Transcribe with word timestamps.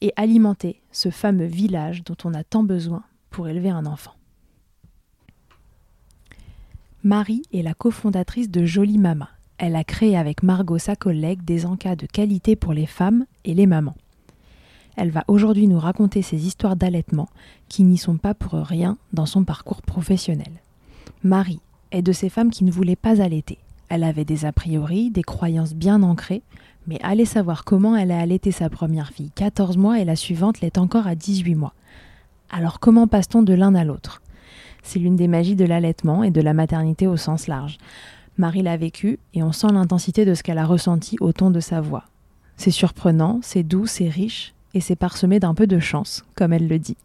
et 0.00 0.12
alimenter 0.16 0.80
ce 0.92 1.10
fameux 1.10 1.46
village 1.46 2.04
dont 2.04 2.16
on 2.24 2.34
a 2.34 2.44
tant 2.44 2.62
besoin 2.62 3.02
pour 3.30 3.48
élever 3.48 3.70
un 3.70 3.86
enfant. 3.86 4.14
Marie 7.04 7.42
est 7.52 7.62
la 7.62 7.74
cofondatrice 7.74 8.50
de 8.50 8.64
Jolie 8.64 8.98
Mama. 8.98 9.30
Elle 9.56 9.76
a 9.76 9.84
créé 9.84 10.16
avec 10.16 10.42
Margot, 10.42 10.78
sa 10.78 10.96
collègue, 10.96 11.44
des 11.44 11.66
encas 11.66 11.96
de 11.96 12.06
qualité 12.06 12.56
pour 12.56 12.72
les 12.72 12.86
femmes 12.86 13.26
et 13.44 13.54
les 13.54 13.66
mamans. 13.66 13.96
Elle 14.96 15.10
va 15.10 15.24
aujourd'hui 15.28 15.68
nous 15.68 15.78
raconter 15.78 16.22
ses 16.22 16.46
histoires 16.46 16.74
d'allaitement 16.74 17.28
qui 17.68 17.84
n'y 17.84 17.98
sont 17.98 18.18
pas 18.18 18.34
pour 18.34 18.54
rien 18.54 18.98
dans 19.12 19.26
son 19.26 19.44
parcours 19.44 19.82
professionnel. 19.82 20.52
Marie 21.22 21.60
est 21.92 22.02
de 22.02 22.12
ces 22.12 22.28
femmes 22.28 22.50
qui 22.50 22.64
ne 22.64 22.72
voulaient 22.72 22.96
pas 22.96 23.22
allaiter. 23.22 23.58
Elle 23.88 24.04
avait 24.04 24.24
des 24.24 24.44
a 24.44 24.52
priori, 24.52 25.10
des 25.10 25.22
croyances 25.22 25.74
bien 25.74 26.02
ancrées, 26.02 26.42
mais 26.86 26.98
allez 27.02 27.24
savoir 27.24 27.64
comment 27.64 27.96
elle 27.96 28.10
a 28.10 28.20
allaité 28.20 28.50
sa 28.50 28.68
première 28.70 29.10
fille, 29.10 29.30
14 29.34 29.76
mois, 29.76 30.00
et 30.00 30.04
la 30.04 30.16
suivante 30.16 30.60
l'est 30.60 30.78
encore 30.78 31.06
à 31.06 31.14
18 31.14 31.54
mois. 31.54 31.74
Alors 32.50 32.80
comment 32.80 33.06
passe-t-on 33.06 33.42
de 33.42 33.54
l'un 33.54 33.74
à 33.74 33.84
l'autre? 33.84 34.22
C'est 34.82 34.98
l'une 34.98 35.16
des 35.16 35.28
magies 35.28 35.56
de 35.56 35.64
l'allaitement 35.64 36.22
et 36.22 36.30
de 36.30 36.40
la 36.40 36.54
maternité 36.54 37.06
au 37.06 37.16
sens 37.16 37.46
large. 37.46 37.78
Marie 38.38 38.62
l'a 38.62 38.76
vécu 38.76 39.18
et 39.34 39.42
on 39.42 39.52
sent 39.52 39.72
l'intensité 39.72 40.24
de 40.24 40.34
ce 40.34 40.42
qu'elle 40.42 40.58
a 40.58 40.64
ressenti 40.64 41.16
au 41.20 41.32
ton 41.32 41.50
de 41.50 41.60
sa 41.60 41.80
voix. 41.80 42.04
C'est 42.56 42.70
surprenant, 42.70 43.40
c'est 43.42 43.62
doux, 43.62 43.86
c'est 43.86 44.08
riche 44.08 44.54
et 44.74 44.80
c'est 44.80 44.96
parsemé 44.96 45.40
d'un 45.40 45.54
peu 45.54 45.66
de 45.66 45.78
chance, 45.78 46.24
comme 46.34 46.52
elle 46.52 46.68
le 46.68 46.78
dit. 46.78 46.96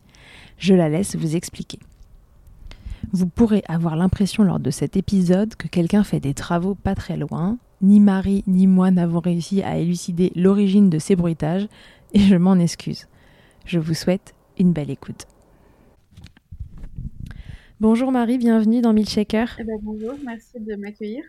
Je 0.57 0.73
la 0.73 0.89
laisse 0.89 1.15
vous 1.15 1.35
expliquer. 1.35 1.79
Vous 3.11 3.27
pourrez 3.27 3.63
avoir 3.67 3.95
l'impression 3.95 4.43
lors 4.43 4.59
de 4.59 4.71
cet 4.71 4.97
épisode 4.97 5.55
que 5.55 5.67
quelqu'un 5.67 6.03
fait 6.03 6.19
des 6.19 6.33
travaux 6.33 6.75
pas 6.75 6.95
très 6.95 7.17
loin, 7.17 7.57
ni 7.81 7.99
Marie 7.99 8.43
ni 8.47 8.65
moi 8.67 8.91
n'avons 8.91 9.19
réussi 9.19 9.61
à 9.61 9.77
élucider 9.77 10.31
l'origine 10.35 10.89
de 10.89 10.99
ces 10.99 11.15
bruitages, 11.15 11.67
et 12.13 12.19
je 12.19 12.35
m'en 12.35 12.55
excuse. 12.55 13.07
Je 13.65 13.79
vous 13.79 13.93
souhaite 13.93 14.33
une 14.57 14.71
belle 14.71 14.89
écoute. 14.89 15.27
Bonjour 17.79 18.11
Marie, 18.11 18.37
bienvenue 18.37 18.81
dans 18.81 18.93
Milkshaker. 18.93 19.57
Eh 19.59 19.63
ben, 19.63 19.77
bonjour, 19.81 20.13
merci 20.23 20.59
de 20.59 20.75
m'accueillir. 20.75 21.23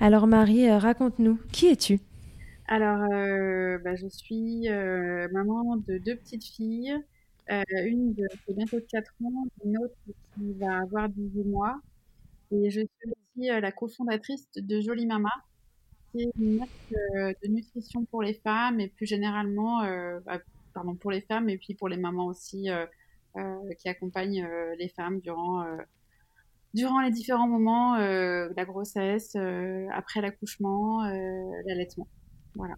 Alors 0.00 0.26
Marie, 0.26 0.68
euh, 0.68 0.78
raconte-nous, 0.78 1.38
qui 1.52 1.66
es-tu? 1.66 2.00
Alors, 2.68 3.02
euh, 3.12 3.78
bah, 3.84 3.94
je 3.94 4.08
suis 4.08 4.68
euh, 4.68 5.28
maman 5.32 5.76
de 5.76 5.98
deux 5.98 6.16
petites 6.16 6.44
filles, 6.44 6.96
une 7.48 8.12
de, 8.14 8.26
qui 8.46 8.54
bientôt 8.54 8.78
4 8.88 9.12
ans, 9.24 9.44
une 9.64 9.78
autre 9.78 9.94
qui 10.06 10.52
va 10.54 10.80
avoir 10.80 11.08
18 11.08 11.44
mois. 11.44 11.80
Et 12.50 12.70
je 12.70 12.80
suis 12.80 13.10
aussi 13.10 13.48
la 13.48 13.72
cofondatrice 13.72 14.48
de 14.56 14.80
Jolie 14.80 15.06
Mama, 15.06 15.32
qui 16.12 16.22
est 16.22 16.32
une 16.38 16.58
marque 16.58 16.92
de 17.42 17.48
nutrition 17.48 18.04
pour 18.04 18.22
les 18.22 18.34
femmes 18.34 18.80
et 18.80 18.88
plus 18.88 19.06
généralement, 19.06 19.80
bah, 20.24 20.40
pardon, 20.74 20.94
pour 20.94 21.10
les 21.10 21.22
femmes 21.22 21.48
et 21.48 21.58
puis 21.58 21.74
pour 21.74 21.88
les 21.88 21.96
mamans 21.96 22.26
aussi, 22.26 22.68
qui 23.78 23.88
accompagnent 23.88 24.46
les 24.78 24.88
femmes 24.88 25.20
durant 25.20 25.64
durant 26.76 27.00
les 27.00 27.10
différents 27.10 27.48
moments, 27.48 27.96
euh, 27.96 28.48
la 28.54 28.64
grossesse, 28.66 29.34
après 29.92 30.20
l'accouchement, 30.20 31.02
l'allaitement. 31.66 32.06
Voilà. 32.54 32.74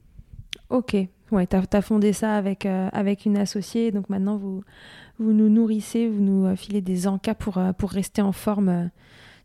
Ok, 0.71 0.97
ouais, 1.33 1.47
tu 1.47 1.57
as, 1.57 1.83
fondé 1.83 2.13
ça 2.13 2.37
avec, 2.37 2.67
avec 2.67 3.25
une 3.25 3.39
associée, 3.39 3.91
donc 3.91 4.09
maintenant 4.09 4.37
vous, 4.37 4.63
vous 5.19 5.33
nous 5.33 5.49
nourrissez, 5.49 6.09
vous 6.09 6.23
nous 6.23 6.55
filez 6.57 6.81
des 6.81 7.07
encas 7.07 7.35
pour, 7.35 7.61
pour 7.79 7.91
rester 7.91 8.23
en 8.23 8.33
forme 8.33 8.91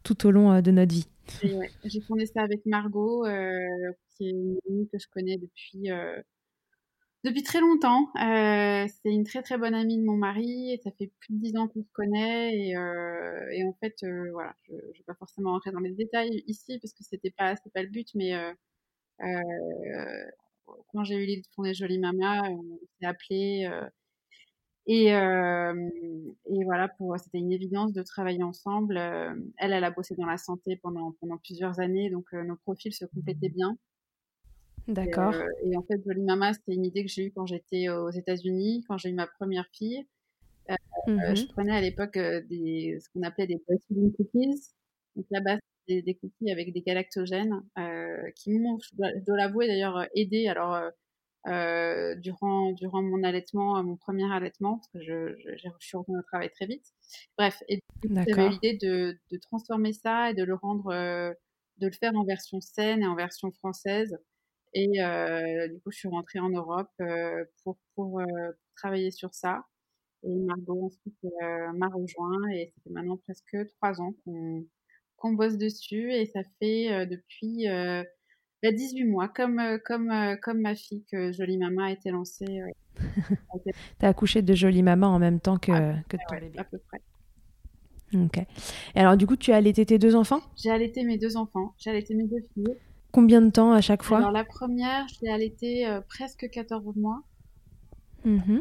tout 0.04 0.28
au 0.28 0.32
long 0.32 0.52
euh, 0.52 0.62
de 0.62 0.72
notre 0.72 0.94
vie. 0.94 1.08
j'ai 1.84 2.02
fondé 2.02 2.26
ça 2.26 2.42
avec 2.42 2.66
Margot, 2.66 3.26
euh, 3.26 3.92
qui 4.12 4.28
est 4.28 4.32
une 4.32 4.58
amie 4.70 4.88
que 4.90 5.00
je 5.00 5.08
connais 5.12 5.38
depuis 5.38 5.92
euh, 5.92 6.22
depuis 7.24 7.42
très 7.42 7.62
longtemps. 7.62 8.10
c'est 8.16 9.10
une 9.10 9.24
très 9.24 9.42
très 9.42 9.58
bonne 9.58 9.74
amie 9.74 9.98
de 9.98 10.04
mon 10.04 10.18
mari 10.18 10.74
et 10.74 10.82
ça 10.84 10.92
fait 10.92 11.10
plus 11.20 11.34
de 11.34 11.40
dix 11.40 11.56
ans 11.56 11.70
qu'on 11.70 11.82
se 11.82 11.92
connaît 11.94 12.54
et, 12.54 12.72
et 12.72 13.64
en 13.64 13.74
fait 13.80 13.96
voilà, 14.34 14.54
je, 14.68 14.74
ne 14.74 14.82
vais 14.82 15.04
pas 15.08 15.16
forcément 15.16 15.52
rentrer 15.52 15.72
dans 15.72 15.80
les 15.80 15.94
détails 15.94 16.44
ici 16.48 16.80
parce 16.82 16.94
que 16.94 17.04
c'était 17.06 17.32
pas 17.32 17.56
pas 17.74 17.82
le 17.82 17.88
but, 17.88 18.10
mais 18.14 18.34
quand 20.92 21.04
j'ai 21.04 21.16
eu 21.16 21.26
l'idée 21.26 21.42
de 21.42 21.48
fonder 21.56 21.74
Jolie 21.74 22.00
Mama, 22.00 22.44
on 22.50 22.64
s'est 23.00 23.06
appelé 23.06 23.70
et, 24.86 25.14
euh, 25.14 25.90
et 26.50 26.64
voilà, 26.66 26.90
pour 26.90 27.18
c'était 27.18 27.38
une 27.38 27.54
évidence 27.54 27.94
de 27.94 28.04
travailler 28.04 28.44
ensemble. 28.44 28.98
Euh, 28.98 29.34
elle, 29.58 29.72
elle 29.72 29.84
a 29.84 29.92
bossé 29.92 30.16
dans 30.16 30.26
la 30.26 30.38
santé 30.38 30.76
pendant 30.76 31.14
pendant 31.22 31.38
plusieurs 31.38 31.80
années, 31.80 32.10
donc 32.10 32.26
euh, 32.34 32.44
nos 32.44 32.58
profils 32.58 32.94
se 32.94 33.06
complétaient 33.06 33.50
bien. 33.50 33.78
D'accord. 34.90 35.34
Et, 35.64 35.78
en 35.78 35.84
fait, 35.84 36.02
Jolie 36.06 36.24
Mama, 36.24 36.52
c'était 36.52 36.74
une 36.74 36.84
idée 36.84 37.06
que 37.06 37.10
j'ai 37.10 37.28
eue 37.28 37.32
quand 37.32 37.46
j'étais 37.46 37.88
aux 37.88 38.10
États-Unis, 38.10 38.84
quand 38.86 38.98
j'ai 38.98 39.10
eu 39.10 39.14
ma 39.14 39.28
première 39.28 39.68
fille. 39.72 40.06
Mmh 41.06 41.36
je 41.36 41.46
prenais 41.48 41.76
à 41.76 41.82
l'époque 41.82 42.18
des 42.18 42.98
ce 43.02 43.10
qu'on 43.10 43.24
appelait 43.24 43.48
des 43.48 43.62
breastfeeding 43.68 44.14
cookies. 44.14 44.72
Donc 45.16 45.26
là-bas, 45.32 45.58
des, 45.88 46.02
des 46.02 46.16
cookies 46.16 46.52
avec 46.52 46.74
des 46.74 46.82
galactogènes 46.82 47.62
qui 48.36 48.52
m'ont, 48.52 48.80
je 48.80 48.96
dois, 48.96 49.38
l'avouer 49.38 49.68
d'ailleurs, 49.68 50.08
aidé. 50.16 50.48
Alors 50.48 50.92
euh, 51.48 52.16
durant, 52.16 52.72
durant 52.72 53.02
mon 53.02 53.22
allaitement, 53.24 53.78
euh, 53.78 53.84
mon 53.84 53.98
premier 53.98 54.32
allaitement, 54.32 54.78
parce 54.78 54.88
que 54.88 55.02
je, 55.02 55.36
je, 55.40 55.58
je 55.58 55.86
suis 55.86 55.98
revenue 55.98 56.18
au 56.18 56.22
travail 56.22 56.50
très 56.52 56.66
vite. 56.66 56.86
Bref, 57.38 57.62
et 57.68 57.82
j'avais 58.10 58.50
l'idée 58.50 58.78
de, 58.78 59.18
de, 59.30 59.38
transformer 59.38 59.92
ça 59.92 60.32
et 60.32 60.34
de 60.34 60.44
le 60.44 60.56
rendre, 60.56 60.88
euh, 60.88 61.34
de 61.80 61.88
le 61.88 61.94
faire 61.94 62.16
en 62.16 62.24
version 62.24 62.62
saine 62.62 63.02
et 63.02 63.08
en 63.08 63.16
version 63.16 63.52
française. 63.52 64.18
Et 64.74 65.04
euh, 65.04 65.68
du 65.68 65.82
coup, 65.82 65.92
je 65.92 65.98
suis 65.98 66.08
rentrée 66.08 66.40
en 66.40 66.50
Europe 66.50 66.90
euh, 67.02 67.44
pour, 67.64 67.78
pour 67.96 68.22
travailler 68.78 69.12
sur 69.12 69.34
ça. 69.34 69.66
Et 70.24 70.30
Margot 70.30 70.86
ensuite 70.86 71.18
m'a 71.74 71.90
rejoint 71.90 72.50
et 72.54 72.72
ça 72.74 72.82
fait 72.84 72.90
maintenant 72.92 73.18
presque 73.18 73.58
trois 73.76 74.00
ans 74.00 74.16
qu'on 74.24 74.66
qu'on 75.24 75.34
bosse 75.34 75.58
dessus 75.58 76.12
et 76.12 76.26
ça 76.26 76.42
fait 76.60 77.08
depuis 77.08 77.68
18 78.72 79.04
bah, 79.04 79.10
mois, 79.10 79.28
comme, 79.28 79.60
euh, 79.60 79.78
comme, 79.84 80.12
euh, 80.12 80.36
comme 80.42 80.62
ma 80.62 80.76
fille 80.76 81.04
que 81.12 81.32
Jolie 81.32 81.58
Maman 81.58 81.84
a 81.84 81.92
été 81.92 82.12
lancée. 82.12 82.62
Tu 84.00 84.06
as 84.06 84.10
accouché 84.10 84.42
de 84.42 84.54
Jolie 84.54 84.84
Maman 84.84 85.08
en 85.08 85.20
même 85.20 85.40
temps 85.40 85.58
que, 85.58 85.72
que 86.08 86.18
ton 86.18 86.36
bébé 86.36 86.60
À 86.60 86.64
peu 86.64 86.78
près. 86.78 87.02
Ok. 88.14 88.38
Et 88.96 89.00
alors, 89.00 89.18
du 89.18 89.26
coup, 89.26 89.36
tu 89.36 89.52
as 89.52 89.56
allaité 89.56 89.86
tes 89.86 89.98
deux 89.98 90.16
enfants? 90.16 90.42
J'ai 90.56 90.70
allaité 90.70 91.04
mes 91.04 91.18
deux 91.18 91.36
enfants. 91.36 91.74
J'ai 91.80 91.90
allaité 91.90 92.14
mes 92.14 92.28
deux 92.28 92.44
filles. 92.54 92.76
Combien 93.12 93.42
de 93.42 93.50
temps 93.50 93.72
à 93.72 93.82
chaque 93.82 94.04
fois? 94.04 94.20
Alors, 94.20 94.32
la 94.32 94.44
première, 94.44 95.08
je 95.08 95.16
l'ai 95.24 95.32
allaitée 95.32 95.88
euh, 95.88 96.02
presque 96.02 96.50
14 96.50 96.96
mois. 96.96 97.22
Mmh 98.26 98.60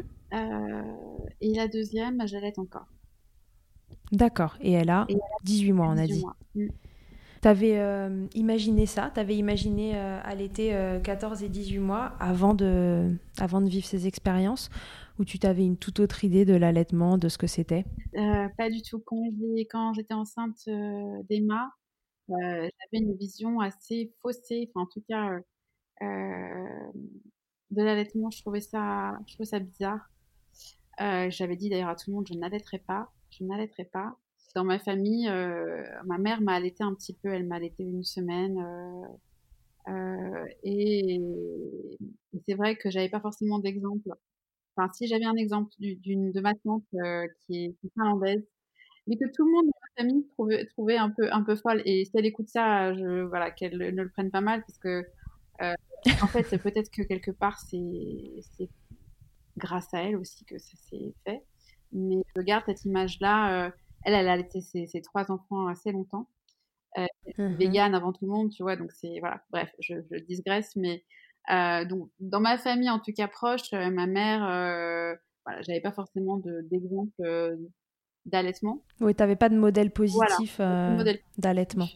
et 1.41 1.53
la 1.53 1.67
deuxième, 1.67 2.25
j'allaite 2.25 2.57
encore. 2.57 2.87
D'accord. 4.13 4.55
Et 4.61 4.71
elle 4.71 4.89
a 4.89 5.05
18 5.43 5.73
mois, 5.73 5.87
on 5.87 5.97
a 5.97 6.07
dit. 6.07 6.23
Mmh. 6.55 6.67
Tu 7.41 7.47
avais 7.47 7.77
euh, 7.77 8.25
imaginé 8.35 8.85
ça? 8.85 9.11
Tu 9.13 9.19
avais 9.19 9.35
imaginé 9.35 9.97
euh, 9.97 10.19
à 10.23 10.33
l'été 10.33 10.69
14 11.03 11.43
et 11.43 11.49
18 11.49 11.79
mois 11.79 12.13
avant 12.19 12.53
de, 12.53 13.11
avant 13.37 13.59
de 13.59 13.67
vivre 13.67 13.85
ces 13.85 14.07
expériences? 14.07 14.69
Ou 15.19 15.25
tu 15.25 15.37
t'avais 15.37 15.65
une 15.65 15.77
toute 15.77 15.99
autre 15.99 16.23
idée 16.23 16.45
de 16.45 16.55
l'allaitement, 16.55 17.17
de 17.17 17.27
ce 17.27 17.37
que 17.37 17.47
c'était? 17.47 17.85
Euh, 18.15 18.47
Pas 18.57 18.69
du 18.69 18.81
tout. 18.81 19.03
Quand 19.05 19.93
j'étais 19.93 20.13
enceinte 20.13 20.63
d'Emma, 21.29 21.69
j'avais 22.29 22.71
une 22.93 23.15
vision 23.15 23.59
assez 23.59 24.11
faussée, 24.21 24.69
enfin, 24.69 24.85
en 24.85 24.87
tout 24.87 25.03
cas, 25.07 25.29
de 27.73 27.83
l'allaitement, 27.83 28.29
je 28.31 28.41
trouvais 28.41 28.61
ça, 28.61 29.17
je 29.27 29.33
trouvais 29.33 29.49
ça 29.49 29.59
bizarre. 29.59 30.09
Euh, 31.01 31.29
j'avais 31.29 31.55
dit 31.55 31.69
d'ailleurs 31.69 31.89
à 31.89 31.95
tout 31.95 32.11
le 32.11 32.15
monde, 32.15 32.27
je 32.27 32.35
n'allaiterai 32.35 32.79
pas, 32.79 33.11
je 33.37 33.43
n'allaiterai 33.43 33.85
pas. 33.85 34.17
Dans 34.55 34.63
ma 34.63 34.79
famille, 34.79 35.27
euh, 35.29 35.83
ma 36.05 36.17
mère 36.17 36.41
m'a 36.41 36.53
allaité 36.53 36.83
un 36.83 36.93
petit 36.93 37.13
peu, 37.13 37.29
elle 37.29 37.45
m'a 37.47 37.55
allaité 37.55 37.83
une 37.83 38.03
semaine. 38.03 38.57
Euh, 39.87 40.45
et, 40.63 41.19
c'est 42.47 42.53
vrai 42.55 42.75
que 42.75 42.89
j'avais 42.89 43.09
pas 43.09 43.19
forcément 43.19 43.59
d'exemple. 43.59 44.11
Enfin, 44.75 44.91
si 44.93 45.07
j'avais 45.07 45.25
un 45.25 45.35
exemple 45.35 45.71
d'une 45.79 46.31
de 46.31 46.41
ma 46.41 46.53
tante 46.55 46.85
qui 47.45 47.65
est, 47.65 47.75
finlandaise, 47.95 48.43
mais 49.07 49.17
que 49.17 49.25
tout 49.33 49.45
le 49.45 49.51
monde 49.51 49.65
dans 49.65 49.79
ma 49.81 50.03
famille 50.03 50.27
trouvait, 50.29 50.65
trouvait 50.67 50.97
un 50.97 51.09
peu 51.09 51.31
un 51.31 51.43
peu 51.43 51.55
folle. 51.55 51.81
Et 51.85 52.05
si 52.05 52.11
elle 52.15 52.25
écoute 52.25 52.49
ça, 52.49 52.93
je, 52.93 53.23
voilà, 53.23 53.51
qu'elle 53.51 53.77
ne 53.77 54.03
le 54.03 54.09
prenne 54.09 54.31
pas 54.31 54.41
mal, 54.41 54.61
parce 54.61 54.77
que 54.79 55.05
en 56.21 56.27
fait, 56.27 56.57
peut-être 56.57 56.91
que 56.91 57.01
quelque 57.03 57.31
part, 57.31 57.59
c'est 57.59 58.69
grâce 59.57 59.93
à 59.93 60.03
elle 60.03 60.15
aussi 60.15 60.45
que 60.45 60.57
ça 60.57 60.75
s'est 60.77 61.13
fait. 61.25 61.43
Mais 61.93 62.23
je 62.35 62.41
garde 62.41 62.63
cette 62.65 62.85
image-là. 62.85 63.67
Euh, 63.67 63.71
elle, 64.03 64.13
elle 64.13 64.29
a 64.29 64.37
été 64.37 64.61
ses, 64.61 64.87
ses, 64.87 65.01
trois 65.01 65.31
enfants 65.31 65.67
assez 65.67 65.91
longtemps. 65.91 66.27
Euh, 66.97 67.05
mmh 67.37 67.55
végane 67.55 67.95
avant 67.95 68.13
tout 68.13 68.25
le 68.25 68.31
monde, 68.31 68.51
tu 68.51 68.61
vois. 68.61 68.75
Donc 68.75 68.91
c'est 68.91 69.19
voilà. 69.19 69.41
Bref, 69.51 69.71
je, 69.79 69.95
je 70.11 70.17
digresse, 70.19 70.75
mais 70.75 71.03
euh, 71.51 71.85
donc 71.85 72.09
dans 72.19 72.39
ma 72.39 72.57
famille, 72.57 72.89
en 72.89 72.99
tout 72.99 73.11
cas 73.13 73.27
proche, 73.27 73.73
euh, 73.73 73.89
ma 73.89 74.07
mère, 74.07 74.43
euh, 74.43 75.15
voilà, 75.45 75.61
j'avais 75.61 75.81
pas 75.81 75.91
forcément 75.91 76.37
d'exemple 76.37 77.57
d'allaitement. 78.25 78.81
Oui, 79.01 79.13
tu 79.13 79.21
n'avais 79.21 79.35
pas 79.35 79.49
de 79.49 79.57
modèle 79.57 79.91
positif 79.91 80.59
d'allaitement. 81.37 81.87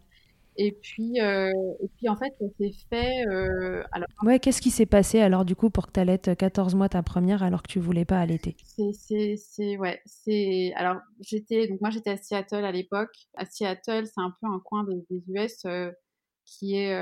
Et 0.58 0.72
puis, 0.72 1.22
euh, 1.22 1.52
et 1.82 1.88
puis 1.98 2.10
en 2.10 2.16
fait, 2.16 2.34
ça 2.40 2.46
s'est 2.60 2.74
fait. 2.90 3.28
Euh, 3.28 3.84
alors... 3.92 4.08
Ouais, 4.24 4.40
qu'est-ce 4.40 4.62
qui 4.62 4.72
s'est 4.72 4.88
passé 4.88 5.20
alors 5.20 5.46
du 5.46 5.56
coup 5.56 5.70
pour 5.70 5.88
que 5.88 5.92
tu 5.94 6.00
allaites 6.00 6.36
14 6.36 6.74
mois 6.74 6.90
ta 6.90 7.04
première 7.04 7.44
alors 7.44 7.62
que 7.62 7.68
tu 7.68 7.80
voulais 7.80 8.06
pas 8.06 8.20
allaiter? 8.20 8.56
C'est, 8.94 9.78
ouais, 9.78 10.02
c'est. 10.06 10.74
Alors 10.76 10.98
j'étais, 11.20 11.68
donc 11.68 11.80
moi 11.80 11.92
j'étais 11.92 12.10
à 12.10 12.18
Seattle 12.18 12.66
à 12.66 12.72
l'époque. 12.72 13.16
À 13.36 13.46
Seattle, 13.46 14.06
c'est 14.08 14.22
un 14.22 14.34
peu 14.42 14.48
un 14.48 14.60
coin 14.64 14.84
des, 14.84 15.06
des 15.10 15.24
US 15.28 15.66
euh, 15.66 15.92
qui 16.44 16.76
est 16.76 16.96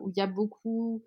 où 0.00 0.10
il 0.10 0.16
y 0.16 0.20
a 0.20 0.26
beaucoup 0.26 1.02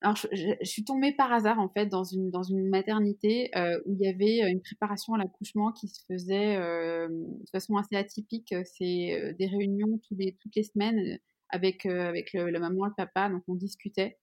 alors, 0.00 0.16
je, 0.16 0.54
suis 0.62 0.84
tombée 0.84 1.12
par 1.12 1.32
hasard 1.32 1.58
en 1.58 1.68
fait 1.68 1.86
dans 1.86 2.04
une 2.04 2.30
dans 2.30 2.44
une 2.44 2.68
maternité 2.68 3.50
euh, 3.56 3.80
où 3.84 3.94
il 3.94 4.00
y 4.00 4.06
avait 4.06 4.44
euh, 4.44 4.48
une 4.48 4.62
préparation 4.62 5.14
à 5.14 5.18
l'accouchement 5.18 5.72
qui 5.72 5.88
se 5.88 6.00
faisait 6.06 6.56
euh, 6.56 7.08
de 7.08 7.50
façon 7.50 7.76
assez 7.76 7.96
atypique. 7.96 8.54
C'est 8.64 9.20
euh, 9.20 9.32
des 9.34 9.46
réunions 9.46 9.98
toutes 10.06 10.18
les 10.18 10.36
toutes 10.40 10.54
les 10.54 10.62
semaines 10.62 11.18
avec 11.48 11.84
avec 11.86 12.32
le, 12.32 12.50
la 12.50 12.60
maman 12.60 12.86
le 12.86 12.92
papa, 12.96 13.28
donc 13.28 13.42
on 13.48 13.54
discutait. 13.56 14.18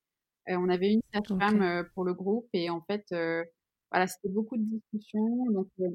on 0.48 0.70
avait 0.70 0.94
une 0.94 1.02
sage-femme 1.14 1.86
pour 1.94 2.06
le 2.06 2.14
groupe 2.14 2.48
et 2.54 2.70
en 2.70 2.82
fait 2.82 3.06
voilà 3.92 4.08
c'était 4.08 4.30
beaucoup 4.30 4.58
de 4.58 4.64
discussions. 4.64 5.46
Donc 5.52 5.68
je 5.80 5.86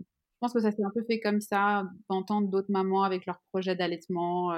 pense 0.40 0.52
que 0.52 0.60
ça 0.60 0.72
s'est 0.72 0.84
un 0.84 0.90
peu 0.94 1.04
fait 1.04 1.20
comme 1.20 1.40
ça 1.40 1.84
d'entendre 2.10 2.48
d'autres 2.48 2.70
mamans 2.70 3.04
avec 3.04 3.26
leurs 3.26 3.40
projets 3.50 3.76
d'allaitement, 3.76 4.52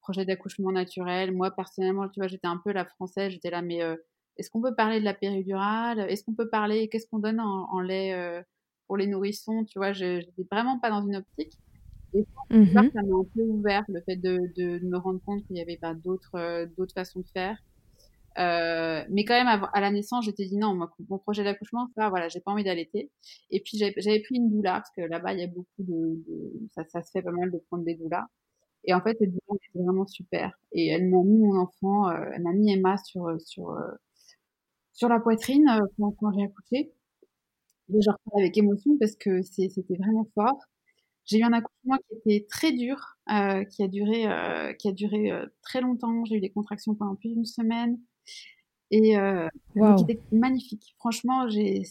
projets 0.00 0.24
d'accouchement 0.24 0.72
naturel. 0.72 1.32
Moi 1.32 1.50
personnellement, 1.50 2.08
tu 2.08 2.20
vois, 2.20 2.28
j'étais 2.28 2.46
un 2.46 2.60
peu 2.64 2.72
la 2.72 2.86
française, 2.86 3.32
j'étais 3.32 3.50
là 3.50 3.62
mais 3.62 3.82
est-ce 4.36 4.50
qu'on 4.50 4.62
peut 4.62 4.74
parler 4.74 5.00
de 5.00 5.04
la 5.04 5.14
péridurale? 5.14 6.00
Est-ce 6.00 6.24
qu'on 6.24 6.34
peut 6.34 6.48
parler 6.48 6.88
Qu'est-ce 6.88 7.06
qu'on 7.06 7.18
donne 7.18 7.40
en, 7.40 7.80
lait 7.80 8.14
euh, 8.14 8.42
pour 8.86 8.96
les 8.96 9.06
nourrissons? 9.06 9.64
Tu 9.64 9.78
vois, 9.78 9.92
je 9.92 10.16
n'étais 10.16 10.46
vraiment 10.50 10.78
pas 10.78 10.90
dans 10.90 11.06
une 11.06 11.16
optique. 11.16 11.58
Et 12.14 12.26
mmh 12.50 12.66
ça 12.66 13.02
m'a 13.02 13.16
un 13.16 13.24
peu 13.34 13.42
ouvert 13.42 13.84
le 13.88 14.02
fait 14.02 14.16
de, 14.16 14.38
de, 14.56 14.84
me 14.84 14.98
rendre 14.98 15.20
compte 15.24 15.42
qu'il 15.46 15.56
y 15.56 15.60
avait 15.60 15.78
pas 15.78 15.94
d'autres 15.94 16.34
euh, 16.34 16.66
d'autres 16.76 16.92
façons 16.92 17.20
de 17.20 17.28
faire. 17.28 17.56
Euh, 18.38 19.04
mais 19.10 19.24
quand 19.24 19.34
même, 19.34 19.66
à, 19.72 19.80
la 19.80 19.90
naissance, 19.90 20.24
j'étais 20.24 20.46
dit 20.46 20.56
non, 20.56 20.78
mon 21.08 21.18
projet 21.18 21.44
d'accouchement, 21.44 21.88
ça, 21.94 22.08
voilà, 22.08 22.28
j'ai 22.28 22.40
pas 22.40 22.52
envie 22.52 22.64
d'allaiter. 22.64 23.10
Et 23.50 23.60
puis 23.60 23.78
j'avais 23.78 24.20
pris 24.20 24.36
une 24.36 24.50
doula 24.50 24.74
parce 24.74 24.90
que 24.96 25.02
là-bas, 25.02 25.34
il 25.34 25.40
y 25.40 25.42
a 25.42 25.48
beaucoup 25.48 25.66
de, 25.78 26.22
de 26.26 26.68
ça, 26.74 26.84
ça, 26.88 27.02
se 27.02 27.10
fait 27.10 27.22
pas 27.22 27.30
mal 27.32 27.50
de 27.50 27.58
prendre 27.68 27.84
des 27.84 27.94
doulas. 27.94 28.26
Et 28.84 28.94
en 28.94 29.00
fait, 29.00 29.16
cette 29.18 29.30
doula 29.30 29.58
était 29.62 29.84
vraiment 29.84 30.06
super. 30.06 30.58
Et 30.72 30.88
elle 30.88 31.08
m'a 31.08 31.22
mis 31.22 31.38
mon 31.38 31.58
enfant, 31.58 32.08
euh, 32.08 32.30
elle 32.34 32.42
m'a 32.42 32.52
mis 32.52 32.72
Emma 32.72 32.96
sur 32.98 33.40
sur 33.40 33.76
sur 35.02 35.08
la 35.08 35.18
poitrine 35.18 35.68
euh, 35.68 36.12
quand, 36.20 36.32
j'ai 36.32 36.44
accouché. 36.44 36.92
Et 37.92 38.00
je 38.00 38.08
reparle 38.08 38.42
avec 38.42 38.56
émotion 38.56 38.96
parce 39.00 39.16
que 39.16 39.42
c'était 39.42 39.96
vraiment 39.98 40.28
fort. 40.32 40.60
J'ai 41.24 41.38
eu 41.38 41.42
un 41.42 41.52
accouchement 41.52 41.96
qui 42.08 42.14
était 42.14 42.46
très 42.48 42.70
dur, 42.72 43.16
euh, 43.28 43.64
qui 43.64 43.82
a 43.82 43.88
duré, 43.88 44.28
euh, 44.28 44.72
qui 44.74 44.88
a 44.88 44.92
duré 44.92 45.32
très 45.62 45.80
longtemps. 45.80 46.24
J'ai 46.24 46.36
eu 46.36 46.40
des 46.40 46.50
contractions 46.50 46.94
pendant 46.94 47.16
plus 47.16 47.30
d'une 47.30 47.44
semaine 47.44 47.98
et 48.92 49.16
qui 49.74 50.04
était 50.04 50.20
magnifique. 50.30 50.94
Franchement, 50.98 51.48
j'ai, 51.48 51.82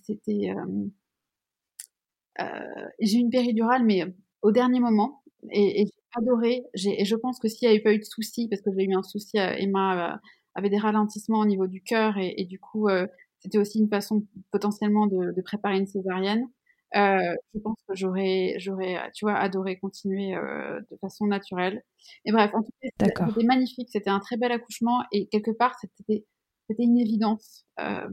eu 2.40 3.18
une 3.18 3.30
péridurale, 3.30 3.84
mais 3.86 4.06
au 4.42 4.52
dernier 4.52 4.80
moment, 4.80 5.22
et, 5.52 5.86
j'ai 5.86 5.92
adoré. 6.16 6.64
et 6.76 7.04
je 7.04 7.16
pense 7.16 7.40
que 7.40 7.50
s'il 7.50 7.68
n'y 7.68 7.74
avait 7.76 7.84
pas 7.84 7.94
eu 7.94 8.00
de 8.00 8.06
soucis, 8.06 8.48
parce 8.48 8.62
que 8.62 8.70
j'ai 8.72 8.86
eu 8.86 8.96
un 8.96 9.04
souci, 9.04 9.38
Emma 9.38 10.22
avait 10.56 10.70
des 10.70 10.78
ralentissements 10.78 11.40
au 11.40 11.46
niveau 11.46 11.68
du 11.68 11.82
cœur 11.82 12.18
et, 12.18 12.34
et 12.38 12.46
du 12.46 12.60
coup, 12.60 12.88
euh, 12.88 13.08
c'était 13.40 13.58
aussi 13.58 13.80
une 13.80 13.90
façon 13.90 14.26
potentiellement 14.52 15.08
de, 15.08 15.32
de 15.32 15.42
préparer 15.42 15.78
une 15.78 15.88
césarienne. 15.88 16.48
Euh, 16.96 17.36
je 17.54 17.60
pense 17.60 17.78
que 17.88 17.96
j'aurais, 17.96 18.56
j'aurais, 18.58 18.98
tu 19.14 19.26
vois, 19.26 19.36
adoré 19.36 19.80
continuer 19.80 20.36
euh, 20.36 20.80
de 20.92 20.98
façon 20.98 21.26
naturelle. 21.26 21.84
Et 22.26 22.32
bref, 22.32 22.52
en 22.54 22.64
tout 22.64 22.72
cas, 22.82 23.08
c'était 23.08 23.44
magnifique. 23.46 23.90
C'était 23.90 24.10
un 24.10 24.20
très 24.20 24.38
bel 24.38 24.52
accouchement 24.52 25.02
et 25.12 25.28
quelque 25.28 25.52
part, 25.52 25.76
c'était, 25.80 26.26
c'était 26.70 26.84
une 26.84 27.00
évidence, 27.00 27.66
euh, 27.80 28.10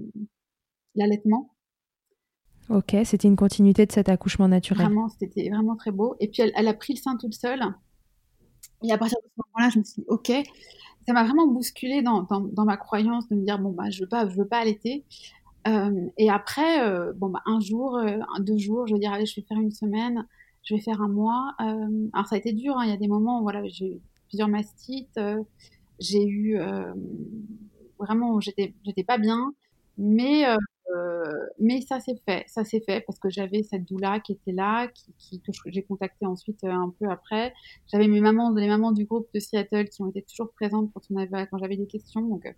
l'allaitement. 0.94 1.54
Ok, 2.70 2.94
c'était 3.04 3.28
une 3.28 3.36
continuité 3.36 3.84
de 3.86 3.92
cet 3.92 4.08
accouchement 4.08 4.46
naturel. 4.46 4.86
Vraiment, 4.86 5.08
c'était 5.08 5.48
vraiment 5.48 5.74
très 5.74 5.90
beau. 5.90 6.16
Et 6.20 6.28
puis, 6.28 6.42
elle, 6.42 6.52
elle, 6.54 6.68
a 6.68 6.74
pris 6.74 6.92
le 6.92 6.98
sein 6.98 7.16
toute 7.16 7.34
seule. 7.34 7.62
Et 8.82 8.92
à 8.92 8.98
partir 8.98 9.18
de 9.22 9.28
ce 9.28 9.32
moment-là, 9.36 9.70
je 9.70 9.78
me 9.78 9.84
suis 9.84 10.02
dit, 10.02 10.08
ok, 10.08 10.32
ça 11.06 11.12
m'a 11.12 11.24
vraiment 11.24 11.46
bousculé 11.46 12.02
dans, 12.02 12.22
dans, 12.22 12.64
ma 12.64 12.76
croyance 12.76 13.28
de 13.28 13.34
me 13.34 13.44
dire 13.44 13.58
bon 13.58 13.70
bah 13.70 13.88
je 13.90 14.00
veux 14.02 14.08
pas 14.08 14.28
je 14.28 14.36
veux 14.36 14.46
pas 14.46 14.58
allaiter. 14.58 15.04
Euh, 15.66 16.06
et 16.18 16.30
après 16.30 16.82
euh, 16.82 17.12
bon 17.14 17.30
bah 17.30 17.40
un 17.46 17.60
jour 17.60 17.96
euh, 17.96 18.18
deux 18.40 18.58
jours 18.58 18.86
je 18.86 18.94
vais 18.94 19.00
dire 19.00 19.12
allez 19.12 19.26
je 19.26 19.34
vais 19.40 19.46
faire 19.46 19.58
une 19.58 19.72
semaine 19.72 20.26
je 20.64 20.74
vais 20.74 20.80
faire 20.80 21.00
un 21.00 21.08
mois. 21.08 21.54
Alors 21.58 22.26
ça 22.26 22.34
a 22.34 22.38
été 22.38 22.52
dur 22.52 22.76
hein, 22.76 22.84
il 22.84 22.90
y 22.90 22.92
a 22.92 22.98
des 22.98 23.08
moments 23.08 23.40
où 23.40 23.42
voilà 23.42 23.66
j'ai 23.68 23.86
eu 23.86 24.00
plusieurs 24.28 24.48
mastites 24.48 25.18
j'ai 25.98 26.26
eu 26.26 26.58
vraiment 27.98 28.38
j'étais 28.40 28.74
pas 29.06 29.16
bien. 29.16 29.54
Mais 29.98 30.46
euh, 30.46 30.56
mais 31.58 31.80
ça 31.80 32.00
s'est 32.00 32.16
fait, 32.26 32.44
ça 32.46 32.64
s'est 32.64 32.80
fait 32.80 33.00
parce 33.00 33.18
que 33.18 33.28
j'avais 33.28 33.62
cette 33.62 33.84
doula 33.84 34.20
qui 34.20 34.32
était 34.32 34.52
là, 34.52 34.88
qui, 34.88 35.40
que 35.40 35.52
j'ai 35.66 35.82
contacté 35.82 36.26
ensuite 36.26 36.62
euh, 36.64 36.70
un 36.70 36.94
peu 36.98 37.08
après. 37.10 37.52
J'avais 37.90 38.08
mes 38.08 38.20
mamans, 38.20 38.52
les 38.54 38.68
mamans 38.68 38.92
du 38.92 39.04
groupe 39.04 39.28
de 39.34 39.40
Seattle 39.40 39.88
qui 39.88 40.02
ont 40.02 40.10
été 40.10 40.22
toujours 40.22 40.52
présentes 40.52 40.90
quand 40.94 41.02
on 41.10 41.16
avait, 41.16 41.46
quand 41.48 41.58
j'avais 41.58 41.76
des 41.76 41.86
questions. 41.86 42.22
Donc, 42.22 42.46
euh, 42.46 42.52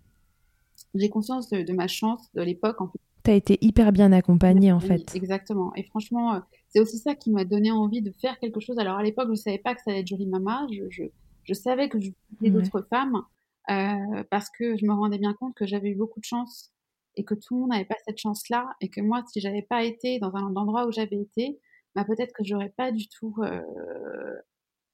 j'ai 0.95 1.09
conscience 1.09 1.49
de, 1.49 1.73
ma 1.73 1.87
chance 1.87 2.29
de 2.33 2.41
l'époque. 2.41 2.81
En 2.81 2.87
fait. 2.87 2.99
Tu 3.23 3.31
as 3.31 3.35
été 3.35 3.57
hyper 3.61 3.91
bien 3.91 4.11
accompagnée 4.11 4.71
en 4.71 4.79
fait. 4.79 5.15
Exactement. 5.15 5.73
Et 5.75 5.83
franchement, 5.83 6.41
c'est 6.69 6.79
aussi 6.79 6.97
ça 6.97 7.15
qui 7.15 7.31
m'a 7.31 7.45
donné 7.45 7.71
envie 7.71 8.01
de 8.01 8.11
faire 8.11 8.39
quelque 8.39 8.59
chose. 8.59 8.79
Alors 8.79 8.97
à 8.97 9.03
l'époque, 9.03 9.29
je 9.29 9.35
savais 9.35 9.59
pas 9.59 9.75
que 9.75 9.81
ça 9.81 9.91
allait 9.91 10.01
être 10.01 10.07
Jolie 10.07 10.27
Mama. 10.27 10.67
Je, 10.71 10.89
je, 10.89 11.03
je 11.43 11.53
savais 11.53 11.89
que 11.89 11.99
je 11.99 12.11
voulais 12.37 12.51
d'autres 12.51 12.81
femmes 12.89 13.21
euh, 13.69 14.23
parce 14.29 14.49
que 14.49 14.75
je 14.75 14.85
me 14.85 14.93
rendais 14.93 15.19
bien 15.19 15.33
compte 15.33 15.53
que 15.55 15.65
j'avais 15.65 15.89
eu 15.89 15.95
beaucoup 15.95 16.19
de 16.19 16.25
chance 16.25 16.71
et 17.15 17.23
que 17.23 17.33
tout 17.35 17.55
le 17.55 17.61
monde 17.61 17.69
n'avait 17.71 17.85
pas 17.85 17.95
cette 18.05 18.17
chance-là 18.17 18.65
et 18.79 18.89
que 18.89 19.01
moi, 19.01 19.23
si 19.31 19.41
j'avais 19.41 19.61
pas 19.61 19.83
été 19.83 20.19
dans 20.19 20.35
un 20.35 20.55
endroit 20.55 20.87
où 20.87 20.91
j'avais 20.91 21.17
été, 21.19 21.59
bah 21.95 22.05
peut-être 22.05 22.33
que 22.33 22.43
j'aurais 22.43 22.69
pas 22.69 22.91
du 22.91 23.07
tout 23.09 23.35
euh, 23.43 23.61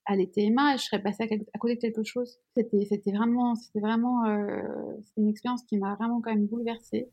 allaité 0.06 0.46
Emma 0.46 0.78
je 0.78 0.84
serais 0.84 1.02
passée 1.02 1.24
à, 1.24 1.60
côté 1.60 1.76
de 1.76 1.80
quelque 1.80 2.04
chose. 2.04 2.38
C'était, 2.56 3.12
vraiment, 3.12 3.56
c'était 3.56 3.80
vraiment, 3.80 4.26
euh, 4.26 4.62
une 5.18 5.30
expérience 5.30 5.64
qui 5.64 5.78
m'a 5.78 5.96
vraiment 5.96 6.22
quand 6.22 6.32
même 6.32 6.48
bouleversée. 6.48 7.10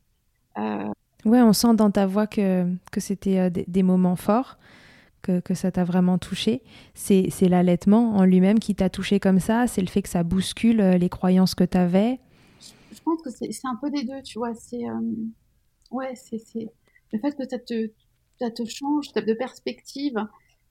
Euh... 0.59 0.89
Ouais, 1.25 1.41
on 1.41 1.53
sent 1.53 1.75
dans 1.75 1.91
ta 1.91 2.07
voix 2.07 2.27
que, 2.27 2.67
que 2.93 3.01
c'était 3.01 3.39
euh, 3.39 3.51
des, 3.51 3.83
moments 3.83 4.17
forts. 4.17 4.59
Que, 5.23 5.41
que, 5.41 5.55
ça 5.55 5.73
t'a 5.73 5.85
vraiment 5.85 6.19
touché. 6.19 6.63
C'est, 6.93 7.31
l'allaitement 7.49 8.17
en 8.17 8.25
lui-même 8.27 8.59
qui 8.59 8.75
t'a 8.75 8.91
touché 8.91 9.21
comme 9.21 9.41
ça, 9.41 9.67
c'est 9.67 9.81
le 9.81 9.87
fait 9.87 10.03
que 10.03 10.11
ça 10.11 10.23
bouscule 10.23 10.83
les 10.83 11.09
croyances 11.09 11.55
que 11.55 11.65
tu 11.65 11.79
avais, 11.79 12.21
pense 13.05 13.23
que 13.23 13.31
c'est 13.31 13.51
un 13.65 13.77
peu 13.77 13.91
des 13.91 14.05
deux, 14.05 14.23
tu 14.23 14.39
vois. 14.39 14.55
C'est 14.55 14.89
euh, 14.89 15.01
ouais, 15.91 16.15
c'est 16.17 16.39
le 17.13 17.19
fait 17.19 17.37
que 17.37 17.49
ça 17.49 17.59
te, 17.59 17.91
ça 18.41 18.51
te 18.51 18.65
change 18.65 19.13
de 19.13 19.35
perspective. 19.35 20.17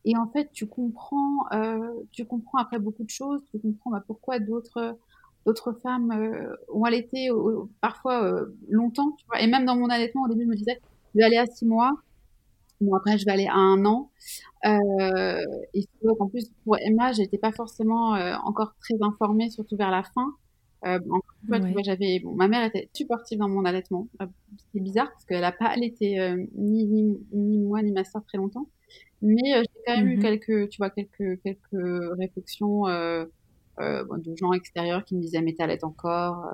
Et 0.05 0.17
en 0.17 0.27
fait, 0.27 0.51
tu 0.51 0.67
comprends, 0.67 1.45
euh, 1.53 1.93
tu 2.11 2.25
comprends 2.25 2.59
après 2.59 2.79
beaucoup 2.79 3.03
de 3.03 3.09
choses. 3.09 3.41
Tu 3.51 3.59
comprends 3.59 3.91
bah, 3.91 4.03
pourquoi 4.05 4.39
d'autres 4.39 4.97
d'autres 5.45 5.73
femmes 5.83 6.11
euh, 6.11 6.55
ont 6.73 6.83
allaité 6.85 7.29
parfois 7.81 8.45
longtemps. 8.69 9.17
Et 9.39 9.47
même 9.47 9.65
dans 9.65 9.75
mon 9.75 9.89
allaitement, 9.89 10.23
au 10.23 10.27
début, 10.29 10.43
je 10.43 10.49
me 10.49 10.55
disais, 10.55 10.79
je 11.13 11.19
vais 11.19 11.25
aller 11.25 11.37
à 11.37 11.45
six 11.45 11.65
mois. 11.65 11.91
Bon, 12.81 12.95
après, 12.95 13.17
je 13.17 13.25
vais 13.25 13.31
aller 13.31 13.47
à 13.47 13.55
un 13.55 13.85
an. 13.85 14.11
et 14.65 15.87
en 16.19 16.29
plus, 16.29 16.51
pour 16.65 16.77
Emma, 16.79 17.13
j'étais 17.13 17.37
pas 17.37 17.51
forcément 17.51 18.11
encore 18.45 18.73
très 18.81 18.95
informée, 19.01 19.49
surtout 19.49 19.77
vers 19.77 19.91
la 19.91 20.03
fin. 20.03 20.35
Euh, 20.85 20.99
j'avais, 21.83 22.19
bon, 22.19 22.35
ma 22.35 22.47
mère 22.47 22.65
était 22.65 22.89
supportive 22.93 23.39
dans 23.39 23.47
mon 23.47 23.63
allaitement. 23.65 24.07
Euh, 24.21 24.25
c'est 24.73 24.81
bizarre 24.81 25.09
parce 25.11 25.25
qu'elle 25.25 25.41
n'a 25.41 25.51
pas 25.51 25.67
allaité 25.67 26.19
euh, 26.19 26.43
ni, 26.55 26.85
ni, 26.85 27.17
ni, 27.31 27.57
moi 27.59 27.81
ni 27.81 27.91
ma 27.91 28.03
soeur 28.03 28.23
très 28.25 28.37
longtemps. 28.37 28.67
Mais 29.21 29.55
euh, 29.55 29.61
j'ai 29.61 29.81
quand 29.85 29.97
même 29.97 30.09
eu 30.09 30.17
mhm. 30.17 30.21
quelques, 30.21 30.69
tu 30.69 30.77
vois, 30.77 30.89
quelques, 30.89 31.41
quelques 31.41 32.17
réflexions 32.19 32.87
euh, 32.87 33.25
de 33.79 34.35
gens 34.35 34.51
extérieurs 34.51 35.05
qui 35.05 35.15
me 35.15 35.21
disaient 35.21 35.41
mais 35.41 35.53
t'allaites 35.53 35.85
encore, 35.85 36.45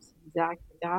c'est 0.00 0.14
bizarre, 0.26 0.52
etc. 0.52 0.94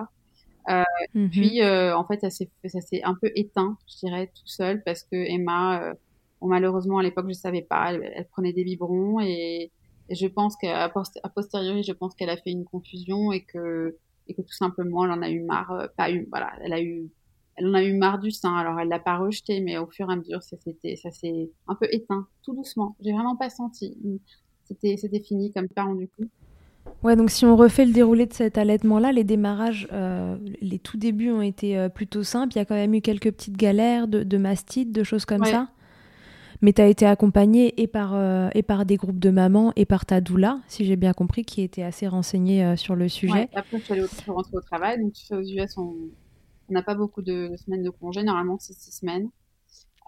Mhm. 1.14 1.30
Puis 1.30 1.64
en 1.64 2.06
fait 2.06 2.22
ça 2.22 2.32
s'est, 2.32 2.50
ça 2.66 2.82
s'est 2.82 3.04
un 3.04 3.14
peu 3.14 3.32
éteint, 3.36 3.78
je 3.88 4.08
dirais, 4.08 4.28
tout 4.28 4.48
seul 4.48 4.82
parce 4.84 5.04
que 5.04 5.16
Emma, 5.16 5.94
bon, 6.42 6.48
malheureusement 6.48 6.98
à 6.98 7.04
l'époque 7.04 7.28
je 7.28 7.34
savais 7.34 7.62
pas, 7.62 7.94
elle, 7.94 8.12
elle 8.16 8.28
prenait 8.28 8.52
des 8.54 8.64
biberons 8.64 9.20
et 9.22 9.72
et 10.10 10.16
je 10.16 10.28
pense 10.28 10.56
qu'à 10.58 10.92
posteriori, 11.36 11.84
je 11.84 11.94
pense 11.94 12.16
qu'elle 12.16 12.30
a 12.30 12.38
fait 12.38 12.52
une 12.52 12.66
confusion 12.66 13.32
et 13.32 13.44
que, 13.44 13.98
et 14.28 14.34
que 14.34 14.42
tout 14.42 14.54
simplement, 14.54 15.06
elle 15.06 15.12
en 15.12 15.22
a 15.22 15.30
eu 15.30 15.42
marre, 15.42 15.72
euh, 15.72 15.88
pas 15.98 16.12
eu, 16.12 16.28
voilà, 16.30 16.52
elle 16.64 16.74
a 16.74 16.82
eu, 16.82 17.10
elle 17.56 17.68
en 17.68 17.74
a 17.74 17.84
eu 17.84 17.94
marre 17.94 18.20
du 18.20 18.32
sein. 18.32 18.56
Alors, 18.56 18.80
elle 18.80 18.90
l'a 18.90 19.00
pas 19.00 19.18
rejeté, 19.18 19.62
mais 19.62 19.78
au 19.78 19.88
fur 19.88 20.10
et 20.10 20.14
à 20.14 20.16
mesure, 20.16 20.44
ça 20.44 20.58
s'était, 20.58 20.96
ça 20.96 21.12
s'est 21.12 21.50
un 21.68 21.76
peu 21.76 21.88
éteint, 21.92 22.28
tout 22.44 22.54
doucement. 22.54 22.96
J'ai 23.02 23.14
vraiment 23.14 23.36
pas 23.36 23.50
senti. 23.50 23.98
C'était, 24.66 24.98
c'était 24.98 25.20
fini 25.20 25.52
comme 25.52 25.68
parent 25.68 25.96
du 25.96 26.08
coup. 26.08 26.24
Ouais, 27.04 27.16
donc 27.16 27.32
si 27.32 27.46
on 27.46 27.56
refait 27.56 27.86
le 27.86 27.92
déroulé 27.92 28.26
de 28.26 28.34
cet 28.34 28.58
allaitement-là, 28.58 29.12
les 29.12 29.24
démarrages, 29.24 29.88
euh, 29.92 30.38
les 30.62 30.80
tout 30.80 30.98
débuts 30.98 31.32
ont 31.32 31.42
été 31.42 31.78
euh, 31.78 31.90
plutôt 31.90 32.24
simples. 32.24 32.54
Il 32.56 32.60
y 32.60 32.62
a 32.62 32.66
quand 32.66 32.76
même 32.76 32.94
eu 32.94 33.02
quelques 33.02 33.32
petites 33.32 33.58
galères 33.58 34.08
de, 34.08 34.24
de 34.24 34.38
mastite, 34.38 34.92
de 34.92 35.04
choses 35.04 35.26
comme 35.26 35.44
ça? 35.44 35.70
Mais 36.64 36.72
tu 36.72 36.82
as 36.82 36.88
été 36.88 37.06
accompagnée 37.06 37.80
et 37.82 37.88
par, 37.88 38.16
euh, 38.16 38.48
et 38.56 38.64
par 38.64 38.86
des 38.86 38.96
groupes 38.96 39.20
de 39.20 39.30
mamans 39.30 39.74
et 39.76 39.86
par 39.86 40.06
ta 40.06 40.22
doula, 40.22 40.62
si 40.70 40.86
j'ai 40.86 40.96
bien 40.96 41.12
compris, 41.12 41.44
qui 41.44 41.62
était 41.62 41.84
assez 41.84 42.08
renseignée 42.08 42.64
euh, 42.64 42.78
sur 42.78 42.96
le 42.96 43.10
sujet. 43.10 43.50
après, 43.54 43.80
je 43.80 43.84
suis, 43.84 43.94
allée 43.94 44.04
au, 44.04 44.34
rentrer 44.34 44.56
au 44.56 44.62
travail. 44.62 44.98
Donc, 44.98 45.12
tu 45.12 45.26
fais 45.26 45.36
aux 45.36 45.42
US, 45.42 45.78
on 45.78 45.94
n'a 46.70 46.82
pas 46.82 46.96
beaucoup 46.96 47.22
de, 47.22 47.52
semaines 47.58 47.84
de 47.84 47.90
congé. 47.90 48.24
Normalement, 48.24 48.56
c'est 48.62 48.72
six 48.72 48.94
semaines. 48.94 49.30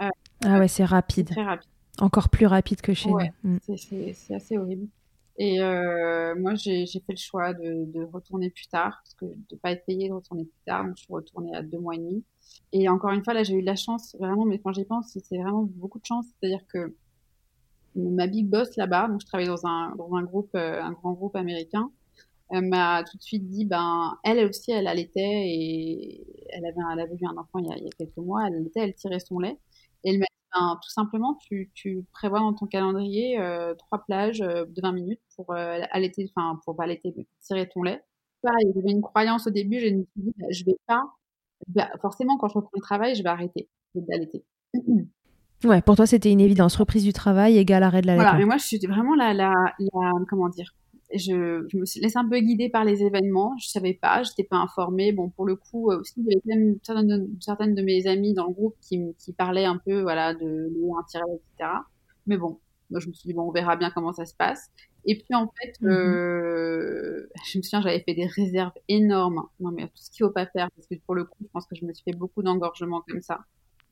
Euh, 0.01 0.07
ah 0.45 0.59
ouais, 0.59 0.69
c'est 0.69 0.85
rapide. 0.85 1.29
Très 1.29 1.43
rapide. 1.43 1.69
Encore 1.99 2.29
plus 2.29 2.45
rapide 2.45 2.79
que 2.79 2.93
chez 2.93 3.09
nous. 3.09 3.19
Mm. 3.43 3.57
C'est 3.75 4.33
assez 4.33 4.57
horrible. 4.57 4.87
Et 5.37 5.59
moi, 5.59 6.55
j'ai 6.55 6.85
fait 6.85 7.03
le 7.09 7.17
choix 7.17 7.53
de, 7.53 7.85
de, 7.91 8.03
retourner 8.03 8.49
plus 8.49 8.67
tard, 8.67 9.01
parce 9.03 9.13
que 9.15 9.25
de 9.25 9.55
pas 9.57 9.71
être 9.71 9.85
payée, 9.85 10.09
de 10.09 10.13
retourner 10.13 10.45
plus 10.45 10.61
tard. 10.65 10.85
Donc, 10.85 10.97
je 10.97 11.03
suis 11.03 11.13
retournée 11.13 11.55
à 11.55 11.61
deux 11.61 11.79
mois 11.79 11.95
et 11.95 11.99
demi. 11.99 12.23
Et 12.71 12.87
encore 12.89 13.11
une 13.11 13.23
fois, 13.23 13.33
là, 13.33 13.43
j'ai 13.43 13.55
eu 13.55 13.61
de 13.61 13.65
la 13.65 13.75
chance, 13.75 14.15
vraiment, 14.19 14.45
mais 14.45 14.59
quand 14.59 14.73
j'y 14.73 14.85
pense, 14.85 15.17
c'est 15.23 15.37
vraiment 15.37 15.63
beaucoup 15.63 15.99
de 15.99 16.05
chance. 16.05 16.25
C'est-à-dire 16.39 16.65
que 16.67 16.95
ma 17.95 18.27
big 18.27 18.49
boss 18.49 18.75
là-bas, 18.77 19.07
donc 19.07 19.21
je 19.21 19.25
travaillais 19.25 19.49
dans 19.49 19.65
un, 19.65 19.95
dans 19.95 20.13
un 20.15 20.23
groupe, 20.23 20.51
euh, 20.55 20.81
un 20.81 20.91
grand 20.91 21.13
groupe 21.13 21.35
américain, 21.35 21.91
m'a 22.51 23.03
tout 23.03 23.17
de 23.17 23.23
suite 23.23 23.47
dit, 23.47 23.65
ben, 23.65 24.17
elle 24.23 24.45
aussi, 24.45 24.71
elle 24.71 24.87
allaitait 24.87 25.47
et 25.47 26.25
elle 26.49 26.65
avait, 26.65 26.81
elle 26.93 26.99
avait 26.99 27.15
eu 27.15 27.25
un 27.25 27.37
enfant 27.37 27.59
il 27.59 27.67
y, 27.67 27.71
a, 27.71 27.77
il 27.77 27.83
y 27.85 27.87
a 27.87 27.91
quelques 27.97 28.17
mois, 28.17 28.47
elle 28.47 28.55
allaitait, 28.55 28.81
elle 28.81 28.93
tirait 28.95 29.19
son 29.19 29.39
lait. 29.39 29.57
Et 30.03 30.11
elle 30.11 30.19
m'a 30.19 30.25
ben, 30.55 30.79
tout 30.81 30.89
simplement, 30.89 31.35
tu, 31.35 31.71
tu 31.73 32.05
prévois 32.13 32.39
dans 32.39 32.53
ton 32.53 32.65
calendrier 32.65 33.39
euh, 33.39 33.75
trois 33.75 34.03
plages 34.05 34.41
euh, 34.41 34.65
de 34.65 34.81
20 34.81 34.91
minutes 34.93 35.21
pour 35.35 35.53
allaiter, 35.53 36.31
enfin, 36.35 36.59
pour 36.63 36.75
pas 36.75 36.83
allaiter, 36.83 37.13
mais 37.17 37.27
tirer 37.41 37.67
ton 37.67 37.83
lait. 37.83 38.01
Pareil, 38.41 38.71
j'avais 38.75 38.91
une 38.91 39.01
croyance 39.01 39.47
au 39.47 39.49
début, 39.51 39.79
j'ai 39.79 39.91
dit, 39.91 40.07
ben, 40.15 40.47
je 40.51 40.63
vais 40.65 40.77
pas 40.87 41.03
bah, 41.67 41.89
forcément, 42.01 42.37
quand 42.37 42.47
je 42.47 42.55
reprends 42.55 42.71
le 42.73 42.81
travail, 42.81 43.15
je 43.15 43.23
vais 43.23 43.29
arrêter 43.29 43.69
d'allaiter. 43.93 44.45
Ouais, 45.63 45.81
pour 45.81 45.95
toi, 45.95 46.05
c'était 46.05 46.31
une 46.31 46.41
évidence. 46.41 46.75
Reprise 46.75 47.03
du 47.03 47.13
travail 47.13 47.57
égale 47.57 47.81
arrêt 47.81 48.01
de 48.01 48.07
l'allaitement. 48.07 48.29
Voilà, 48.29 48.37
mais 48.37 48.45
moi, 48.45 48.57
je 48.57 48.65
suis 48.65 48.77
vraiment 48.85 49.15
la, 49.15 49.33
la, 49.33 49.53
la 49.79 50.11
comment 50.29 50.49
dire, 50.49 50.75
je, 51.13 51.65
je, 51.69 51.77
me 51.77 51.85
suis 51.85 51.99
laissée 51.99 52.17
un 52.17 52.27
peu 52.27 52.39
guider 52.39 52.69
par 52.69 52.83
les 52.83 53.03
événements. 53.03 53.55
Je 53.59 53.67
savais 53.67 53.93
pas, 53.93 54.23
j'étais 54.23 54.43
pas 54.43 54.57
informée. 54.57 55.11
Bon, 55.11 55.29
pour 55.29 55.45
le 55.45 55.55
coup, 55.55 55.91
euh, 55.91 55.99
aussi, 55.99 56.13
il 56.17 56.25
y 56.25 56.35
avait 56.35 56.59
même 56.59 56.77
certaines 56.83 57.07
de, 57.07 57.29
certaines 57.39 57.75
de 57.75 57.81
mes 57.81 58.07
amies 58.07 58.33
dans 58.33 58.47
le 58.47 58.53
groupe 58.53 58.75
qui, 58.81 59.15
qui 59.19 59.33
parlaient 59.33 59.65
un 59.65 59.77
peu, 59.77 60.01
voilà, 60.01 60.33
de 60.33 60.71
l'eau, 60.73 60.97
un 60.97 61.03
etc. 61.03 61.71
Mais 62.27 62.37
bon, 62.37 62.59
moi, 62.89 62.99
je 62.99 63.07
me 63.07 63.13
suis 63.13 63.27
dit, 63.27 63.33
bon, 63.33 63.43
on 63.43 63.51
verra 63.51 63.75
bien 63.75 63.91
comment 63.91 64.13
ça 64.13 64.25
se 64.25 64.35
passe. 64.35 64.69
Et 65.05 65.15
puis, 65.15 65.35
en 65.35 65.47
fait, 65.47 65.73
mmh 65.81 65.87
euh, 65.87 67.27
je 67.45 67.57
me 67.59 67.63
souviens, 67.63 67.81
j'avais 67.81 68.01
fait 68.01 68.15
des 68.15 68.25
réserves 68.25 68.73
énormes. 68.87 69.43
Non, 69.59 69.71
mais 69.71 69.83
tout 69.83 69.93
ce 69.95 70.09
qu'il 70.09 70.23
ne 70.23 70.29
faut 70.29 70.33
pas 70.33 70.47
faire, 70.47 70.69
parce 70.75 70.87
que 70.87 70.95
pour 71.05 71.15
le 71.15 71.25
coup, 71.25 71.37
je 71.41 71.47
pense 71.53 71.67
que 71.67 71.75
je 71.75 71.85
me 71.85 71.93
suis 71.93 72.03
fait 72.03 72.17
beaucoup 72.17 72.41
d'engorgement 72.41 73.03
comme 73.07 73.21
ça. 73.21 73.41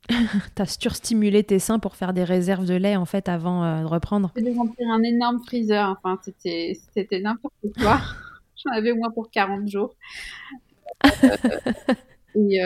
T'as 0.54 0.66
surstimulé 0.66 1.44
tes 1.44 1.58
seins 1.58 1.78
pour 1.78 1.96
faire 1.96 2.12
des 2.12 2.24
réserves 2.24 2.66
de 2.66 2.74
lait, 2.74 2.96
en 2.96 3.04
fait, 3.04 3.28
avant 3.28 3.64
euh, 3.64 3.80
de 3.80 3.86
reprendre 3.86 4.32
J'ai 4.36 4.42
dû 4.42 4.58
remplir 4.58 4.88
un 4.90 5.02
énorme 5.02 5.40
freezer. 5.46 5.96
Enfin, 5.98 6.18
c'était 6.22 7.20
n'importe 7.20 7.54
quoi. 7.78 8.00
J'en 8.64 8.72
avais 8.76 8.92
au 8.92 8.96
moins 8.96 9.10
pour 9.10 9.30
40 9.30 9.68
jours. 9.68 9.94
Euh, 12.36 12.48
et, 12.50 12.60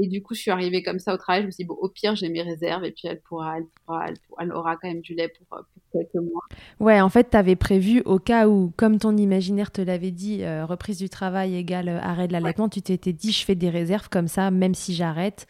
et 0.00 0.06
du 0.06 0.22
coup, 0.22 0.34
je 0.34 0.40
suis 0.40 0.50
arrivée 0.50 0.82
comme 0.82 1.00
ça 1.00 1.12
au 1.12 1.16
travail. 1.16 1.42
Je 1.42 1.46
me 1.46 1.50
suis 1.50 1.64
dit, 1.64 1.68
bon, 1.68 1.76
au 1.80 1.88
pire, 1.88 2.14
j'ai 2.14 2.28
mes 2.28 2.42
réserves 2.42 2.84
et 2.84 2.92
puis 2.92 3.08
elle 3.08 3.20
pourra, 3.20 3.58
elle 3.58 3.66
pourra, 3.84 4.06
elle, 4.40 4.52
aura 4.52 4.76
quand 4.76 4.88
même 4.88 5.00
du 5.00 5.14
lait 5.14 5.28
pour, 5.28 5.60
quelques 5.92 6.14
mois. 6.14 6.42
Ouais, 6.78 7.00
en 7.00 7.08
fait, 7.08 7.30
tu 7.30 7.36
avais 7.36 7.56
prévu 7.56 8.02
au 8.04 8.18
cas 8.18 8.46
où, 8.48 8.72
comme 8.76 8.98
ton 8.98 9.16
imaginaire 9.16 9.72
te 9.72 9.80
l'avait 9.80 10.12
dit, 10.12 10.44
euh, 10.44 10.64
reprise 10.64 10.98
du 10.98 11.08
travail 11.08 11.56
égale 11.56 11.88
euh, 11.88 12.00
arrêt 12.00 12.28
de 12.28 12.32
l'allaitement, 12.32 12.68
tu 12.68 12.80
t'étais 12.80 13.12
dit, 13.12 13.32
je 13.32 13.44
fais 13.44 13.56
des 13.56 13.70
réserves 13.70 14.08
comme 14.08 14.28
ça, 14.28 14.50
même 14.52 14.74
si 14.74 14.94
j'arrête. 14.94 15.48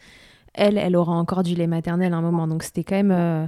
Elle, 0.53 0.77
elle 0.77 0.95
aura 0.95 1.13
encore 1.13 1.43
du 1.43 1.55
lait 1.55 1.67
maternel 1.67 2.13
à 2.13 2.17
un 2.17 2.21
moment. 2.21 2.47
Donc, 2.47 2.63
c'était 2.63 2.83
quand 2.83 2.95
même. 2.95 3.11
Euh, 3.11 3.47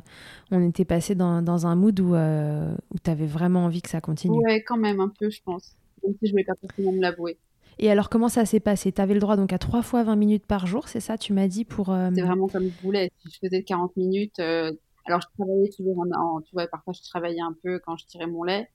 on 0.52 0.68
était 0.68 0.86
passé 0.86 1.16
dans, 1.16 1.42
dans, 1.42 1.68
un 1.68 1.76
mood 1.76 2.00
où, 2.00 2.14
où 2.14 3.00
tu 3.04 3.10
avais 3.10 3.26
vraiment 3.26 3.66
envie 3.66 3.82
que 3.82 3.90
ça 3.90 4.02
continue. 4.02 4.38
Ouais, 4.38 4.64
quand 4.64 4.78
même, 4.78 5.00
un 5.00 5.12
peu, 5.20 5.30
je 5.30 5.42
pense. 5.44 5.76
Même 6.04 6.14
si 6.14 6.20
je 6.24 6.26
ne 6.28 6.32
voulais 6.32 6.44
pas 6.44 6.56
forcément 6.62 6.92
me 6.92 7.02
l'avouer. 7.02 7.38
Et 7.80 7.90
alors, 7.90 8.10
comment 8.10 8.30
ça 8.30 8.46
s'est 8.46 8.60
passé? 8.60 8.92
Tu 8.92 9.02
avais 9.02 9.16
le 9.16 9.20
droit 9.20 9.36
donc 9.36 9.52
à 9.54 9.58
3 9.58 9.82
fois 9.82 10.04
20 10.04 10.16
minutes 10.16 10.46
par 10.46 10.68
jour, 10.68 10.88
c'est 10.88 11.00
ça? 11.00 11.18
Tu 11.18 11.34
m'as 11.34 11.48
dit 11.48 11.66
pour. 11.66 11.90
Euh, 11.90 12.10
c'est 12.14 12.22
vraiment 12.22 12.48
comme 12.48 12.66
je 12.66 12.82
voulais. 12.84 13.12
Si 13.18 13.32
je 13.32 13.48
faisais 13.48 13.64
40 13.64 13.98
minutes, 13.98 14.40
euh, 14.40 14.72
alors 15.06 15.20
je 15.22 15.28
travaillais 15.36 15.70
toujours 15.76 15.98
en, 16.00 16.42
Tu 16.42 16.52
vois, 16.54 16.68
parfois 16.68 16.94
je 16.94 17.02
travaillais 17.10 17.42
un 17.42 17.56
peu 17.64 17.80
quand 17.80 17.98
je 17.98 18.06
tirais 18.06 18.28
mon 18.28 18.44
lait. 18.44 18.70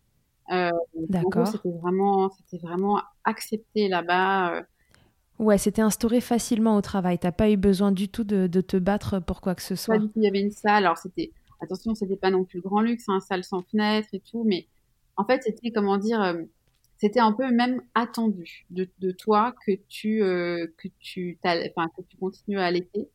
Euh, 0.50 0.70
D'accord. 1.08 1.46
C'était 1.46 1.70
vraiment, 1.70 2.30
c'était 2.30 2.60
vraiment 2.64 3.00
accepté 3.24 3.88
là-bas. 3.88 4.62
Ouais, 5.38 5.58
c'était 5.58 5.82
instauré 5.82 6.20
facilement 6.20 6.76
au 6.76 6.80
travail. 6.80 7.18
T'as 7.18 7.32
pas 7.32 7.50
eu 7.50 7.56
besoin 7.56 7.92
du 7.92 8.08
tout 8.08 8.24
de, 8.24 8.46
te 8.46 8.76
battre 8.76 9.20
pour 9.20 9.40
quoi 9.40 9.54
que 9.54 9.62
ce 9.62 9.76
soit. 9.76 9.96
Pas 9.96 10.00
du 10.00 10.06
tout. 10.06 10.12
Il 10.16 10.24
y 10.24 10.28
avait 10.28 10.40
une 10.40 10.50
salle. 10.50 10.84
Alors 10.84 10.98
c'était, 10.98 11.30
attention, 11.60 11.94
c'était 11.94 12.16
pas 12.16 12.30
non 12.30 12.44
plus 12.44 12.58
le 12.58 12.62
grand 12.62 12.80
luxe, 12.80 13.04
une 13.08 13.14
hein, 13.14 13.20
salle 13.20 13.44
sans 13.44 13.62
fenêtre 13.62 14.08
et 14.12 14.20
tout, 14.20 14.44
mais 14.44 14.66
en 15.16 15.24
fait 15.24 15.42
c'était 15.42 15.70
comment 15.70 15.98
dire 15.98 16.36
c'était 16.98 17.20
un 17.20 17.32
peu 17.32 17.50
même 17.50 17.82
attendu 17.94 18.66
de, 18.70 18.88
de 19.00 19.10
toi 19.10 19.54
que 19.66 19.72
tu 19.88 20.22
euh, 20.22 20.66
que 20.78 20.88
tu 20.98 21.38
enfin 21.44 21.88
que 21.96 22.02
tu 22.08 22.16
continues 22.16 22.58
à 22.58 22.66
allaiter 22.66 23.08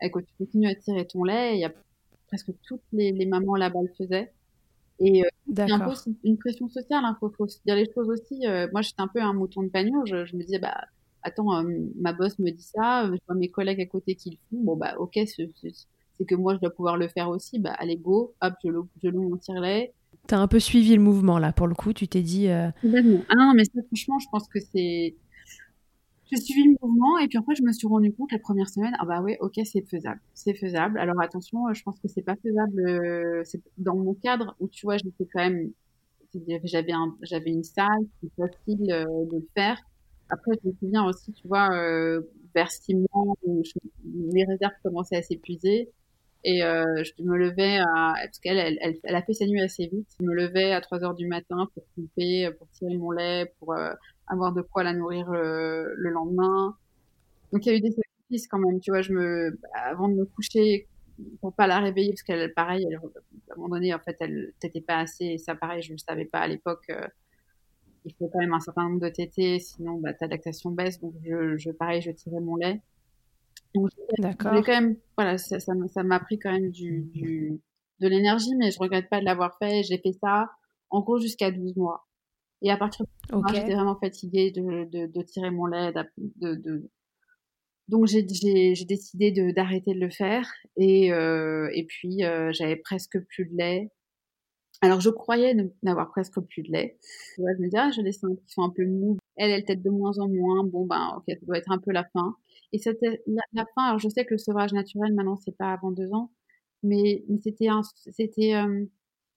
et 0.00 0.10
que 0.10 0.20
tu 0.20 0.32
continues 0.38 0.68
à 0.68 0.74
tirer 0.74 1.06
ton 1.06 1.24
lait 1.24 1.54
il 1.54 1.60
y 1.60 1.64
a 1.64 1.72
presque 2.28 2.50
toutes 2.66 2.82
les, 2.92 3.12
les 3.12 3.26
mamans 3.26 3.56
là-bas 3.56 3.82
le 3.82 3.92
faisaient 3.96 4.32
et 5.00 5.24
euh, 5.24 5.28
c'est 5.54 5.70
un 5.70 5.80
peu 5.80 5.94
une 6.24 6.38
pression 6.38 6.68
sociale 6.68 7.02
il 7.02 7.06
hein, 7.06 7.16
faut, 7.20 7.30
faut 7.30 7.46
dire 7.46 7.76
les 7.76 7.90
choses 7.92 8.08
aussi 8.08 8.46
euh, 8.46 8.68
moi 8.72 8.82
j'étais 8.82 9.00
un 9.00 9.08
peu 9.08 9.20
un 9.20 9.32
mouton 9.32 9.62
de 9.62 9.68
pagnon 9.68 10.04
je, 10.06 10.24
je 10.24 10.36
me 10.36 10.42
disais 10.42 10.58
bah 10.58 10.80
attends 11.28 11.54
euh, 11.54 11.64
ma 11.96 12.12
boss 12.12 12.38
me 12.38 12.50
dit 12.50 12.62
ça 12.62 13.06
je 13.06 13.18
vois 13.26 13.36
mes 13.36 13.50
collègues 13.50 13.80
à 13.80 13.86
côté 13.86 14.14
qui 14.14 14.30
le 14.30 14.36
font 14.50 14.64
bon 14.64 14.76
bah 14.76 14.94
ok 14.98 15.18
c'est 15.26 16.26
que 16.26 16.34
moi 16.34 16.54
je 16.54 16.60
dois 16.60 16.70
pouvoir 16.70 16.96
le 16.96 17.08
faire 17.08 17.28
aussi 17.28 17.58
bah 17.58 17.74
allez 17.78 17.96
go 17.96 18.34
hop 18.40 18.54
je 18.64 18.68
le 18.68 18.82
je 19.02 19.08
le 19.08 19.18
mon 19.18 19.36
tire-lait 19.36 19.92
tu 20.28 20.34
as 20.34 20.40
un 20.40 20.48
peu 20.48 20.60
suivi 20.60 20.94
le 20.94 21.00
mouvement 21.00 21.38
là, 21.38 21.52
pour 21.52 21.66
le 21.66 21.74
coup, 21.74 21.92
tu 21.92 22.06
t'es 22.06 22.20
dit. 22.20 22.48
Euh... 22.48 22.70
Ah 22.84 23.34
non, 23.36 23.54
mais 23.54 23.64
ça, 23.64 23.80
franchement, 23.86 24.18
je 24.18 24.26
pense 24.30 24.46
que 24.48 24.60
c'est. 24.60 25.14
J'ai 26.30 26.36
suivi 26.36 26.64
le 26.64 26.76
mouvement 26.82 27.18
et 27.18 27.26
puis 27.26 27.38
après, 27.38 27.54
je 27.54 27.62
me 27.62 27.72
suis 27.72 27.86
rendu 27.86 28.12
compte 28.12 28.30
la 28.32 28.38
première 28.38 28.68
semaine, 28.68 28.92
ah 28.98 29.06
bah 29.06 29.22
ouais, 29.22 29.38
ok, 29.40 29.54
c'est 29.64 29.80
faisable. 29.88 30.20
C'est 30.34 30.52
faisable. 30.52 30.98
Alors 30.98 31.18
attention, 31.22 31.72
je 31.72 31.82
pense 31.82 31.98
que 32.00 32.08
c'est 32.08 32.20
pas 32.22 32.36
faisable 32.36 32.86
euh, 32.86 33.42
c'est 33.44 33.62
dans 33.78 33.96
mon 33.96 34.12
cadre 34.12 34.54
où 34.60 34.68
tu 34.68 34.84
vois, 34.84 34.98
j'étais 34.98 35.26
quand 35.32 35.40
même. 35.40 35.70
J'avais 36.64 36.92
un, 36.92 37.16
j'avais 37.22 37.50
une 37.50 37.64
salle, 37.64 38.04
c'est 38.20 38.30
facile 38.36 38.92
euh, 38.92 39.04
de 39.32 39.36
le 39.36 39.48
faire. 39.54 39.80
Après, 40.30 40.52
je 40.62 40.68
me 40.68 40.74
souviens 40.74 41.06
aussi, 41.06 41.32
tu 41.32 41.46
vois, 41.48 41.70
euh, 41.74 42.20
vers 42.54 42.70
six 42.70 42.94
mois, 42.94 43.34
où 43.44 43.62
les 44.04 44.44
réserves 44.44 44.74
commençaient 44.82 45.16
à 45.16 45.22
s'épuiser. 45.22 45.90
Et 46.44 46.62
euh, 46.62 47.02
je 47.04 47.22
me 47.22 47.36
levais 47.36 47.78
à, 47.78 48.14
parce 48.22 48.38
qu'elle, 48.38 48.58
elle, 48.58 48.98
elle, 49.02 49.14
a 49.14 49.22
fait 49.22 49.32
sa 49.32 49.46
nuit 49.46 49.60
assez 49.60 49.86
vite. 49.86 50.08
Je 50.20 50.24
me 50.24 50.34
levais 50.34 50.72
à 50.72 50.80
3 50.80 51.02
heures 51.04 51.14
du 51.14 51.26
matin 51.26 51.68
pour 51.74 51.84
couper, 51.94 52.50
pour 52.58 52.68
tirer 52.70 52.96
mon 52.96 53.10
lait, 53.10 53.52
pour 53.58 53.72
euh, 53.72 53.92
avoir 54.28 54.52
de 54.52 54.62
quoi 54.62 54.84
la 54.84 54.92
nourrir 54.92 55.28
le, 55.30 55.94
le, 55.96 56.10
lendemain. 56.10 56.76
Donc 57.52 57.66
il 57.66 57.72
y 57.72 57.74
a 57.74 57.78
eu 57.78 57.80
des 57.80 57.90
sacrifices 57.90 58.46
quand 58.48 58.58
même. 58.58 58.78
Tu 58.80 58.90
vois, 58.90 59.02
je 59.02 59.12
me, 59.12 59.58
avant 59.74 60.08
de 60.08 60.14
me 60.14 60.26
coucher, 60.26 60.86
pour 61.40 61.52
pas 61.54 61.66
la 61.66 61.80
réveiller, 61.80 62.10
parce 62.10 62.22
qu'elle, 62.22 62.52
pareil, 62.54 62.86
elle, 62.88 62.96
à 62.96 63.54
un 63.54 63.56
moment 63.56 63.74
donné, 63.74 63.92
en 63.92 63.98
fait, 63.98 64.16
elle 64.20 64.52
t'était 64.60 64.80
pas 64.80 64.98
assez. 64.98 65.38
Ça, 65.38 65.56
pareil, 65.56 65.82
je 65.82 65.92
ne 65.92 65.98
savais 65.98 66.26
pas 66.26 66.38
à 66.38 66.46
l'époque. 66.46 66.88
Il 68.08 68.14
faut 68.18 68.28
quand 68.28 68.40
même 68.40 68.54
un 68.54 68.60
certain 68.60 68.84
nombre 68.88 69.00
de 69.00 69.08
tétés, 69.08 69.58
sinon 69.58 69.98
bah, 69.98 70.14
ta 70.14 70.26
lactation 70.26 70.70
baisse. 70.70 71.00
Donc 71.00 71.14
je, 71.22 71.56
je, 71.58 71.70
pareil, 71.70 72.00
je 72.00 72.10
tirais 72.10 72.40
mon 72.40 72.56
lait. 72.56 72.80
D'accord. 74.18 74.52
quand 74.64 74.72
même, 74.72 74.96
voilà, 75.16 75.36
ça, 75.38 75.60
ça, 75.60 75.74
m'a 76.02 76.20
pris 76.20 76.38
quand 76.38 76.52
même 76.52 76.70
du, 76.70 77.02
du 77.12 77.60
de 78.00 78.08
l'énergie, 78.08 78.54
mais 78.56 78.70
je 78.70 78.78
regrette 78.78 79.08
pas 79.08 79.20
de 79.20 79.24
l'avoir 79.24 79.58
fait. 79.58 79.82
J'ai 79.82 79.98
fait 79.98 80.12
ça, 80.12 80.50
en 80.90 81.00
gros, 81.00 81.18
jusqu'à 81.18 81.50
12 81.50 81.76
mois. 81.76 82.06
Et 82.62 82.70
à 82.70 82.76
partir 82.76 83.04
de 83.04 83.34
là, 83.34 83.42
j'étais 83.54 83.74
vraiment 83.74 83.98
fatiguée 83.98 84.50
de, 84.50 84.84
de, 84.90 85.06
de, 85.06 85.22
tirer 85.22 85.50
mon 85.50 85.66
lait. 85.66 85.92
De, 86.16 86.54
de... 86.54 86.90
Donc 87.88 88.06
j'ai 88.06 88.22
décidé 88.22 89.30
d'arrêter 89.52 89.94
de, 89.94 90.00
le 90.00 90.10
faire. 90.10 90.50
Et, 90.76 91.12
euh, 91.12 91.68
et 91.72 91.84
puis 91.84 92.24
euh, 92.24 92.50
j'avais 92.52 92.76
presque 92.76 93.18
plus 93.26 93.46
de 93.46 93.56
lait. 93.56 93.90
Alors 94.80 95.00
je 95.00 95.10
croyais 95.10 95.56
n'avoir 95.82 96.10
presque 96.10 96.40
plus 96.40 96.62
de 96.62 96.72
lait. 96.72 96.98
je 97.36 97.42
me 97.42 97.64
disais, 97.64 97.78
ah, 97.78 97.90
j'ai 97.90 98.02
les 98.02 98.12
seins 98.12 98.34
qui 98.36 98.52
sont 98.52 98.62
un 98.62 98.70
peu 98.70 98.86
mous. 98.86 99.16
Elle, 99.36 99.50
elle 99.50 99.64
tête 99.64 99.82
de 99.82 99.90
moins 99.90 100.18
en 100.18 100.28
moins. 100.28 100.64
Bon 100.64 100.86
ben, 100.86 101.14
ok, 101.16 101.24
ça 101.28 101.46
doit 101.46 101.58
être 101.58 101.70
un 101.70 101.78
peu 101.78 101.92
la 101.92 102.04
fin. 102.12 102.36
Et 102.72 102.78
c'était 102.78 103.22
la, 103.26 103.42
la, 103.52 103.66
fin. 103.74 103.86
Alors 103.86 103.98
je 103.98 104.08
sais 104.08 104.24
que 104.24 104.34
le 104.34 104.38
sevrage 104.38 104.72
naturel 104.72 105.14
maintenant 105.14 105.36
c'est 105.36 105.56
pas 105.56 105.72
avant 105.72 105.90
deux 105.90 106.12
ans, 106.12 106.30
mais, 106.82 107.24
mais 107.28 107.38
c'était 107.42 107.68
un, 107.68 107.82
c'était, 108.12 108.54
euh, 108.54 108.84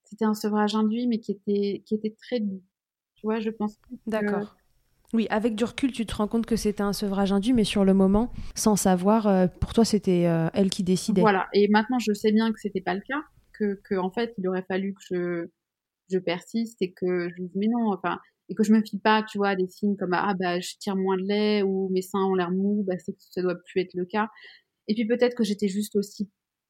c'était 0.03 0.25
un 0.25 0.33
sevrage 0.33 0.75
induit, 0.75 1.07
mais 1.07 1.19
qui 1.19 1.31
était, 1.31 1.83
qui 1.85 1.95
était 1.95 2.15
très 2.19 2.39
doux. 2.39 2.61
Tu 3.15 3.25
vois, 3.25 3.39
je 3.39 3.49
pense. 3.49 3.77
D'accord. 4.07 4.55
Oui, 5.13 5.27
avec 5.29 5.55
du 5.55 5.65
recul, 5.65 5.91
tu 5.91 6.05
te 6.05 6.15
rends 6.15 6.27
compte 6.27 6.45
que 6.45 6.55
c'était 6.55 6.83
un 6.83 6.93
sevrage 6.93 7.33
induit, 7.33 7.51
mais 7.51 7.65
sur 7.65 7.83
le 7.83 7.93
moment, 7.93 8.31
sans 8.55 8.77
savoir, 8.77 9.27
euh, 9.27 9.47
pour 9.47 9.73
toi, 9.73 9.83
c'était 9.83 10.25
euh, 10.25 10.47
elle 10.53 10.69
qui 10.69 10.83
décidait. 10.83 11.21
Voilà. 11.21 11.47
Et 11.53 11.67
maintenant, 11.67 11.99
je 11.99 12.13
sais 12.13 12.31
bien 12.31 12.51
que 12.51 12.59
c'était 12.59 12.81
pas 12.81 12.93
le 12.93 13.01
cas, 13.01 13.21
que, 13.61 13.79
que, 13.83 13.95
en 13.95 14.11
fait, 14.11 14.33
il 14.37 14.47
aurait 14.47 14.65
fallu 14.67 14.93
que 14.93 15.01
je, 15.01 15.47
je 16.09 16.19
persiste 16.19 16.81
et 16.81 16.91
que 16.91 17.29
je 17.29 17.43
dise 17.43 17.55
mais 17.55 17.67
non, 17.67 17.91
enfin, 17.93 18.19
et 18.49 18.55
que 18.55 18.63
je 18.63 18.73
me 18.73 18.81
fie 18.81 18.99
pas, 18.99 19.23
tu 19.23 19.37
vois, 19.37 19.49
à 19.49 19.55
des 19.55 19.67
signes 19.67 19.95
comme 19.95 20.13
ah 20.13 20.33
bah 20.37 20.59
je 20.59 20.75
tire 20.79 20.95
moins 20.95 21.17
de 21.17 21.23
lait 21.23 21.63
ou 21.63 21.89
mes 21.89 22.01
seins 22.01 22.25
ont 22.25 22.35
l'air 22.35 22.51
mous, 22.51 22.83
bah 22.85 22.95
c'est 22.97 23.13
que 23.13 23.21
ça 23.21 23.41
doit 23.41 23.55
plus 23.55 23.81
être 23.81 23.93
le 23.93 24.05
cas. 24.05 24.29
Et 24.87 24.93
puis 24.93 25.05
peut-être 25.05 25.35
que 25.35 25.43
j'étais 25.43 25.67
juste 25.67 25.95
aussi 25.95 26.29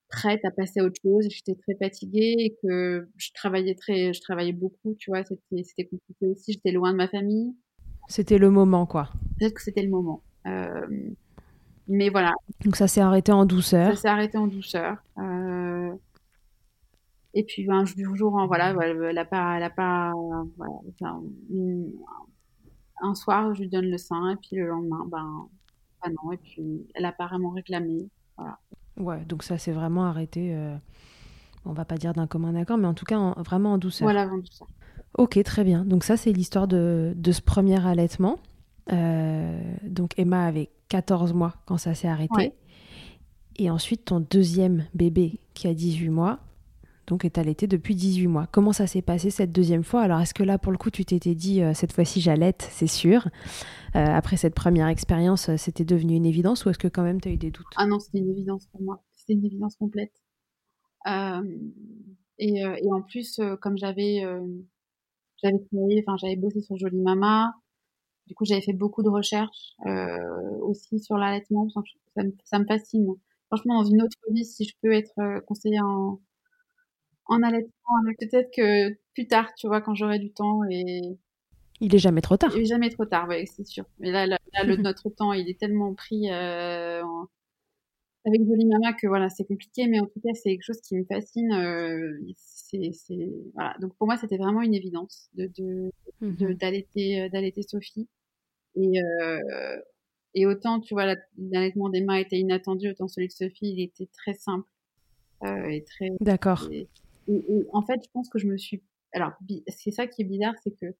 prête 0.10 0.43
à 0.45 0.51
passer 0.51 0.81
à 0.81 0.83
autre 0.83 1.00
chose. 1.01 1.27
J'étais 1.29 1.55
très 1.55 1.75
fatiguée 1.75 2.36
et 2.38 2.57
que 2.62 3.10
je 3.17 3.29
travaillais 3.33 3.75
très, 3.75 4.13
je 4.13 4.21
travaillais 4.21 4.53
beaucoup, 4.53 4.95
tu 5.00 5.10
vois. 5.10 5.24
C'était, 5.24 5.63
c'était 5.63 5.86
compliqué 5.86 6.27
aussi. 6.27 6.53
J'étais 6.53 6.71
loin 6.71 6.91
de 6.91 6.98
ma 6.98 7.07
famille. 7.07 7.55
C'était 8.10 8.38
le 8.38 8.51
moment, 8.51 8.86
quoi. 8.86 9.10
Peut-être 9.39 9.53
que 9.53 9.62
c'était 9.62 9.81
le 9.83 9.89
moment. 9.89 10.21
Euh, 10.45 10.86
mais 11.88 12.10
voilà. 12.10 12.33
Donc 12.63 12.75
ça 12.75 12.88
s'est 12.88 13.01
arrêté 13.01 13.31
en 13.31 13.45
douceur. 13.45 13.95
Ça 13.95 14.01
s'est 14.01 14.07
arrêté 14.10 14.38
en 14.38 14.48
douceur. 14.48 14.98
Euh, 15.17 15.91
et 17.33 17.43
puis 17.43 17.69
un 17.69 17.85
jour, 17.85 18.35
en 18.35 18.47
voilà, 18.47 18.73
elle 18.79 19.17
a 19.17 19.25
pas, 19.25 19.57
elle 19.57 19.63
a 19.63 19.69
pas, 19.69 20.13
voilà, 20.57 21.19
un 23.01 23.15
soir, 23.15 23.53
je 23.53 23.61
lui 23.61 23.69
donne 23.69 23.89
le 23.89 23.97
sein 23.97 24.31
et 24.31 24.35
puis 24.35 24.57
le 24.57 24.67
lendemain, 24.67 25.05
ben, 25.09 25.47
ben 26.03 26.13
non. 26.23 26.31
Et 26.31 26.38
puis 26.38 26.88
elle 26.93 27.05
a 27.05 27.11
pas 27.11 27.27
vraiment 27.27 27.50
réclamé. 27.50 28.09
Voilà. 28.38 28.59
Ouais, 28.97 29.25
donc 29.25 29.43
ça 29.43 29.57
s'est 29.57 29.71
vraiment 29.71 30.05
arrêté, 30.05 30.53
euh, 30.53 30.75
on 31.65 31.73
va 31.73 31.85
pas 31.85 31.97
dire 31.97 32.13
d'un 32.13 32.27
commun 32.27 32.53
accord, 32.55 32.77
mais 32.77 32.88
en 32.88 32.93
tout 32.93 33.05
cas 33.05 33.33
vraiment 33.38 33.73
en 33.73 33.77
douceur. 33.77 34.05
Voilà, 34.05 34.27
en 34.27 34.38
douceur. 34.38 34.67
Ok, 35.17 35.41
très 35.43 35.63
bien. 35.63 35.83
Donc 35.83 36.03
ça, 36.03 36.15
c'est 36.15 36.31
l'histoire 36.31 36.67
de, 36.67 37.13
de, 37.15 37.31
ce 37.31 37.41
premier 37.41 37.85
allaitement. 37.85 38.39
Euh, 38.91 39.59
donc 39.83 40.17
Emma 40.17 40.45
avait 40.45 40.69
14 40.89 41.33
mois 41.33 41.55
quand 41.65 41.77
ça 41.77 41.93
s'est 41.95 42.07
arrêté. 42.07 42.53
Et 43.57 43.69
ensuite, 43.69 44.05
ton 44.05 44.19
deuxième 44.19 44.85
bébé 44.93 45.39
qui 45.53 45.67
a 45.67 45.73
18 45.73 46.09
mois, 46.09 46.39
donc 47.11 47.25
est 47.25 47.37
allaité 47.37 47.67
depuis 47.67 47.93
18 47.93 48.27
mois. 48.27 48.47
Comment 48.53 48.71
ça 48.71 48.87
s'est 48.87 49.01
passé 49.01 49.31
cette 49.31 49.51
deuxième 49.51 49.83
fois? 49.83 50.01
Alors, 50.01 50.21
est-ce 50.21 50.33
que 50.33 50.43
là, 50.43 50.57
pour 50.57 50.71
le 50.71 50.77
coup, 50.77 50.89
tu 50.89 51.03
t'étais 51.03 51.35
dit, 51.35 51.61
euh, 51.61 51.73
cette 51.73 51.91
fois-ci, 51.91 52.21
j'allaite, 52.21 52.69
c'est 52.71 52.87
sûr 52.87 53.27
euh, 53.97 54.05
Après 54.05 54.37
cette 54.37 54.55
première 54.55 54.87
expérience, 54.87 55.49
euh, 55.49 55.57
c'était 55.57 55.83
devenu 55.83 56.15
une 56.15 56.25
évidence 56.25 56.63
ou 56.63 56.69
est-ce 56.69 56.79
que 56.79 56.87
quand 56.87 57.03
même 57.03 57.19
tu 57.19 57.27
as 57.27 57.33
eu 57.33 57.37
des 57.37 57.51
doutes? 57.51 57.65
Ah 57.75 57.85
non, 57.85 57.99
c'était 57.99 58.19
une 58.19 58.29
évidence 58.29 58.65
pour 58.67 58.81
moi. 58.81 59.03
C'était 59.11 59.33
une 59.33 59.45
évidence 59.45 59.75
complète. 59.75 60.13
Et, 61.05 62.61
et, 62.61 62.91
en 62.93 63.01
plus, 63.01 63.41
comme 63.59 63.77
j'avais 63.77 64.24
j'avais 65.43 65.59
travaillé, 65.69 66.03
enfin, 66.07 66.15
j'avais 66.15 66.37
bossé 66.37 66.61
sur 66.61 66.77
Jolie 66.77 67.01
Mama, 67.01 67.53
du 68.27 68.35
coup, 68.35 68.45
j'avais 68.45 68.61
fait 68.61 68.74
beaucoup 68.74 69.03
de 69.03 69.09
recherches 69.09 69.75
aussi 70.61 71.00
sur 71.00 71.17
l'allaitement. 71.17 71.67
Ça, 71.69 71.81
ça, 72.45 72.59
me 72.59 72.65
fascine. 72.65 73.15
Franchement, 73.47 73.83
dans 73.83 73.89
une 73.89 74.01
autre 74.01 74.17
vie, 74.31 74.45
si 74.45 74.63
je 74.63 74.74
peux 74.81 74.93
être 74.93 75.43
conseillère 75.45 75.85
en, 75.85 76.21
en 77.25 77.44
allaitement. 77.44 77.72
Peut-être 78.20 78.51
que 78.55 78.94
plus 79.14 79.27
tard, 79.27 79.53
tu 79.55 79.68
vois, 79.68 79.81
quand 79.81 79.96
j'aurai 79.96 80.20
du 80.20 80.31
temps 80.31 80.62
et. 80.70 81.01
Il 81.79 81.96
est 81.96 82.00
jamais 82.00 82.22
trop 82.22 82.38
tard. 82.38 82.51
Il 82.55 82.62
est 82.62 82.66
jamais 82.66 82.90
trop 82.90 83.05
tard, 83.05 83.27
oui, 83.27 83.48
c'est 83.48 83.66
sûr. 83.66 83.86
Mais 84.00 84.12
là, 84.12 84.27
le, 84.27 84.75
notre 84.77 85.10
temps, 85.10 85.34
il 85.34 85.50
est 85.50 85.60
tellement 85.60 85.94
pris 85.96 86.29
euh, 86.31 87.01
avec 88.25 88.46
Jolie 88.46 88.68
Mama 88.68 88.94
que 88.94 89.07
voilà, 89.07 89.29
c'est 89.29 89.46
compliqué. 89.46 89.88
Mais 89.88 90.00
en 90.00 90.05
tout 90.05 90.20
cas, 90.24 90.34
c'est 90.36 90.51
quelque 90.51 90.64
chose 90.64 90.81
qui 90.81 90.96
me 90.96 91.05
fascine. 91.05 91.51
Euh, 91.51 92.20
c'est, 92.38 92.92
voilà. 93.55 93.75
Donc 93.81 93.96
pour 93.96 94.05
moi, 94.05 94.16
c'était 94.18 94.38
vraiment 94.38 94.62
une 94.62 94.75
évidence 94.75 95.29
de, 95.34 95.50
de, 95.57 95.92
mhm. 96.22 96.53
d'allaiter, 96.53 97.22
euh, 97.22 97.29
d'allaiter 97.29 97.64
Sophie. 97.64 98.07
Et, 98.75 99.01
et 100.34 100.46
autant, 100.46 100.79
tu 100.79 100.94
vois, 100.94 101.14
l'allaitement 101.38 101.90
d'Emma 101.90 102.22
était 102.22 102.40
inattendu, 102.40 102.90
autant 102.90 103.10
celui 103.10 103.27
de 103.27 103.34
Sophie, 103.34 103.74
il 103.74 103.81
était 103.81 104.07
très 104.14 104.34
simple. 104.34 104.70
et 105.44 105.84
très. 105.84 106.10
D'accord. 106.22 106.70
Et, 107.31 107.67
en 107.74 107.81
fait, 107.83 108.00
je 108.03 108.09
pense 108.11 108.29
que 108.29 108.39
je 108.39 108.48
me 108.48 108.57
suis. 108.57 108.83
Alors, 109.13 109.31
c'est 109.67 109.91
ça 109.91 110.07
qui 110.07 110.22
est 110.22 110.25
bizarre, 110.25 110.53
c'est 110.63 110.72
que 110.72 110.96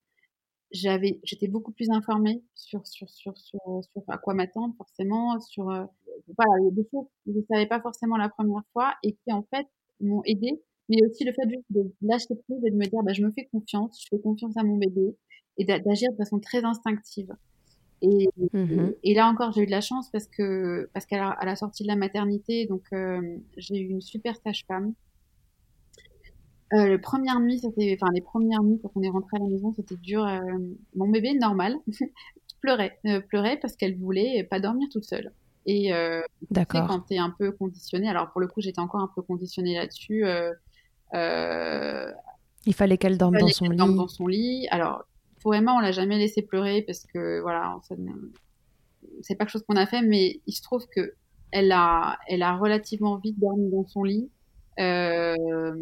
j'avais, 0.72 1.20
j'étais 1.24 1.48
beaucoup 1.48 1.72
plus 1.72 1.90
informée 1.90 2.44
sur 2.56 2.86
sur 2.88 3.10
sur 3.10 3.38
sur, 3.38 3.60
sur 3.84 4.04
à 4.08 4.18
quoi 4.18 4.34
m'attendre 4.34 4.74
forcément, 4.78 5.40
sur 5.40 5.70
euh, 5.70 5.84
voilà, 6.38 6.70
des 6.72 6.88
choses 6.92 7.08
que 7.26 7.32
je 7.34 7.38
ne 7.38 7.44
savais 7.44 7.68
pas 7.68 7.82
forcément 7.82 8.18
la 8.18 8.30
première 8.30 8.64
fois 8.74 8.94
et 9.04 9.14
qui 9.14 9.34
en 9.34 9.44
fait 9.54 9.68
m'ont 10.00 10.24
aidé, 10.26 10.62
mais 10.90 10.98
aussi 11.06 11.26
le 11.26 11.34
fait 11.34 11.50
juste 11.50 11.66
de 11.72 11.94
lâcher 12.02 12.36
prise 12.48 12.64
et 12.66 12.72
de 12.72 12.76
me 12.76 12.86
dire 12.86 13.04
bah 13.04 13.14
je 13.14 13.24
me 13.24 13.32
fais 13.32 13.50
confiance, 13.52 14.02
je 14.02 14.08
fais 14.10 14.22
confiance 14.22 14.56
à 14.58 14.64
mon 14.64 14.78
bébé 14.78 15.16
et 15.58 15.66
d'agir 15.66 16.12
de 16.12 16.18
façon 16.18 16.40
très 16.40 16.64
instinctive. 16.64 17.34
Et, 18.02 18.30
mmh 18.54 18.94
et, 19.04 19.14
là 19.14 19.28
encore, 19.28 19.52
j'ai 19.52 19.62
eu 19.62 19.66
de 19.68 19.72
la 19.72 19.82
chance 19.82 20.10
parce 20.10 20.26
que 20.26 20.90
parce 20.94 21.06
qu'à 21.06 21.38
la, 21.44 21.56
sortie 21.56 21.84
de 21.84 21.88
la 21.88 21.96
maternité, 21.96 22.66
donc 22.66 22.84
euh, 22.94 23.38
j'ai 23.58 23.78
eu 23.80 23.90
une 23.90 24.02
super 24.02 24.36
sage-femme 24.38 24.94
euh, 26.74 26.88
le 26.88 27.00
première 27.00 27.40
nuit, 27.40 27.60
c'était, 27.60 27.98
enfin 28.00 28.12
les 28.14 28.22
premières 28.22 28.64
nuits 28.64 28.80
quand 28.82 28.92
on 28.96 29.02
est 29.02 29.10
rentré 29.10 29.38
à 29.38 29.40
la 29.40 29.48
maison, 29.48 29.74
c'était 29.76 29.96
dur. 29.98 30.26
Euh, 30.26 30.40
mon 30.96 31.10
bébé 31.10 31.34
normal 31.34 31.76
pleurait, 32.62 32.98
euh, 33.06 33.22
pleurait 33.22 33.58
parce 33.58 33.76
qu'elle 33.76 33.98
voulait 33.98 34.44
pas 34.44 34.60
dormir 34.60 34.88
toute 34.92 35.06
seule. 35.06 35.32
Et 35.66 35.94
euh, 35.94 36.22
D'accord. 36.50 36.88
quand 36.88 37.02
tu 37.02 37.16
es 37.16 37.18
un 37.18 37.30
peu 37.30 37.52
conditionné, 37.52 38.10
alors 38.10 38.32
pour 38.32 38.42
le 38.42 38.48
coup 38.48 38.62
j'étais 38.62 38.80
encore 38.80 39.02
un 39.02 39.12
peu 39.14 39.22
conditionnée 39.22 39.76
là-dessus. 39.76 40.26
Il 42.68 42.76
fallait 42.76 42.98
qu'elle 42.98 43.18
dorme, 43.18 43.38
dans 43.38 43.48
son, 43.48 43.70
lit. 43.70 43.78
dorme 43.78 43.96
dans 43.96 44.08
son 44.08 44.28
lit. 44.28 44.68
Alors 44.70 45.04
pour 45.42 45.56
Emma, 45.56 45.74
on 45.74 45.80
l'a 45.80 45.92
jamais 45.92 46.18
laissé 46.18 46.42
pleurer 46.42 46.84
parce 46.84 47.06
que 47.06 47.42
voilà, 47.42 47.80
c'est 49.22 49.36
pas 49.36 49.46
quelque 49.46 49.52
chose 49.52 49.64
qu'on 49.68 49.76
a 49.76 49.86
fait, 49.86 50.02
mais 50.02 50.42
il 50.48 50.54
se 50.54 50.62
trouve 50.62 50.88
que 50.88 51.14
elle 51.52 51.72
a, 51.72 52.18
elle 52.28 52.44
a 52.44 52.56
relativement 52.56 53.18
vite 53.18 53.40
dormi 53.40 53.70
dans 53.70 53.86
son 53.86 54.04
lit. 54.04 54.30
Euh, 54.80 55.76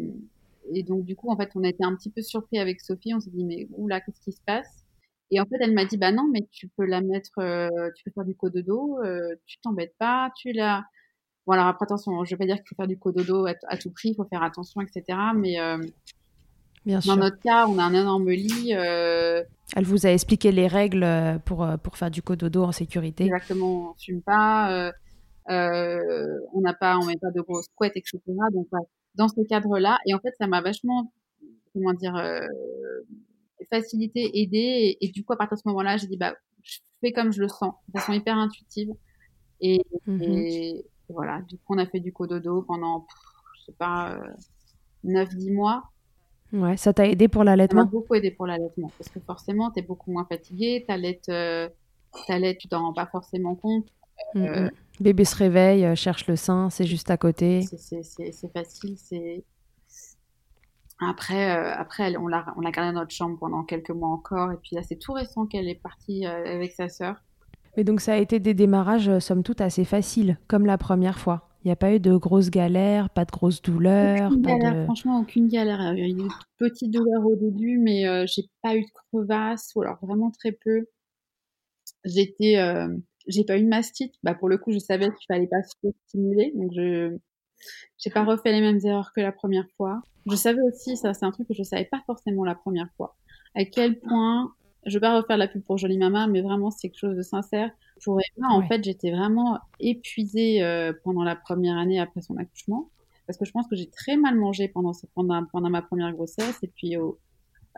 et 0.72 0.82
donc, 0.82 1.04
du 1.04 1.16
coup, 1.16 1.30
en 1.30 1.36
fait, 1.36 1.50
on 1.54 1.64
a 1.64 1.68
été 1.68 1.84
un 1.84 1.94
petit 1.94 2.10
peu 2.10 2.22
surpris 2.22 2.58
avec 2.58 2.80
Sophie. 2.80 3.14
On 3.14 3.20
s'est 3.20 3.30
dit, 3.30 3.44
mais 3.44 3.68
oula, 3.72 4.00
qu'est-ce 4.00 4.20
qui 4.20 4.32
se 4.32 4.40
passe? 4.46 4.84
Et 5.30 5.40
en 5.40 5.44
fait, 5.44 5.56
elle 5.60 5.72
m'a 5.72 5.84
dit, 5.84 5.96
bah 5.96 6.12
non, 6.12 6.28
mais 6.32 6.46
tu 6.50 6.68
peux 6.68 6.84
la 6.84 7.00
mettre, 7.00 7.38
euh, 7.38 7.68
tu 7.96 8.04
peux 8.04 8.10
faire 8.12 8.24
du 8.24 8.34
cododo, 8.34 8.98
euh, 9.04 9.34
tu 9.46 9.58
t'embêtes 9.60 9.94
pas, 9.98 10.30
tu 10.36 10.52
la. 10.52 10.84
Bon, 11.46 11.52
alors 11.52 11.66
après, 11.66 11.84
attention, 11.84 12.24
je 12.24 12.30
vais 12.30 12.36
pas 12.36 12.46
dire 12.46 12.56
qu'il 12.56 12.66
faut 12.68 12.74
faire 12.74 12.88
du 12.88 12.98
cododo 12.98 13.46
à, 13.46 13.54
à 13.68 13.76
tout 13.76 13.90
prix, 13.90 14.10
il 14.10 14.14
faut 14.16 14.24
faire 14.24 14.42
attention, 14.42 14.80
etc. 14.80 15.18
Mais 15.36 15.60
euh, 15.60 15.78
Bien 16.84 16.98
dans 17.06 17.16
notre 17.16 17.38
cas, 17.38 17.66
on 17.68 17.78
a 17.78 17.84
un 17.84 17.94
énorme 17.94 18.30
lit. 18.30 18.74
Euh, 18.74 19.42
elle 19.76 19.84
vous 19.84 20.06
a 20.06 20.10
expliqué 20.10 20.50
les 20.50 20.66
règles 20.66 21.06
pour, 21.44 21.66
pour 21.82 21.96
faire 21.96 22.10
du 22.10 22.22
cododo 22.22 22.64
en 22.64 22.72
sécurité. 22.72 23.24
Exactement, 23.24 23.90
on 23.90 23.94
fume 23.94 24.22
pas, 24.22 24.92
on 25.46 26.60
n'a 26.60 26.74
pas, 26.74 26.98
on 26.98 27.06
met 27.06 27.16
pas 27.16 27.30
de 27.30 27.40
grosses 27.40 27.68
couettes, 27.76 27.96
etc. 27.96 28.20
Donc, 28.52 28.66
dans 29.14 29.28
ce 29.28 29.40
cadre-là. 29.48 29.98
Et 30.06 30.14
en 30.14 30.18
fait, 30.18 30.34
ça 30.38 30.46
m'a 30.46 30.60
vachement, 30.60 31.12
comment 31.72 31.92
dire, 31.94 32.16
euh, 32.16 32.46
facilité, 33.70 34.40
aidé. 34.40 34.96
Et, 35.00 35.08
du 35.08 35.24
coup, 35.24 35.32
à 35.32 35.36
partir 35.36 35.56
de 35.56 35.62
ce 35.62 35.68
moment-là, 35.68 35.96
j'ai 35.96 36.06
dit, 36.06 36.16
bah, 36.16 36.34
je 36.62 36.78
fais 37.00 37.12
comme 37.12 37.32
je 37.32 37.40
le 37.40 37.48
sens, 37.48 37.74
de 37.88 37.98
façon 37.98 38.12
hyper 38.12 38.36
intuitive. 38.36 38.90
Et, 39.60 39.82
mm-hmm. 40.06 40.82
voilà, 41.08 41.42
du 41.42 41.56
coup, 41.56 41.74
on 41.74 41.78
a 41.78 41.86
fait 41.86 42.00
du 42.00 42.12
cododo 42.12 42.62
pendant, 42.62 43.06
je 43.58 43.66
sais 43.66 43.76
pas, 43.78 44.18
9-10 45.04 45.50
euh, 45.50 45.54
mois. 45.54 45.84
Ouais, 46.52 46.76
ça 46.76 46.92
t'a 46.92 47.06
aidé 47.06 47.28
pour 47.28 47.44
l'allaitement 47.44 47.82
Ça 47.82 47.84
m'a 47.84 47.90
beaucoup 47.90 48.14
aidé 48.14 48.30
pour 48.32 48.46
l'allaitement. 48.46 48.90
Parce 48.98 49.08
que 49.08 49.20
forcément, 49.20 49.70
tu 49.70 49.80
es 49.80 49.82
beaucoup 49.82 50.10
moins 50.10 50.24
fatigué, 50.24 50.84
t'allaites, 50.86 51.28
euh, 51.28 51.68
tu 52.58 52.68
t'en 52.68 52.80
rends 52.80 52.92
pas 52.92 53.06
forcément 53.06 53.54
compte. 53.54 53.86
Euh, 54.36 54.68
mm-hmm. 54.68 54.70
Bébé 55.00 55.24
se 55.24 55.34
réveille, 55.34 55.86
euh, 55.86 55.94
cherche 55.94 56.26
le 56.26 56.36
sein, 56.36 56.68
c'est 56.68 56.84
juste 56.84 57.10
à 57.10 57.16
côté. 57.16 57.62
C'est 57.62 58.52
facile. 58.52 58.96
C'est 58.98 59.44
après, 61.02 61.56
euh, 61.56 61.72
après, 61.74 62.14
on 62.18 62.26
l'a, 62.26 62.44
on 62.58 62.60
l'a 62.60 62.70
gardé 62.70 62.92
dans 62.92 63.00
notre 63.00 63.14
chambre 63.14 63.38
pendant 63.38 63.64
quelques 63.64 63.90
mois 63.90 64.10
encore. 64.10 64.52
Et 64.52 64.56
puis 64.62 64.76
là, 64.76 64.82
c'est 64.82 64.98
tout 64.98 65.14
récent 65.14 65.46
qu'elle 65.46 65.68
est 65.68 65.80
partie 65.82 66.26
euh, 66.26 66.44
avec 66.44 66.72
sa 66.72 66.90
sœur. 66.90 67.16
Mais 67.76 67.84
donc 67.84 68.02
ça 68.02 68.12
a 68.12 68.16
été 68.16 68.40
des 68.40 68.52
démarrages, 68.52 69.18
somme 69.20 69.42
toute, 69.42 69.62
assez 69.62 69.86
faciles, 69.86 70.38
comme 70.48 70.66
la 70.66 70.76
première 70.76 71.18
fois. 71.18 71.48
Il 71.64 71.68
n'y 71.68 71.72
a 71.72 71.76
pas 71.76 71.94
eu 71.94 72.00
de 72.00 72.14
grosses 72.16 72.50
galères, 72.50 73.08
pas 73.08 73.24
de 73.24 73.30
grosses 73.30 73.62
douleurs 73.62 74.32
Franchement, 74.84 75.20
aucune 75.20 75.48
galère. 75.48 75.94
Il 75.94 75.98
y 75.98 76.02
a 76.02 76.08
eu 76.08 76.14
des 76.14 76.28
petites 76.58 76.90
douleurs 76.90 77.24
au 77.24 77.36
début, 77.36 77.78
mais 77.78 78.26
j'ai 78.26 78.42
pas 78.62 78.76
eu 78.76 78.82
de 78.82 78.90
crevasse, 78.92 79.72
ou 79.76 79.82
alors 79.82 79.98
vraiment 80.02 80.30
très 80.30 80.52
peu. 80.52 80.86
J'étais, 82.04 82.56
j'ai 83.26 83.44
pas 83.44 83.58
eu 83.58 83.62
de 83.62 83.68
mastite. 83.68 84.14
Bah, 84.22 84.34
pour 84.34 84.48
le 84.48 84.58
coup, 84.58 84.72
je 84.72 84.78
savais 84.78 85.06
qu'il 85.06 85.26
fallait 85.28 85.46
pas 85.46 85.62
se 85.62 85.74
stimuler, 86.06 86.52
donc 86.54 86.72
je 86.74 87.16
j'ai 87.98 88.10
pas 88.10 88.24
refait 88.24 88.52
les 88.52 88.60
mêmes 88.60 88.80
erreurs 88.84 89.12
que 89.14 89.20
la 89.20 89.32
première 89.32 89.68
fois. 89.76 90.02
Je 90.26 90.36
savais 90.36 90.62
aussi, 90.62 90.96
ça 90.96 91.12
c'est 91.14 91.26
un 91.26 91.30
truc 91.30 91.48
que 91.48 91.54
je 91.54 91.62
savais 91.62 91.84
pas 91.84 92.02
forcément 92.06 92.44
la 92.44 92.54
première 92.54 92.88
fois, 92.96 93.16
à 93.54 93.64
quel 93.64 93.98
point 94.00 94.54
je 94.86 94.96
vais 94.96 95.00
pas 95.00 95.16
refaire 95.16 95.36
la 95.36 95.48
pub 95.48 95.62
pour 95.62 95.76
Jolie 95.76 95.98
Mama, 95.98 96.26
mais 96.26 96.40
vraiment 96.40 96.70
c'est 96.70 96.88
quelque 96.88 96.98
chose 96.98 97.16
de 97.16 97.22
sincère. 97.22 97.70
Pour 98.02 98.18
Emma, 98.18 98.48
en 98.48 98.66
fait, 98.66 98.82
j'étais 98.82 99.10
vraiment 99.10 99.58
épuisée 99.78 100.62
euh, 100.62 100.94
pendant 101.04 101.22
la 101.22 101.36
première 101.36 101.76
année 101.76 102.00
après 102.00 102.22
son 102.22 102.38
accouchement, 102.38 102.88
parce 103.26 103.38
que 103.38 103.44
je 103.44 103.52
pense 103.52 103.66
que 103.68 103.76
j'ai 103.76 103.90
très 103.90 104.16
mal 104.16 104.36
mangé 104.36 104.68
pendant, 104.68 104.92
pendant, 105.14 105.44
pendant 105.44 105.68
ma 105.68 105.82
première 105.82 106.12
grossesse, 106.12 106.58
et 106.62 106.68
puis 106.68 106.96
oh, 106.96 107.18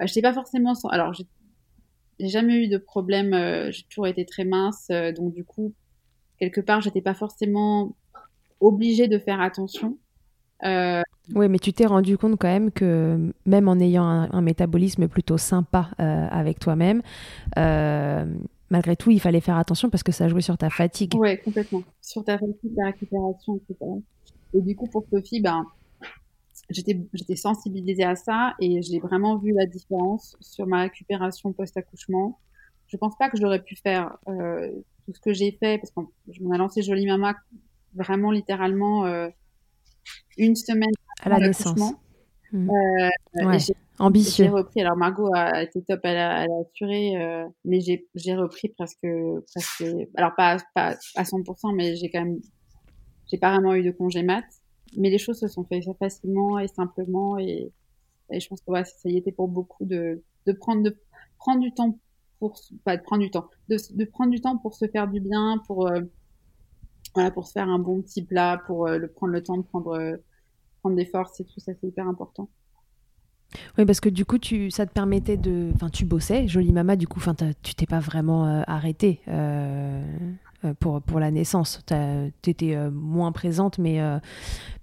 euh, 0.00 0.06
je 0.06 0.12
sais 0.12 0.22
pas 0.22 0.32
forcément. 0.32 0.74
Sans... 0.74 0.88
Alors, 0.88 1.12
j'ai 2.22 2.28
jamais 2.28 2.54
eu 2.64 2.68
de 2.68 2.78
problème, 2.78 3.34
euh, 3.34 3.70
j'ai 3.72 3.82
toujours 3.82 4.06
été 4.06 4.24
très 4.24 4.44
mince, 4.44 4.88
donc 5.16 5.34
du 5.34 5.44
coup, 5.44 5.74
quelque 6.38 6.60
part, 6.60 6.80
j'étais 6.80 7.00
pas 7.02 7.14
forcément 7.14 7.96
obligée 8.60 9.08
de 9.08 9.18
faire 9.18 9.40
attention. 9.40 9.98
Euh, 10.64 11.02
oui, 11.34 11.48
mais 11.48 11.58
tu 11.58 11.72
t'es 11.72 11.86
rendu 11.86 12.16
compte 12.16 12.38
quand 12.38 12.48
même 12.48 12.70
que 12.70 13.32
même 13.46 13.68
en 13.68 13.78
ayant 13.80 14.04
un, 14.04 14.40
métabolisme 14.40 15.08
plutôt 15.08 15.38
sympa 15.38 15.90
euh, 15.98 16.28
avec 16.30 16.60
toi-même, 16.60 17.02
euh, 17.58 18.24
malgré 18.70 18.94
tout, 18.94 19.10
il 19.10 19.20
fallait 19.20 19.40
faire 19.40 19.56
attention 19.56 19.90
parce 19.90 20.04
que 20.04 20.12
ça 20.12 20.28
jouait 20.28 20.40
sur 20.40 20.56
ta 20.56 20.70
fatigue. 20.70 21.14
Oui, 21.16 21.40
complètement. 21.40 21.82
Sur 22.00 22.24
ta 22.24 22.38
fatigue, 22.38 22.76
ta 22.76 22.86
récupération, 22.86 23.56
etc. 23.56 23.90
Et 24.54 24.60
du 24.60 24.76
coup, 24.76 24.86
pour 24.86 25.04
Sophie, 25.10 25.40
ben, 25.40 25.64
j'étais 26.70 27.36
sensibilisée 27.36 28.04
à 28.04 28.16
ça 28.16 28.54
et 28.60 28.82
j'ai 28.82 28.98
vraiment 28.98 29.36
vu 29.36 29.52
la 29.52 29.66
différence 29.66 30.36
sur 30.40 30.66
ma 30.66 30.82
récupération 30.82 31.52
post-accouchement. 31.52 32.38
Je 32.88 32.96
pense 32.96 33.16
pas 33.18 33.28
que 33.30 33.38
j'aurais 33.38 33.62
pu 33.62 33.76
faire 33.76 34.16
tout 34.26 35.12
ce 35.12 35.20
que 35.20 35.32
j'ai 35.32 35.52
fait 35.52 35.78
parce 35.78 35.92
m'en 36.40 36.54
ai 36.54 36.58
lancé 36.58 36.82
Jolie 36.82 37.06
Mama 37.06 37.34
vraiment 37.94 38.30
littéralement 38.30 39.06
une 40.38 40.56
semaine 40.56 40.92
à 41.22 41.28
la 41.28 41.38
naissance. 41.38 41.94
Mmh. 42.52 42.70
Euh, 42.70 43.58
ambitieux. 43.98 44.44
J'ai 44.44 44.50
repris. 44.50 44.80
Alors 44.82 44.96
Margot 44.96 45.30
a 45.34 45.62
été 45.62 45.82
top, 45.82 46.00
elle 46.04 46.18
a, 46.18 46.46
assuré, 46.60 47.16
euh, 47.16 47.46
mais 47.64 47.80
j'ai 47.80 48.34
repris 48.34 48.68
presque, 48.68 49.06
presque. 49.50 49.84
Alors 50.16 50.34
pas, 50.36 50.58
pas 50.74 50.96
à 51.16 51.22
100%, 51.22 51.74
mais 51.74 51.96
j'ai 51.96 52.10
quand 52.10 52.20
même, 52.20 52.40
j'ai 53.30 53.38
pas 53.38 53.52
vraiment 53.52 53.74
eu 53.74 53.82
de 53.82 53.90
congé 53.90 54.22
mat. 54.22 54.44
Mais 54.96 55.10
les 55.10 55.18
choses 55.18 55.38
se 55.38 55.48
sont 55.48 55.64
faites 55.64 55.84
facilement 55.98 56.58
et 56.58 56.68
simplement, 56.68 57.38
et, 57.38 57.72
je 58.30 58.48
pense 58.48 58.60
que 58.60 58.72
ça 58.84 59.08
y 59.08 59.16
était 59.16 59.32
pour 59.32 59.48
beaucoup 59.48 59.84
de, 59.84 60.22
de 60.46 60.52
prendre, 60.52 60.82
de 60.82 60.96
prendre 61.38 61.60
du 61.60 61.72
temps 61.72 61.98
pour, 62.38 62.58
pas 62.84 62.96
de 62.96 63.02
prendre 63.02 63.22
du 63.22 63.30
temps, 63.30 63.48
de, 63.68 64.04
prendre 64.04 64.30
du 64.30 64.40
temps 64.40 64.56
pour 64.58 64.74
se 64.74 64.86
faire 64.88 65.08
du 65.08 65.20
bien, 65.20 65.62
pour 65.66 65.88
euh, 65.88 66.00
voilà, 67.14 67.30
pour 67.30 67.46
se 67.46 67.52
faire 67.52 67.68
un 67.68 67.78
bon 67.78 68.00
petit 68.02 68.24
plat, 68.24 68.60
pour 68.66 68.88
le 68.88 69.06
prendre 69.08 69.32
le 69.32 69.42
temps 69.42 69.58
de 69.58 69.62
prendre 69.62 70.18
prendre 70.82 70.96
des 70.96 71.06
forces 71.06 71.40
et 71.40 71.44
tout 71.44 71.60
ça, 71.60 71.72
c'est 71.80 71.86
hyper 71.86 72.06
important. 72.06 72.48
Oui, 73.78 73.84
parce 73.84 74.00
que 74.00 74.08
du 74.08 74.24
coup, 74.24 74.38
tu, 74.38 74.70
ça 74.70 74.86
te 74.86 74.92
permettait 74.92 75.36
de. 75.36 75.70
Enfin, 75.74 75.90
tu 75.90 76.04
bossais, 76.04 76.48
jolie 76.48 76.72
maman, 76.72 76.96
du 76.96 77.06
coup, 77.06 77.20
tu 77.62 77.74
t'es 77.74 77.86
pas 77.86 78.00
vraiment 78.00 78.46
euh, 78.46 78.62
arrêtée 78.66 79.20
euh, 79.28 80.02
euh, 80.02 80.26
pour, 80.80 81.02
pour 81.02 81.20
la 81.20 81.30
naissance. 81.30 81.80
Tu 82.42 82.50
étais 82.50 82.76
moins 82.90 83.32
présente, 83.32 83.78
mais, 83.78 84.00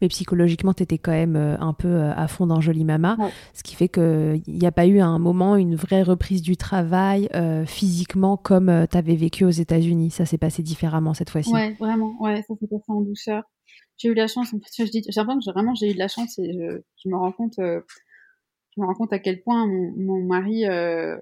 mais 0.01 0.07
psychologiquement, 0.07 0.73
tu 0.73 0.83
étais 0.83 0.97
quand 0.97 1.11
même 1.11 1.35
un 1.35 1.73
peu 1.73 2.01
à 2.01 2.27
fond 2.27 2.45
dans 2.45 2.61
Jolie 2.61 2.85
Mama. 2.85 3.17
Ce 3.53 3.63
qui 3.63 3.75
fait 3.75 3.89
qu'il 3.89 4.41
n'y 4.47 4.65
a 4.65 4.71
pas 4.71 4.85
eu 4.85 4.99
à 4.99 5.07
un 5.07 5.19
moment 5.19 5.55
une 5.55 5.75
vraie 5.75 6.03
reprise 6.03 6.41
du 6.41 6.57
travail 6.57 7.29
physiquement 7.65 8.37
comme 8.37 8.87
tu 8.89 8.97
avais 8.97 9.15
vécu 9.15 9.45
aux 9.45 9.49
États-Unis. 9.49 10.11
Ça 10.11 10.25
s'est 10.25 10.37
passé 10.37 10.63
différemment 10.63 11.13
cette 11.13 11.29
fois-ci. 11.29 11.51
Ouais, 11.51 11.75
vraiment. 11.79 12.15
Ouais, 12.19 12.43
ça 12.47 12.53
s'est 12.59 12.67
passé 12.67 12.83
en 12.87 13.01
douceur 13.01 13.43
j'ai 13.99 14.07
eu 14.07 14.13
la 14.13 14.27
chance. 14.27 14.53
En 14.53 14.59
fait, 14.59 14.85
je 14.85 14.89
dis, 14.89 15.03
j'ai 15.07 15.19
l'impression 15.19 15.39
que 15.39 15.53
vraiment 15.53 15.75
j'ai 15.75 15.91
eu 15.91 15.93
de 15.93 15.99
la 15.99 16.07
chance 16.07 16.39
et 16.39 16.51
je, 16.53 17.09
me 17.09 17.15
rends 17.15 17.31
compte, 17.31 17.59
euh, 17.59 17.81
je 18.75 18.81
me 18.81 18.87
rends 18.87 18.95
compte 18.95 19.13
à 19.13 19.19
quel 19.19 19.41
point 19.41 19.67
mon, 19.67 20.23
mari 20.23 20.65
euh, 20.65 21.17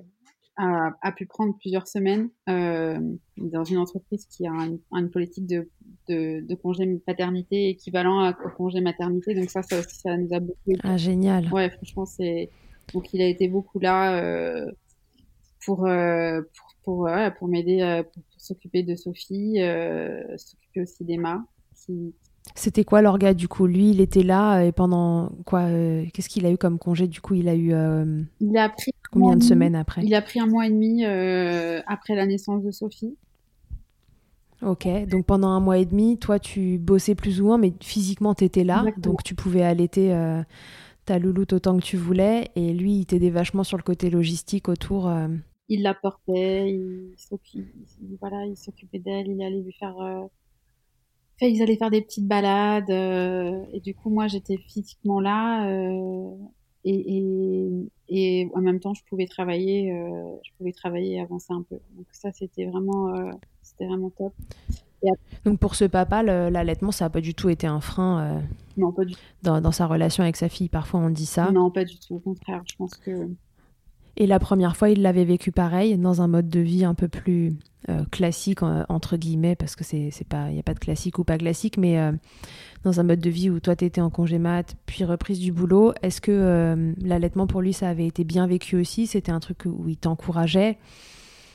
a, 0.58 0.92
a, 1.02 1.12
pu 1.12 1.26
prendre 1.26 1.56
plusieurs 1.58 1.88
semaines 1.88 2.30
euh, 2.50 3.00
dans 3.38 3.64
une 3.64 3.78
entreprise 3.78 4.26
qui 4.26 4.46
a 4.48 4.52
une, 4.52 5.10
politique 5.10 5.48
de, 5.48 5.70
de, 6.08 6.42
de, 6.42 6.56
congé 6.56 6.86
paternité 7.06 7.70
équivalent 7.70 8.32
au 8.32 8.50
congé 8.56 8.82
maternité. 8.82 9.36
Donc 9.36 9.50
ça, 9.50 9.62
ça 9.62 9.80
aussi, 9.80 10.00
ça 10.00 10.18
nous 10.18 10.34
a 10.34 10.40
beaucoup. 10.40 10.74
Ah 10.84 10.98
génial. 10.98 11.52
Ouais, 11.54 11.70
franchement, 11.70 12.06
c'est 12.06 12.50
donc 12.94 13.14
il 13.14 13.22
a 13.22 13.28
été 13.28 13.48
beaucoup 13.48 13.80
là 13.80 14.18
euh, 14.18 14.72
pour, 15.66 15.88
pour 16.54 16.74
pour, 16.84 17.10
pour 17.38 17.48
m'aider 17.48 18.02
pour, 18.14 18.24
s'occuper 18.38 18.84
de 18.84 18.96
Sophie, 18.96 19.58
s'occuper 20.38 20.82
aussi 20.82 21.04
d'Emma, 21.04 21.46
qui, 21.76 22.14
c'était 22.56 22.84
quoi 22.84 23.02
l'orga 23.02 23.34
du 23.34 23.48
coup? 23.48 23.68
Lui, 23.68 23.92
il 23.92 24.02
était 24.02 24.24
là 24.24 24.62
et 24.62 24.72
pendant 24.72 25.32
quoi 25.46 25.62
euh, 25.62 26.06
Qu'est-ce 26.14 26.30
qu'il 26.30 26.46
a 26.46 26.52
eu 26.52 26.58
comme 26.58 26.80
congé 26.80 27.08
Du 27.08 27.22
coup, 27.22 27.36
il 27.36 27.48
a 27.48 27.56
eu. 27.56 27.74
Euh, 27.74 28.22
il 28.40 28.58
a 28.58 28.70
pris 28.70 28.92
combien 29.12 29.36
de 29.36 29.44
semaines 29.44 29.76
après? 29.76 30.02
Il 30.04 30.14
a 30.16 30.22
pris 30.22 30.40
un 30.40 30.48
mois 30.48 30.66
et 30.66 30.70
demi 30.70 31.06
euh, 31.06 31.82
après 31.88 32.16
la 32.16 32.26
naissance 32.26 32.64
de 32.64 32.72
Sophie. 32.72 33.16
Ok, 34.64 34.88
donc 35.08 35.26
pendant 35.28 35.50
un 35.50 35.60
mois 35.60 35.78
et 35.78 35.86
demi, 35.86 36.18
toi, 36.18 36.40
tu 36.40 36.80
bossais 36.80 37.14
plus 37.14 37.42
ou 37.42 37.46
moins, 37.46 37.60
mais 37.60 37.74
physiquement, 37.80 38.34
tu 38.34 38.44
étais 38.44 38.64
là, 38.64 38.84
donc 38.98 39.22
tu 39.22 39.36
pouvais 39.36 39.62
allaiter 39.62 40.12
ta 41.06 41.20
louloute 41.20 41.54
autant 41.54 41.78
que 41.78 41.84
tu 41.84 41.96
voulais, 41.96 42.50
et 42.56 42.74
lui, 42.74 42.94
il 42.94 43.06
t'aidait 43.06 43.30
vachement 43.30 43.64
sur 43.64 43.78
le 43.78 43.84
côté 43.84 44.10
logistique 44.10 44.68
autour. 44.68 45.12
Il 45.70 45.84
la 45.84 45.94
portait, 45.94 46.72
il 46.72 47.14
s'occupait 47.18 48.98
d'elle, 48.98 49.28
il 49.28 49.44
allait 49.44 49.62
lui 49.62 49.74
faire 49.74 49.96
ils 51.46 51.62
allaient 51.62 51.78
faire 51.78 51.92
des 51.92 52.02
petites 52.02 52.28
balades 52.28 52.90
euh, 52.90 53.64
et 53.72 53.80
du 53.80 53.94
coup 53.94 54.10
moi 54.10 54.28
j'étais 54.28 54.58
physiquement 54.58 55.20
là 55.20 55.68
euh, 55.70 56.32
et, 56.84 57.18
et, 57.18 57.90
et, 58.10 58.50
en 58.56 58.62
même 58.62 58.80
temps 58.80 58.94
je 58.94 59.04
pouvais 59.04 59.28
travailler 59.28 59.92
euh, 59.92 60.36
je 60.44 60.52
pouvais 60.58 60.72
travailler 60.72 61.16
et 61.16 61.22
avancer 61.22 61.54
un 61.54 61.62
peu. 61.62 61.80
Donc 61.96 62.08
ça 62.12 62.32
c'était 62.34 62.66
vraiment 62.66 63.14
c'était 63.62 63.86
vraiment 63.86 64.10
top. 64.10 64.34
Donc 65.46 65.60
pour 65.60 65.76
ce 65.76 65.86
papa 65.86 66.24
l'allaitement 66.24 66.92
ça 66.92 67.06
n'a 67.06 67.10
pas 67.10 67.22
du 67.22 67.36
tout 67.36 67.50
été 67.50 67.68
un 67.68 67.82
frein 67.82 68.42
non 68.78 68.92
pas 68.92 69.06
du 69.06 69.14
tout 69.14 69.20
dans, 69.44 69.62
dans, 69.62 69.72
sa 69.72 69.86
relation 69.86 70.24
avec 70.24 70.36
sa 70.36 70.50
fille. 70.50 70.70
Parfois 70.70 71.00
on 71.02 71.10
dit 71.10 71.26
ça. 71.26 71.52
Non 71.52 71.70
pas 71.70 71.86
du 71.86 72.00
tout. 72.00 72.16
Au 72.16 72.20
contraire 72.20 72.64
je 72.68 72.76
pense 72.76 72.96
que 72.96 73.30
et 74.18 74.26
la 74.26 74.40
première 74.40 74.76
fois, 74.76 74.90
il 74.90 75.04
l'avait 75.04 75.26
vécu 75.26 75.52
pareil, 75.52 75.96
dans 75.96 76.24
un 76.24 76.28
mode 76.28 76.50
de 76.50 76.60
vie 76.60 76.84
un 76.84 76.96
peu 76.96 77.08
plus 77.08 77.54
euh, 77.88 78.04
classique, 78.12 78.64
entre 78.64 79.16
guillemets, 79.16 79.56
parce 79.56 79.76
que 79.76 79.84
c'est, 79.84 80.12
pas, 80.28 80.50
il 80.50 80.56
n'y 80.56 80.60
a 80.60 80.64
pas 80.64 80.74
de 80.74 80.80
classique 80.80 81.20
ou 81.20 81.24
pas 81.24 81.38
classique, 81.38 81.78
mais 81.78 82.00
euh, 82.00 82.12
dans 82.84 83.00
un 83.00 83.04
mode 83.04 83.20
de 83.20 83.30
vie 83.30 83.52
où 83.52 83.60
toi, 83.60 83.76
tu 83.76 83.86
étais 83.86 84.02
en 84.02 84.10
congé 84.10 84.40
mat, 84.40 84.76
puis 84.88 85.04
reprise 85.04 85.40
du 85.40 85.52
boulot. 85.52 85.94
Est-ce 86.02 86.20
que 86.20 86.32
euh, 86.32 86.94
l'allaitement 87.00 87.46
pour 87.46 87.62
lui, 87.62 87.74
ça 87.74 87.90
avait 87.90 88.08
été 88.08 88.24
bien 88.24 88.48
vécu 88.48 88.76
aussi? 88.76 89.06
C'était 89.06 89.32
un 89.32 89.40
truc 89.40 89.66
où 89.66 89.88
il 89.88 89.98
t'encourageait? 89.98 90.80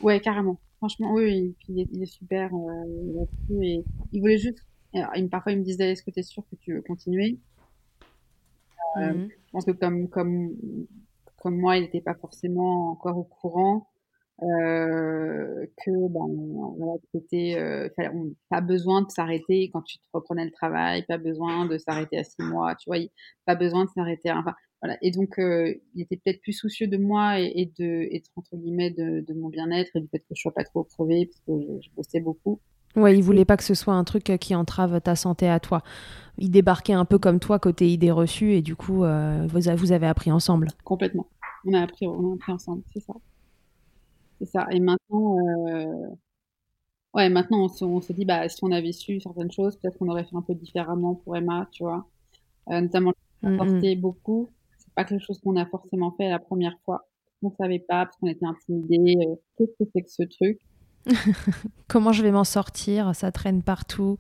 Ouais, 0.01 0.20
carrément. 0.20 0.61
Franchement, 0.79 1.14
oui, 1.14 1.57
il, 1.68 1.81
est, 1.81 2.07
super 2.07 2.51
Et 3.61 3.85
il 4.12 4.20
voulait 4.20 4.38
juste. 4.38 4.64
parfois, 5.33 5.51
il 5.51 5.59
me 5.59 5.64
disait 5.64 5.90
Est-ce 5.90 6.05
que 6.05 6.12
tu 6.12 6.20
es 6.20 6.22
sûr 6.22 6.44
que 6.48 6.57
tu 6.57 6.75
veux 6.75 6.83
continuer? 6.83 7.38
Mhm. 8.96 9.29
Je 9.29 9.51
pense 9.51 9.64
que 9.64 9.72
comme, 9.72 10.09
comme 10.09 10.53
comme 11.42 11.59
moi, 11.59 11.76
il 11.76 11.83
n'était 11.83 12.00
pas 12.00 12.14
forcément 12.14 12.90
encore 12.92 13.18
au 13.18 13.24
courant 13.24 13.88
euh, 14.42 15.66
que 15.85 15.90
ben 16.09 16.26
voilà, 16.78 16.94
c'était 17.12 17.57
euh, 17.59 17.88
pas 18.48 18.61
besoin 18.61 19.02
de 19.02 19.11
s'arrêter 19.11 19.68
quand 19.72 19.83
tu 19.83 19.98
te 19.98 20.05
reprenais 20.12 20.44
le 20.44 20.52
travail, 20.52 21.05
pas 21.07 21.18
besoin 21.18 21.66
de 21.66 21.78
s'arrêter 21.78 22.18
à 22.18 22.24
six 22.24 22.42
mois, 22.42 22.76
tu 22.76 22.88
vois, 22.88 22.98
pas 23.44 23.57
besoin 23.57 23.85
de 23.85 23.90
s'arrêter. 23.90 24.31
Enfin, 24.31 24.55
voilà. 24.83 24.96
Et 25.02 25.11
donc, 25.11 25.38
euh, 25.40 25.74
il 25.94 26.02
était 26.02 26.16
peut-être 26.16 26.40
plus 26.42 26.52
soucieux 26.52 26.87
de 26.87 26.96
moi 26.96 27.40
et, 27.40 27.72
de, 27.78 27.85
et 27.85 28.22
entre 28.37 28.57
guillemets 28.57 28.90
de, 28.90 29.20
de 29.20 29.35
mon 29.35 29.48
bien-être 29.48 29.90
et 29.96 30.00
du 30.00 30.09
fait 30.09 30.20
que 30.20 30.35
je 30.35 30.40
sois 30.40 30.55
pas 30.55 30.64
trop 30.64 30.85
crevée 30.85 31.26
parce 31.26 31.40
que 31.40 31.64
je, 31.66 31.88
je 31.88 31.94
bossais 31.96 32.20
beaucoup. 32.20 32.61
Ouais, 32.96 33.16
il 33.16 33.22
voulait 33.22 33.44
pas 33.44 33.57
que 33.57 33.64
ce 33.64 33.74
soit 33.74 33.94
un 33.94 34.05
truc 34.05 34.24
qui 34.38 34.55
entrave 34.55 35.00
ta 35.00 35.16
santé 35.16 35.48
à 35.48 35.61
toi. 35.61 35.83
Il 36.38 36.50
débarquait 36.50 36.92
un 36.92 37.05
peu 37.05 37.18
comme 37.18 37.40
toi 37.40 37.59
côté 37.59 37.90
idée 37.90 38.11
reçue 38.11 38.52
et 38.52 38.62
du 38.62 38.76
coup, 38.76 39.05
euh, 39.05 39.46
vous, 39.48 39.61
vous 39.76 39.92
avez 39.92 40.07
appris 40.07 40.31
ensemble. 40.31 40.68
Complètement. 40.85 41.26
On 41.66 41.74
a 41.74 41.83
appris, 41.83 42.07
on 42.07 42.33
a 42.33 42.35
appris 42.35 42.52
ensemble, 42.52 42.83
c'est 42.92 43.00
ça. 43.00 43.14
C'est 44.38 44.46
ça. 44.46 44.66
Et 44.70 44.81
maintenant, 44.81 45.38
euh... 45.68 46.09
ouais, 47.14 47.28
maintenant 47.31 47.64
on 47.64 47.68
se, 47.68 47.85
on 47.85 48.00
se, 48.00 48.12
dit, 48.12 48.24
bah, 48.24 48.48
si 48.48 48.59
on 48.62 48.72
avait 48.72 48.92
su 48.92 49.20
certaines 49.20 49.52
choses, 49.52 49.76
peut-être 49.76 49.98
qu'on 49.98 50.09
aurait 50.09 50.24
fait 50.24 50.37
un 50.37 50.42
peu 50.42 50.55
différemment 50.55 51.14
pour 51.14 51.37
Emma, 51.37 51.68
tu 51.70 51.85
vois. 51.85 52.07
Euh, 52.70 52.81
notamment, 52.81 53.12
porter 53.40 53.96
beaucoup. 53.96 54.50
C'est 54.78 54.92
pas 54.94 55.05
quelque 55.05 55.24
chose 55.24 55.40
qu'on 55.40 55.57
a 55.57 55.66
forcément 55.66 56.12
fait 56.12 56.28
la 56.28 56.38
première 56.38 56.76
fois. 56.85 57.09
On 57.42 57.50
savait 57.50 57.78
pas 57.81 58.05
parce 58.05 58.16
qu'on 58.18 58.28
était 58.28 58.46
intimidés. 58.46 59.16
Qu'est-ce 59.57 59.72
que 59.78 59.90
c'est 59.92 60.02
que 60.02 60.11
ce 60.11 60.22
truc 60.24 60.59
Comment 61.88 62.12
je 62.12 62.23
vais 62.23 62.31
m'en 62.31 62.45
sortir? 62.45 63.15
Ça 63.15 63.33
traîne 63.33 63.62
partout. 63.62 64.19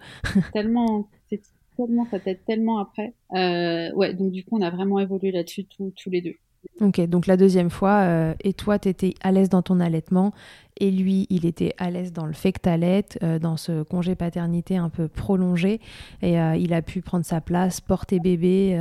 tellement, 0.52 1.08
c'est 1.28 1.40
tellement, 1.76 2.06
ça 2.10 2.18
t'aide 2.18 2.44
tellement 2.44 2.78
après. 2.78 3.14
ouais, 3.32 4.14
donc 4.14 4.32
du 4.32 4.44
coup, 4.44 4.58
on 4.58 4.62
a 4.62 4.70
vraiment 4.70 4.98
évolué 4.98 5.32
là-dessus 5.32 5.66
tous 5.66 6.10
les 6.10 6.20
deux. 6.20 6.36
Ok, 6.80 7.00
donc 7.06 7.26
la 7.26 7.36
deuxième 7.36 7.70
fois, 7.70 8.00
euh, 8.02 8.34
et 8.42 8.52
toi, 8.52 8.78
tu 8.78 8.88
étais 8.88 9.14
à 9.20 9.32
l'aise 9.32 9.48
dans 9.48 9.62
ton 9.62 9.80
allaitement, 9.80 10.32
et 10.78 10.90
lui, 10.90 11.26
il 11.28 11.44
était 11.44 11.74
à 11.78 11.90
l'aise 11.90 12.12
dans 12.12 12.24
le 12.24 12.32
fait 12.32 12.52
que 12.52 12.60
tu 12.60 13.18
euh, 13.24 13.38
dans 13.38 13.56
ce 13.56 13.82
congé 13.82 14.14
paternité 14.14 14.76
un 14.76 14.88
peu 14.88 15.08
prolongé, 15.08 15.80
et 16.22 16.40
euh, 16.40 16.56
il 16.56 16.72
a 16.72 16.80
pu 16.80 17.02
prendre 17.02 17.24
sa 17.24 17.40
place, 17.40 17.80
porter 17.80 18.20
bébé, 18.20 18.76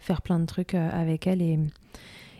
faire 0.00 0.22
plein 0.22 0.40
de 0.40 0.46
trucs 0.46 0.74
avec 0.74 1.26
elle 1.26 1.42
et, 1.42 1.58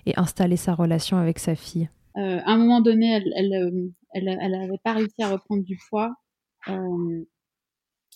et, 0.06 0.18
installer 0.18 0.56
sa 0.56 0.74
relation 0.74 1.16
avec 1.16 1.38
sa 1.38 1.54
fille. 1.54 1.88
À 2.14 2.50
un 2.52 2.58
moment 2.58 2.80
donné, 2.80 3.12
elle 3.12 3.32
elle, 4.14 4.28
elle, 4.28 4.78
pas 4.84 4.92
réussi 4.92 5.22
à 5.22 5.30
reprendre 5.30 5.64
du 5.64 5.78
poids, 5.88 6.14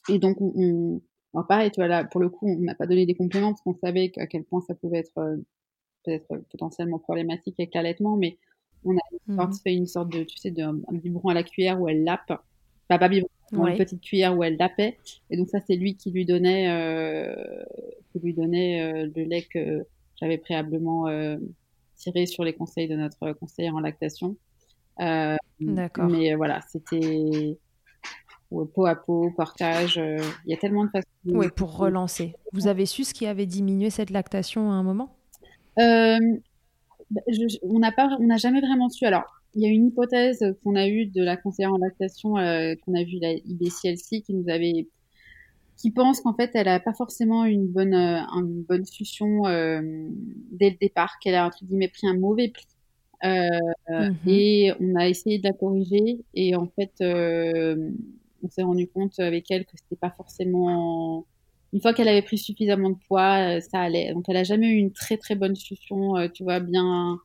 et 0.08 0.18
donc 0.18 0.40
on, 0.40 1.00
alors 1.34 1.46
pareil, 1.46 1.70
tu 1.70 1.80
vois, 1.80 1.88
là, 1.88 2.04
pour 2.04 2.20
le 2.20 2.30
coup, 2.30 2.48
on 2.48 2.60
n'a 2.60 2.74
pas 2.74 2.86
donné 2.86 3.06
des 3.06 3.14
compléments 3.14 3.50
parce 3.52 3.62
qu'on 3.62 3.74
savait 3.74 4.12
à 4.16 4.26
quel 4.26 4.44
point 4.44 4.60
ça 4.62 4.74
pouvait 4.74 4.98
être 4.98 5.38
peut-être 6.04 6.42
potentiellement 6.50 6.98
problématique 6.98 7.56
avec 7.58 7.74
l'allaitement, 7.74 8.16
mais 8.16 8.38
on 8.84 8.96
a 8.96 9.00
mmh 9.26 9.52
fait 9.64 9.74
une 9.74 9.86
sorte 9.86 10.10
de, 10.12 10.22
tu 10.22 10.38
sais, 10.38 10.50
d'un 10.50 10.80
biberon 10.92 11.30
à 11.30 11.34
la 11.34 11.42
cuillère 11.42 11.80
où 11.80 11.88
elle 11.88 12.04
lappe. 12.04 12.30
Enfin, 12.88 12.98
pas 12.98 13.08
biberon, 13.08 13.28
une 13.52 13.76
petite 13.76 14.00
cuillère 14.00 14.36
où 14.36 14.44
elle 14.44 14.56
lapait. 14.56 14.96
Et 15.30 15.36
donc 15.36 15.48
ça, 15.48 15.58
c'est 15.66 15.76
lui 15.76 15.96
qui 15.96 16.10
lui 16.10 16.24
donnait, 16.24 16.70
euh, 16.70 17.34
qui 18.12 18.20
lui 18.20 18.34
donnait 18.34 18.82
euh, 18.82 19.10
le 19.14 19.24
lait 19.24 19.42
que 19.42 19.84
j'avais 20.20 20.38
préalablement 20.38 21.08
euh, 21.08 21.36
tiré 21.96 22.26
sur 22.26 22.44
les 22.44 22.54
conseils 22.54 22.88
de 22.88 22.96
notre 22.96 23.32
conseillère 23.32 23.74
en 23.74 23.80
lactation. 23.80 24.36
Euh, 25.00 25.36
D'accord. 25.60 26.08
Mais 26.08 26.34
voilà, 26.34 26.60
c'était 26.68 27.58
peau 28.50 28.86
à 28.86 28.94
peau, 28.94 29.30
portage. 29.36 29.96
Il 29.96 30.50
y 30.50 30.54
a 30.54 30.56
tellement 30.56 30.84
de 30.84 30.90
façons. 30.90 31.06
Oui, 31.26 31.48
pour 31.54 31.76
relancer. 31.76 32.34
Vous 32.52 32.68
avez 32.68 32.86
su 32.86 33.04
ce 33.04 33.14
qui 33.14 33.26
avait 33.26 33.46
diminué 33.46 33.90
cette 33.90 34.10
lactation 34.10 34.70
à 34.70 34.74
un 34.74 34.82
moment? 34.82 35.16
Euh, 35.78 36.18
bah, 37.10 37.20
on 37.62 37.78
n'a 37.78 37.92
pas, 37.92 38.16
on 38.20 38.26
n'a 38.26 38.36
jamais 38.36 38.60
vraiment 38.60 38.88
su. 38.88 39.04
Alors, 39.04 39.24
il 39.54 39.62
y 39.62 39.66
a 39.66 39.70
une 39.70 39.86
hypothèse 39.86 40.44
qu'on 40.62 40.76
a 40.76 40.86
eue 40.86 41.06
de 41.06 41.22
la 41.22 41.36
conseillère 41.36 41.72
en 41.72 41.78
lactation, 41.78 42.36
euh, 42.36 42.74
qu'on 42.84 42.94
a 42.94 43.04
vue 43.04 43.18
la 43.20 43.32
IBCLC, 43.32 44.22
qui 44.22 44.34
nous 44.34 44.48
avait, 44.48 44.88
qui 45.76 45.90
pense 45.90 46.20
qu'en 46.20 46.34
fait, 46.34 46.50
elle 46.54 46.68
a 46.68 46.80
pas 46.80 46.94
forcément 46.94 47.44
une 47.44 47.66
bonne, 47.66 47.94
euh, 47.94 48.20
une 48.34 48.62
bonne 48.62 48.84
succion 48.84 49.42
dès 49.42 50.70
le 50.70 50.76
départ, 50.80 51.18
qu'elle 51.20 51.34
a 51.34 51.46
entre 51.46 51.64
guillemets 51.64 51.88
pris 51.88 52.06
un 52.06 52.16
mauvais 52.16 52.48
pli. 52.48 52.64
Mmh 53.22 54.10
et 54.26 54.72
on 54.78 54.94
a 54.94 55.08
essayé 55.08 55.38
de 55.38 55.44
la 55.44 55.54
corriger 55.54 56.18
et 56.34 56.54
en 56.54 56.66
fait, 56.66 56.92
on 57.00 58.48
s'est 58.50 58.62
rendu 58.62 58.88
compte 58.88 59.18
avec 59.18 59.50
elle 59.50 59.64
que 59.64 59.72
c'était 59.76 59.96
pas 59.96 60.10
forcément 60.10 61.24
une 61.72 61.80
fois 61.80 61.92
qu'elle 61.92 62.08
avait 62.08 62.22
pris 62.22 62.38
suffisamment 62.38 62.90
de 62.90 62.96
poids, 63.06 63.56
euh, 63.56 63.60
ça 63.60 63.80
allait. 63.80 64.12
Donc 64.14 64.24
elle 64.28 64.36
a 64.36 64.44
jamais 64.44 64.68
eu 64.68 64.76
une 64.76 64.92
très 64.92 65.16
très 65.16 65.34
bonne 65.34 65.56
succion, 65.56 66.16
euh, 66.16 66.28
tu 66.28 66.42
vois, 66.42 66.60
bien 66.60 67.18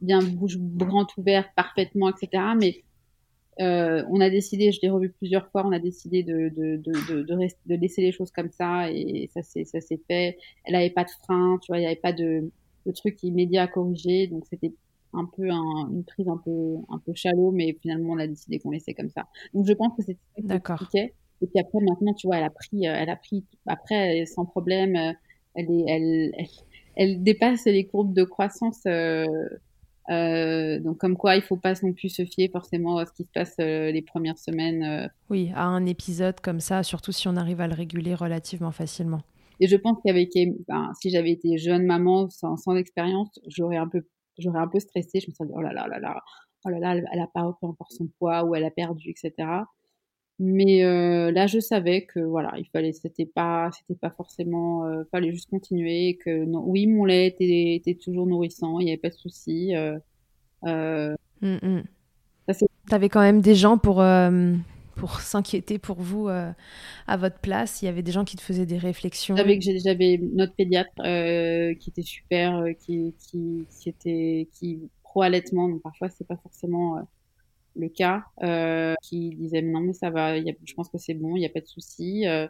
bien 0.00 0.22
bouche 0.22 0.56
grande 0.58 1.08
ouverte, 1.16 1.48
parfaitement, 1.56 2.10
etc. 2.10 2.42
Mais 2.60 2.84
euh, 3.60 4.04
on 4.10 4.20
a 4.20 4.30
décidé, 4.30 4.72
je 4.72 4.80
l'ai 4.82 4.90
revu 4.90 5.10
plusieurs 5.10 5.48
fois, 5.50 5.66
on 5.66 5.72
a 5.72 5.78
décidé 5.78 6.22
de, 6.22 6.48
de, 6.48 6.76
de, 6.76 7.22
de, 7.22 7.46
de 7.66 7.74
laisser 7.74 8.02
les 8.02 8.12
choses 8.12 8.30
comme 8.30 8.50
ça 8.50 8.90
et 8.90 9.28
ça 9.34 9.42
s'est, 9.42 9.64
ça 9.64 9.80
s'est 9.80 10.00
fait. 10.06 10.38
Elle 10.64 10.74
avait 10.74 10.90
pas 10.90 11.04
de 11.04 11.10
frein, 11.10 11.58
tu 11.62 11.72
vois, 11.72 11.78
il 11.78 11.80
n'y 11.80 11.86
avait 11.86 11.96
pas 11.96 12.12
de, 12.12 12.50
de 12.86 12.92
truc 12.92 13.22
immédiat 13.22 13.64
à 13.64 13.66
corriger, 13.66 14.26
donc 14.28 14.44
c'était 14.48 14.72
un 15.12 15.24
peu 15.24 15.50
un, 15.50 15.90
une 15.90 16.04
prise 16.04 16.28
un 16.28 16.40
peu, 16.44 16.76
un 16.88 16.98
peu 16.98 17.12
mais 17.52 17.76
finalement 17.80 18.12
on 18.12 18.18
a 18.18 18.26
décidé 18.26 18.58
qu'on 18.58 18.70
laissait 18.70 18.94
comme 18.94 19.10
ça. 19.10 19.26
Donc 19.54 19.66
je 19.66 19.72
pense 19.72 19.96
que 19.96 20.02
c'était 20.02 20.18
D'accord. 20.38 20.88
Et 21.40 21.46
puis 21.46 21.60
après, 21.60 21.78
maintenant, 21.80 22.14
tu 22.14 22.26
vois, 22.26 22.38
elle 22.38 22.44
a 22.44 22.50
pris, 22.50 22.88
euh, 22.88 22.94
elle 22.96 23.10
a 23.10 23.16
pris, 23.16 23.44
après, 23.66 24.26
sans 24.26 24.44
problème, 24.44 24.96
euh, 24.96 25.12
elle, 25.54 25.70
est, 25.70 25.84
elle, 25.86 26.32
elle, 26.96 27.22
dépasse 27.22 27.64
les 27.66 27.86
courbes 27.86 28.12
de 28.12 28.24
croissance. 28.24 28.80
Euh, 28.86 29.24
euh, 30.10 30.78
donc 30.80 30.98
comme 30.98 31.16
quoi, 31.16 31.36
il 31.36 31.42
faut 31.42 31.56
pas 31.56 31.74
non 31.82 31.92
plus 31.92 32.08
se 32.08 32.24
fier 32.24 32.48
forcément 32.50 32.98
à 32.98 33.06
ce 33.06 33.12
qui 33.12 33.24
se 33.24 33.30
passe 33.32 33.54
les 33.58 34.02
premières 34.02 34.38
semaines. 34.38 35.10
Oui, 35.30 35.50
à 35.54 35.64
un 35.64 35.86
épisode 35.86 36.40
comme 36.40 36.60
ça, 36.60 36.82
surtout 36.82 37.12
si 37.12 37.28
on 37.28 37.36
arrive 37.36 37.60
à 37.60 37.68
le 37.68 37.74
réguler 37.74 38.14
relativement 38.14 38.72
facilement. 38.72 39.20
Et 39.60 39.66
je 39.66 39.76
pense 39.76 39.98
qu'avec, 40.04 40.30
si 40.32 41.10
j'avais 41.10 41.32
été 41.32 41.58
jeune 41.58 41.84
maman 41.84 42.28
sans, 42.30 42.56
sans 42.56 42.76
expérience, 42.76 43.40
j'aurais 43.48 43.76
un 43.76 43.88
peu, 43.88 44.02
j'aurais 44.38 44.60
un 44.60 44.68
peu 44.68 44.78
stressé. 44.78 45.20
Je 45.20 45.30
me 45.30 45.34
serais 45.34 45.46
dit 45.48 45.54
oh 45.54 45.60
là 45.60 45.72
là 45.72 45.88
là 45.88 45.98
là, 45.98 46.22
oh 46.64 46.68
là 46.68 46.78
là, 46.78 46.94
elle, 46.94 47.08
elle 47.12 47.20
a 47.20 47.26
pas 47.26 47.42
repris 47.42 47.66
encore 47.66 47.90
son 47.90 48.08
poids 48.18 48.44
ou 48.44 48.54
elle 48.54 48.64
a 48.64 48.70
perdu, 48.70 49.10
etc. 49.10 49.48
Mais 50.40 50.84
euh, 50.84 51.32
là, 51.32 51.48
je 51.48 51.58
savais 51.58 52.02
que 52.02 52.20
voilà, 52.20 52.52
il 52.58 52.66
fallait, 52.66 52.92
c'était 52.92 53.26
pas, 53.26 53.70
c'était 53.72 53.98
pas 53.98 54.10
forcément, 54.10 54.84
euh, 54.84 55.02
fallait 55.10 55.32
juste 55.32 55.50
continuer. 55.50 56.16
Que 56.24 56.44
non, 56.44 56.62
oui, 56.64 56.86
mon 56.86 57.04
lait 57.04 57.26
était, 57.26 57.74
était 57.74 57.94
toujours 57.94 58.26
nourrissant, 58.26 58.78
il 58.78 58.84
n'y 58.84 58.92
avait 58.92 59.00
pas 59.00 59.10
de 59.10 59.14
souci. 59.14 59.74
Euh, 60.66 61.14
mmh. 61.40 61.80
T'avais 62.88 63.08
quand 63.08 63.20
même 63.20 63.40
des 63.40 63.54
gens 63.54 63.78
pour 63.78 64.00
euh, 64.00 64.54
pour 64.94 65.20
s'inquiéter 65.20 65.78
pour 65.78 66.00
vous 66.00 66.28
euh, 66.28 66.50
à 67.06 67.16
votre 67.16 67.38
place. 67.38 67.82
Il 67.82 67.86
y 67.86 67.88
avait 67.88 68.02
des 68.02 68.12
gens 68.12 68.24
qui 68.24 68.36
te 68.36 68.42
faisaient 68.42 68.66
des 68.66 68.78
réflexions. 68.78 69.36
J'avais 69.36 69.60
j'avais 69.60 70.18
notre 70.32 70.54
pédiatre 70.54 70.94
qui 71.78 71.90
était 71.90 72.02
super, 72.02 72.64
qui 72.80 73.14
qui 73.18 73.66
qui 73.68 73.88
était 73.88 74.48
qui 74.52 74.88
pro 75.02 75.22
allaitement. 75.22 75.68
Donc 75.68 75.82
parfois 75.82 76.08
c'est 76.08 76.26
pas 76.26 76.36
forcément 76.36 77.06
le 77.78 77.88
cas, 77.88 78.24
euh, 78.42 78.94
qui 79.02 79.30
disait 79.36 79.62
non 79.62 79.80
mais 79.80 79.92
ça 79.92 80.10
va, 80.10 80.38
je 80.38 80.74
pense 80.74 80.88
que 80.88 80.98
c'est 80.98 81.14
bon, 81.14 81.36
il 81.36 81.40
n'y 81.40 81.46
a 81.46 81.50
pas 81.50 81.60
de 81.60 81.66
souci. 81.66 82.26
Euh, 82.26 82.46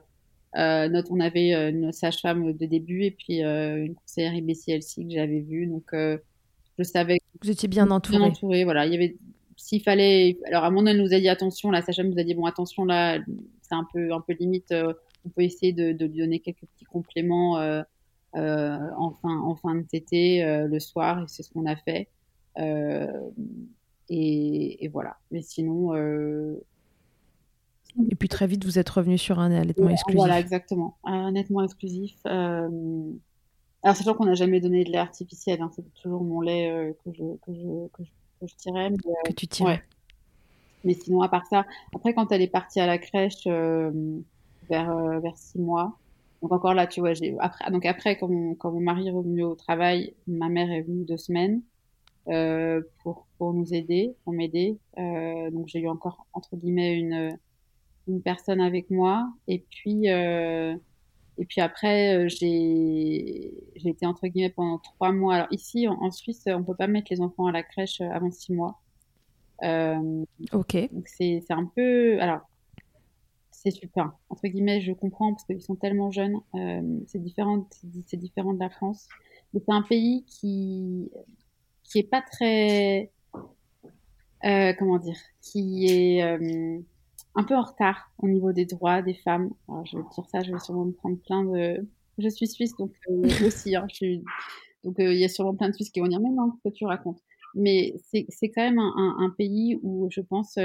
euh, 0.57 0.89
notre, 0.89 1.13
on 1.13 1.21
avait 1.21 1.53
une 1.71 1.93
sage-femme 1.93 2.55
de 2.55 2.67
début 2.67 3.05
et 3.05 3.11
puis 3.11 3.41
une 3.43 3.95
conseillère 3.95 4.35
IBCLC 4.35 5.05
que 5.05 5.11
j'avais 5.11 5.41
vue, 5.41 5.67
donc 5.67 5.91
je 5.93 6.83
savais. 6.83 7.19
Que 7.19 7.47
Vous 7.47 7.51
étiez 7.51 7.69
bien 7.69 7.91
entourée. 7.91 8.19
Bien 8.19 8.27
entourée, 8.27 8.65
voilà. 8.65 8.87
Il 8.87 8.93
y 8.93 8.97
avait, 8.97 9.17
s'il 9.57 9.83
fallait, 9.83 10.39
alors 10.47 10.65
à 10.65 10.71
mon 10.71 10.87
elle 10.87 11.01
nous 11.03 11.13
a 11.13 11.21
dit 11.21 11.29
attention, 11.29 11.71
la 11.71 11.83
sage-femme 11.83 12.09
nous 12.09 12.19
a 12.19 12.25
dit 12.25 12.35
bon 12.35 12.47
attention 12.47 12.85
là, 12.85 13.19
c'est 13.61 13.75
un 13.75 13.87
peu 13.93 14.13
un 14.13 14.21
peu 14.21 14.35
limite. 14.41 14.73
on 14.73 15.29
peut 15.29 15.43
essayer 15.43 15.73
de, 15.75 15.93
de, 15.93 16.07
lui 16.07 16.19
donner 16.19 16.41
quelques 16.41 16.65
petits 16.75 16.87
compléments 16.87 17.59
euh, 17.59 17.83
en 18.35 19.11
fin 19.23 19.41
en 19.41 19.55
fin 19.55 19.75
de 19.75 19.83
tété 19.83 20.43
le 20.45 20.81
soir 20.81 21.23
et 21.23 21.25
c'est 21.29 21.43
ce 21.43 21.51
qu'on 21.51 21.67
a 21.67 21.77
fait. 21.77 22.09
Et, 24.09 24.89
voilà. 24.93 25.17
Mais 25.31 25.43
sinon. 25.43 25.95
Euh, 25.95 26.65
et 28.11 28.15
puis 28.15 28.29
très 28.29 28.47
vite, 28.47 28.65
vous 28.65 28.79
êtes 28.79 28.89
revenu 28.89 29.19
sur 29.19 29.39
un 29.39 29.51
allaitement 29.51 29.89
exclusif. 29.89 30.19
Voilà, 30.19 30.39
exactement. 30.39 30.97
Un 31.05 31.29
allaitement 31.29 31.63
exclusif. 31.63 32.15
Euh... 32.27 33.11
Alors, 33.83 33.97
sachant 33.97 34.15
qu'on 34.15 34.27
n'a 34.27 34.35
jamais 34.35 34.61
donné 34.61 34.85
de 34.85 34.91
lait 34.91 34.99
artificiel, 34.99 35.63
hein, 35.63 35.71
c'est 35.75 35.85
toujours 35.95 36.23
mon 36.23 36.41
lait 36.41 36.71
euh, 36.71 36.93
que, 37.05 37.13
je, 37.13 37.23
que, 37.45 37.53
je, 37.55 37.89
que, 37.89 38.47
je, 38.47 38.55
tirais. 38.57 38.91
Mais, 38.91 38.97
euh, 39.07 39.29
que 39.29 39.33
tu 39.33 39.47
tirais. 39.47 39.83
Mais 40.85 40.95
sinon, 40.95 41.23
à 41.23 41.29
part 41.29 41.47
ça, 41.47 41.65
après, 41.95 42.15
quand 42.15 42.31
elle 42.33 42.43
est 42.43 42.49
partie 42.49 42.81
à 42.81 42.87
la 42.87 42.99
crèche 42.99 43.47
vers, 43.47 45.21
vers 45.21 45.37
six 45.37 45.59
mois, 45.59 45.99
donc 46.43 46.53
encore 46.53 46.75
là, 46.75 46.87
tu 46.87 47.01
vois, 47.01 47.15
j'ai 47.15 47.37
après, 47.41 47.71
donc 47.71 47.85
après, 47.85 48.17
quand 48.17 48.29
mon, 48.29 48.55
quand 48.55 48.71
mon 48.71 48.81
mari 48.81 49.09
est 49.09 49.13
revenu 49.13 49.43
au 49.43 49.55
travail, 49.55 50.15
ma 50.27 50.49
mère 50.49 50.71
est 50.71 50.83
venue 50.83 51.05
deux 51.05 51.17
semaines. 51.17 51.63
Euh, 52.29 52.83
pour, 53.03 53.27
pour 53.39 53.55
nous 53.55 53.73
aider, 53.73 54.15
pour 54.25 54.35
m'aider. 54.35 54.79
Euh, 54.99 55.51
donc 55.51 55.67
j'ai 55.69 55.81
eu 55.81 55.89
encore 55.89 56.27
entre 56.35 56.57
guillemets 56.57 56.95
une, 56.99 57.39
une 58.07 58.21
personne 58.21 58.61
avec 58.61 58.91
moi. 58.91 59.33
Et 59.47 59.65
puis 59.71 60.11
euh, 60.11 60.77
et 61.39 61.47
puis 61.47 61.63
après 61.63 62.29
j'ai 62.29 63.55
j'ai 63.77 63.89
été 63.89 64.05
entre 64.05 64.27
guillemets 64.27 64.51
pendant 64.51 64.79
trois 64.79 65.11
mois. 65.11 65.37
Alors 65.37 65.47
ici 65.53 65.89
en, 65.89 66.11
Suisse 66.11 66.45
on 66.47 66.65
peut 66.65 66.75
pas 66.75 66.87
mettre 66.87 67.07
les 67.11 67.23
enfants 67.23 67.47
à 67.47 67.53
la 67.53 67.63
crèche 67.63 68.03
avant 68.03 68.31
six 68.31 68.53
mois. 68.53 68.79
ok. 70.53 70.93
Donc 70.93 71.09
c'est 71.09 71.43
c'est 71.47 71.55
un 71.55 71.65
peu 71.65 72.21
alors 72.21 72.41
c'est 73.53 73.71
super. 73.71 74.13
Entre 74.29 74.47
guillemets, 74.49 74.81
je 74.81 74.93
comprends 74.93 75.33
parce 75.33 75.45
qu'ils 75.45 75.63
sont 75.63 75.77
tellement 75.77 76.11
jeunes. 76.11 76.37
C'est 77.07 77.21
différent, 77.21 77.67
c'est 78.07 78.19
différent 78.19 78.53
de 78.53 78.61
la 78.61 78.71
France. 78.71 79.09
C'est 79.53 79.63
un 79.69 79.83
pays 79.83 80.25
qui, 80.27 81.11
qui 81.89 81.99
est 81.99 82.11
pas 82.11 82.23
très, 82.23 83.11
euh, 84.45 84.73
comment 84.79 84.99
dire, 84.99 85.17
qui 85.41 85.87
est 85.87 86.23
euh, 86.23 86.79
un 87.35 87.45
peu 87.45 87.57
en 87.57 87.63
retard 87.63 88.11
au 88.19 88.29
niveau 88.29 88.53
des 88.53 88.67
droits 88.67 89.03
des 89.03 89.15
femmes. 89.15 89.51
Alors, 89.69 89.87
je 89.87 89.97
vais 89.97 90.03
dire 90.15 90.27
ça, 90.31 90.41
je 90.41 90.53
vais 90.53 90.59
sûrement 90.59 90.87
me 90.87 90.93
prendre 90.93 91.19
plein 91.19 91.45
de. 91.45 91.87
Je 92.19 92.29
suis 92.29 92.49
suisse, 92.49 92.77
donc 92.77 92.93
euh, 93.11 93.23
aussi, 93.47 93.77
hein, 93.77 93.87
je 93.89 93.95
suis... 93.95 94.25
donc 94.85 94.97
il 94.99 95.17
y 95.19 95.25
a 95.25 95.29
sûrement 95.29 95.55
plein 95.55 95.69
de 95.69 95.75
Suisses 95.75 95.91
qui 95.91 96.01
vont 96.01 96.09
dire 96.09 96.21
mais 96.21 96.31
non, 96.31 96.53
ce 96.57 96.69
que 96.69 96.75
tu 96.75 96.85
racontes. 96.85 97.21
Mais 97.55 97.95
c'est 98.03 98.51
quand 98.51 98.63
même 98.63 98.79
un, 98.79 99.17
un, 99.19 99.31
pays 99.31 99.79
où 99.83 100.09
je 100.11 100.21
pense 100.21 100.59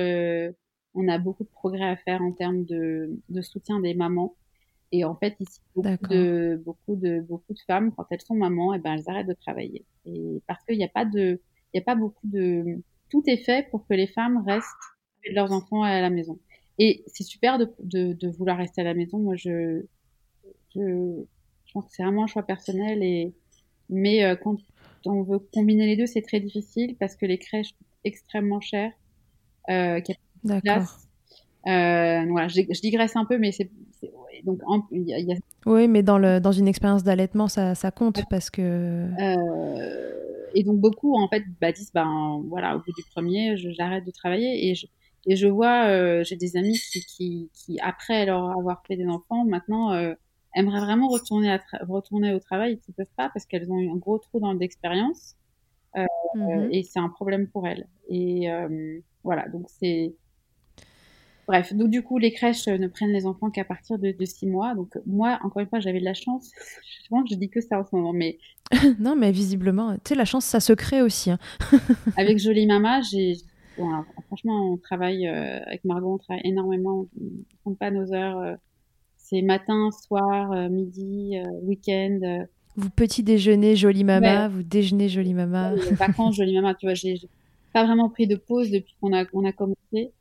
on 0.96 1.08
a 1.08 1.18
beaucoup 1.18 1.44
de 1.44 1.50
progrès 1.50 1.90
à 1.90 1.96
faire 1.96 2.22
en 2.22 2.34
termes 2.34 2.66
de, 2.66 3.10
de 3.30 3.42
soutien 3.42 3.80
des 3.80 3.94
mamans. 3.94 4.36
Et 4.96 5.04
en 5.06 5.16
fait, 5.16 5.36
ici, 5.40 5.60
beaucoup 5.76 6.08
de, 6.08 6.62
beaucoup 6.64 6.96
de, 6.96 7.20
beaucoup 7.20 7.54
de 7.54 7.60
femmes, 7.66 7.92
quand 7.98 8.06
elles 8.12 8.22
sont 8.22 8.36
mamans, 8.36 8.76
et 8.76 8.78
eh 8.78 8.80
ben, 8.80 8.94
elles 8.94 9.10
arrêtent 9.10 9.28
de 9.28 9.34
travailler. 9.34 9.86
Et 10.06 10.40
parce 10.46 10.64
qu'il 10.66 10.78
n'y 10.78 10.84
a 10.84 10.88
pas 10.88 11.04
de, 11.04 11.42
il 11.74 11.78
y 11.78 11.82
a 11.82 11.84
pas 11.84 11.96
beaucoup 11.96 12.28
de, 12.28 12.80
tout 13.10 13.24
est 13.26 13.38
fait 13.38 13.68
pour 13.72 13.88
que 13.88 13.96
les 13.96 14.06
femmes 14.06 14.44
restent 14.46 14.68
avec 15.24 15.36
leurs 15.36 15.52
enfants 15.52 15.82
à 15.82 16.00
la 16.00 16.12
maison. 16.12 16.38
Et 16.78 17.04
c'est 17.08 17.24
super 17.24 17.58
de, 17.58 17.74
de, 17.80 18.14
de, 18.14 18.28
vouloir 18.30 18.56
rester 18.56 18.82
à 18.82 18.84
la 18.84 18.94
maison. 18.94 19.18
Moi, 19.18 19.36
je, 19.36 19.84
je, 20.76 21.24
je 21.66 21.72
pense 21.74 21.86
que 21.86 21.92
c'est 21.92 22.04
vraiment 22.04 22.26
un 22.26 22.28
choix 22.28 22.44
personnel 22.44 23.02
et 23.02 23.34
mais 23.90 24.24
euh, 24.24 24.36
quand 24.36 24.58
on 25.06 25.24
veut 25.24 25.40
combiner 25.40 25.88
les 25.88 25.98
deux, 25.98 26.06
c'est 26.06 26.22
très 26.22 26.40
difficile 26.40 26.96
parce 27.00 27.16
que 27.16 27.26
les 27.26 27.40
crèches 27.40 27.74
coûtent 27.74 27.88
extrêmement 28.04 28.62
cher. 28.62 28.92
Euh, 29.70 30.00
D'accord. 30.44 31.00
Euh, 31.68 32.26
voilà, 32.28 32.48
je, 32.48 32.62
je, 32.70 32.82
digresse 32.82 33.16
un 33.16 33.26
peu, 33.26 33.38
mais 33.38 33.52
c'est 33.52 33.72
donc 34.44 34.62
il 34.92 35.04
y, 35.08 35.32
a... 35.32 35.36
oui, 35.66 35.88
mais 35.88 36.04
dans 36.04 36.18
le 36.18 36.40
dans 36.40 36.52
une 36.52 36.68
expérience 36.68 37.04
d'allaitement, 37.04 37.48
ça, 37.48 37.76
ça 37.76 37.92
compte 37.92 38.24
parce 38.30 38.50
que 38.50 38.62
euh, 38.62 40.48
et 40.54 40.64
donc 40.64 40.80
beaucoup 40.80 41.16
en 41.16 41.28
fait 41.28 41.44
bah, 41.62 41.72
disent 41.72 41.92
ben 41.94 42.42
voilà 42.48 42.76
au 42.76 42.80
bout 42.80 42.94
du 42.96 43.04
premier, 43.14 43.56
j'arrête 43.58 44.06
de 44.06 44.12
travailler 44.12 44.70
et 44.70 44.76
je 44.76 44.88
et 45.26 45.36
je 45.36 45.48
vois 45.48 45.88
euh, 45.88 46.24
j'ai 46.24 46.36
des 46.36 46.58
amis 46.58 46.80
qui, 46.92 47.00
qui, 47.06 47.50
qui 47.54 47.80
après 47.80 48.26
leur 48.26 48.52
avoir 48.52 48.84
fait 48.86 48.98
des 48.98 49.08
enfants 49.08 49.46
maintenant 49.46 49.94
euh, 49.94 50.14
aimeraient 50.56 50.82
vraiment 50.82 51.08
retourner, 51.08 51.52
à 51.52 51.62
retourner 51.88 52.34
au 52.34 52.40
travail 52.40 52.74
et 52.74 52.78
qui 52.78 52.92
peuvent 52.92 53.06
pas 53.16 53.30
parce 53.30 53.46
qu'elles 53.46 53.72
ont 53.72 53.80
eu 53.80 53.90
un 53.90 53.96
gros 53.96 54.20
trou 54.20 54.40
dans 54.40 54.54
d'expérience. 54.54 55.36
Euh, 55.96 56.06
mmh 56.36 56.70
Et 56.72 56.84
c'est 56.84 57.00
un 57.00 57.10
problème 57.10 57.48
pour 57.48 57.68
elles. 57.68 57.88
Et 58.10 58.48
voilà, 59.24 59.48
donc 59.50 59.68
c'est. 59.70 60.14
Bref, 61.48 61.74
donc 61.74 61.90
du 61.90 62.02
coup, 62.02 62.18
les 62.18 62.32
crèches 62.32 62.68
ne 62.68 62.88
prennent 62.88 63.12
les 63.12 63.26
enfants 63.26 63.50
qu'à 63.50 63.66
partir 63.66 64.00
de, 64.00 64.12
de 64.12 64.26
six 64.26 64.48
mois. 64.48 64.76
Donc 64.76 64.98
moi, 65.06 65.40
encore 65.44 65.62
une 65.62 65.68
fois, 65.68 65.80
j'avais 65.80 66.00
de 66.00 66.06
la 66.06 66.14
chance. 66.14 66.52
Je 67.04 67.10
pense 67.10 67.24
que 67.24 67.30
je 67.32 67.36
dis 67.36 67.50
que 67.50 67.62
ça 67.62 67.80
en 67.80 67.86
ce 67.86 67.96
moment, 67.96 68.14
mais. 68.14 68.38
non, 69.00 69.16
mais 69.16 69.32
visiblement, 69.32 69.96
tu 69.96 70.10
sais, 70.10 70.16
la 70.16 70.26
chance, 70.26 70.46
ça 70.46 70.60
se 70.60 70.74
crée 70.74 71.02
aussi. 71.02 71.32
Hein. 71.32 71.40
avec 72.18 72.40
Jolie 72.40 72.68
Mama, 72.68 73.02
j'ai. 73.02 73.38
Bon, 73.78 73.90
franchement, 74.28 74.72
on 74.72 74.78
travaille 74.78 75.28
euh, 75.28 75.60
avec 75.66 75.84
Margot, 75.84 76.14
on 76.14 76.18
travaille 76.18 76.44
énormément. 76.46 77.08
On 77.20 77.24
ne 77.24 77.30
compte 77.64 77.80
pas 77.80 77.90
nos 77.90 78.14
heures 78.14 78.38
euh, 78.38 78.56
c'est 79.24 79.42
matin, 79.42 79.90
soir, 79.92 80.52
euh, 80.52 80.70
midi, 80.70 81.38
euh, 81.38 81.50
week-end. 81.64 82.20
Euh. 82.24 82.46
Vous 82.76 82.90
petit 82.90 83.24
déjeuner, 83.24 83.76
jolie 83.76 84.04
maman, 84.04 84.50
vous 84.50 84.64
déjeunez, 84.64 85.10
jolie 85.10 85.34
maman. 85.34 85.76
vacances, 85.92 86.36
jolie 86.36 86.56
maman, 86.56 86.74
tu 86.74 86.86
vois, 86.86 86.94
j'ai 86.94 87.20
pas 87.72 87.86
vraiment 87.86 88.10
pris 88.10 88.28
de 88.28 88.36
pause 88.36 88.70
depuis 88.70 88.96
qu'on 89.00 89.14
a, 89.14 89.26
on 89.34 89.46
a 89.46 89.52
commencé. 89.52 90.12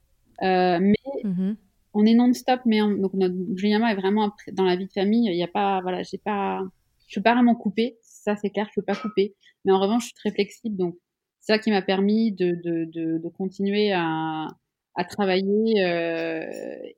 Mais 0.42 0.94
mm-hmm. 1.24 1.57
on 1.94 2.05
est 2.05 2.14
non-stop, 2.14 2.61
mais 2.66 2.81
donc 2.81 3.14
notre 3.14 3.35
jolie 3.57 3.72
maman 3.72 3.88
est 3.88 3.94
vraiment 3.94 4.33
dans 4.52 4.64
la 4.64 4.76
vie 4.76 4.87
de 4.87 4.92
famille. 4.92 5.26
Il 5.31 5.35
n'y 5.35 5.42
a 5.42 5.48
pas, 5.48 5.81
voilà, 5.83 6.02
j'ai 6.02 6.18
pas, 6.18 6.61
je 7.07 7.20
peux 7.20 7.22
pas 7.22 7.35
vraiment 7.35 7.55
couper. 7.55 7.98
Ça, 8.02 8.37
c'est 8.37 8.50
clair, 8.50 8.66
je 8.70 8.81
peux 8.81 8.85
pas 8.85 8.96
couper. 8.96 9.35
Mais 9.64 9.72
en 9.72 9.81
revanche, 9.81 10.02
je 10.02 10.07
suis 10.09 10.14
très 10.14 10.31
flexible, 10.33 10.76
donc 10.76 10.96
c'est 11.40 11.55
ça 11.55 11.59
qui 11.59 11.70
m'a 11.70 11.83
permis 11.83 12.33
de, 12.33 12.52
de, 12.62 12.85
de, 12.85 13.18
de, 13.18 13.28
continuer 13.28 13.92
à, 13.92 14.46
à 14.94 15.05
travailler 15.05 15.85
euh, 15.85 16.44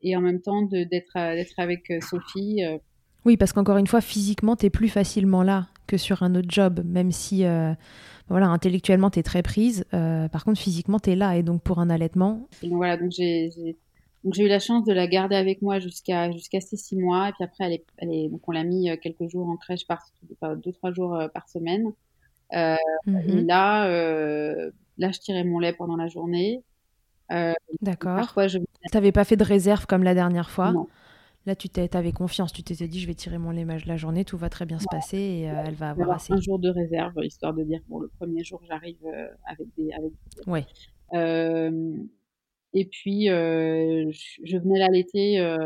et 0.03 0.17
en 0.17 0.21
même 0.21 0.41
temps 0.41 0.63
d'être 0.63 1.15
d'être 1.15 1.59
avec 1.59 1.91
euh, 1.91 2.01
Sophie. 2.01 2.65
Euh. 2.65 2.79
Oui, 3.25 3.37
parce 3.37 3.53
qu'encore 3.53 3.79
une 3.79 3.87
fois, 3.87 4.01
physiquement, 4.01 4.55
tu 4.57 4.67
es 4.67 4.71
plus 4.71 4.89
facilement 4.89 5.43
là 5.43 5.69
que 5.87 5.97
sur 5.97 6.23
un 6.23 6.35
autre 6.35 6.49
job, 6.51 6.83
même 6.85 7.13
si 7.13 7.45
voilà, 8.29 8.49
intellectuellement, 8.49 9.11
tu 9.11 9.19
es 9.19 9.23
très 9.23 9.43
prise. 9.43 9.85
par 9.91 10.45
contre, 10.45 10.61
physiquement, 10.61 10.99
tu 10.99 11.11
es 11.11 11.17
là. 11.17 11.37
Et 11.37 11.43
donc, 11.43 11.63
pour 11.63 11.79
un 11.79 11.91
allaitement. 11.91 12.49
donc, 12.63 12.73
voilà, 12.73 12.97
donc 12.97 13.11
j'ai 13.11 13.75
eu 14.25 14.49
la 14.49 14.59
chance 14.59 14.85
de 14.85 14.93
la 14.93 15.07
garder 15.07 15.37
avec 15.37 15.61
moi 15.61 15.79
jusqu'à 15.79 16.31
jusqu'à 16.33 16.61
ces 16.61 16.77
six 16.77 16.97
mois. 16.97 17.29
Et 17.29 17.33
puis 17.33 17.45
après, 17.45 17.65
elle 17.65 17.73
est, 17.73 17.85
elle 17.99 18.13
est 18.13 18.29
donc 18.29 18.49
on 18.49 18.53
l'a 18.53 18.65
mis 18.65 18.89
quelques 19.01 19.29
jours 19.29 19.49
en 19.49 19.57
crèche, 19.57 19.87
par, 19.87 20.07
deux, 20.57 20.73
trois 20.73 20.93
jours 20.93 21.19
par 21.33 21.49
semaine. 21.49 21.93
Euh, 22.55 22.77
Et 23.07 23.33
mhm. 23.33 23.47
là, 23.47 23.89
là, 24.99 25.11
je 25.13 25.19
tirais 25.19 25.45
mon 25.45 25.59
lait 25.59 25.73
pendant 25.73 25.97
la 25.97 26.09
journée. 26.09 26.63
Euh, 27.33 27.53
D'accord. 27.81 28.17
Parfois, 28.17 28.49
je. 28.49 28.59
T'avais 28.93 29.13
pas 29.13 29.25
fait 29.25 29.37
de 29.37 29.45
réserve 29.45 29.87
comme 29.87 30.03
la 30.03 30.15
dernière 30.15 30.51
fois. 30.51 30.73
Non. 30.73 30.89
Là, 31.47 31.55
tu 31.55 31.69
avais 31.93 32.13
confiance. 32.13 32.53
Tu 32.53 32.63
t'étais 32.63 32.89
dit, 32.89 33.01
je 33.01 33.07
vais 33.07 33.15
tirer 33.15 33.39
mon 33.39 33.51
lait 33.51 33.67
la 33.87 33.97
journée, 33.97 34.25
tout 34.25 34.39
va 34.39 34.49
très 34.49 34.67
bien 34.67 34.79
se 34.79 34.87
passer 34.91 35.19
et 35.19 35.51
euh, 35.51 35.63
elle 35.67 35.75
va 35.75 35.91
avoir 35.91 36.11
assez. 36.13 36.33
Un 36.33 36.41
jour 36.41 36.59
de 36.59 36.71
réserve, 36.71 37.13
histoire 37.23 37.53
de 37.53 37.63
dire, 37.65 37.81
bon, 37.89 37.99
le 37.99 38.09
premier 38.09 38.43
jour, 38.45 38.63
j'arrive 38.67 38.99
euh, 39.05 39.29
avec 39.47 39.69
des. 39.77 39.93
Avec... 39.93 40.13
Ouais. 40.47 40.67
et 42.73 42.85
puis, 42.87 43.27
je, 43.27 44.59
venais 44.59 44.79
l'allaiter 44.79 45.57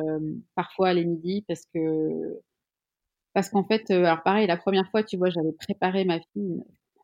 parfois 0.54 0.88
à 0.88 0.94
les 0.94 1.04
midis 1.04 1.44
parce 1.46 1.64
que. 1.72 2.40
Parce 3.34 3.50
qu'en 3.50 3.64
fait, 3.64 3.88
alors 3.90 4.22
pareil, 4.24 4.48
la 4.48 4.56
première 4.56 4.90
fois, 4.90 5.04
tu 5.04 5.16
vois, 5.16 5.30
j'avais 5.30 5.52
préparé 5.52 6.04
ma 6.04 6.18
fille, 6.32 6.60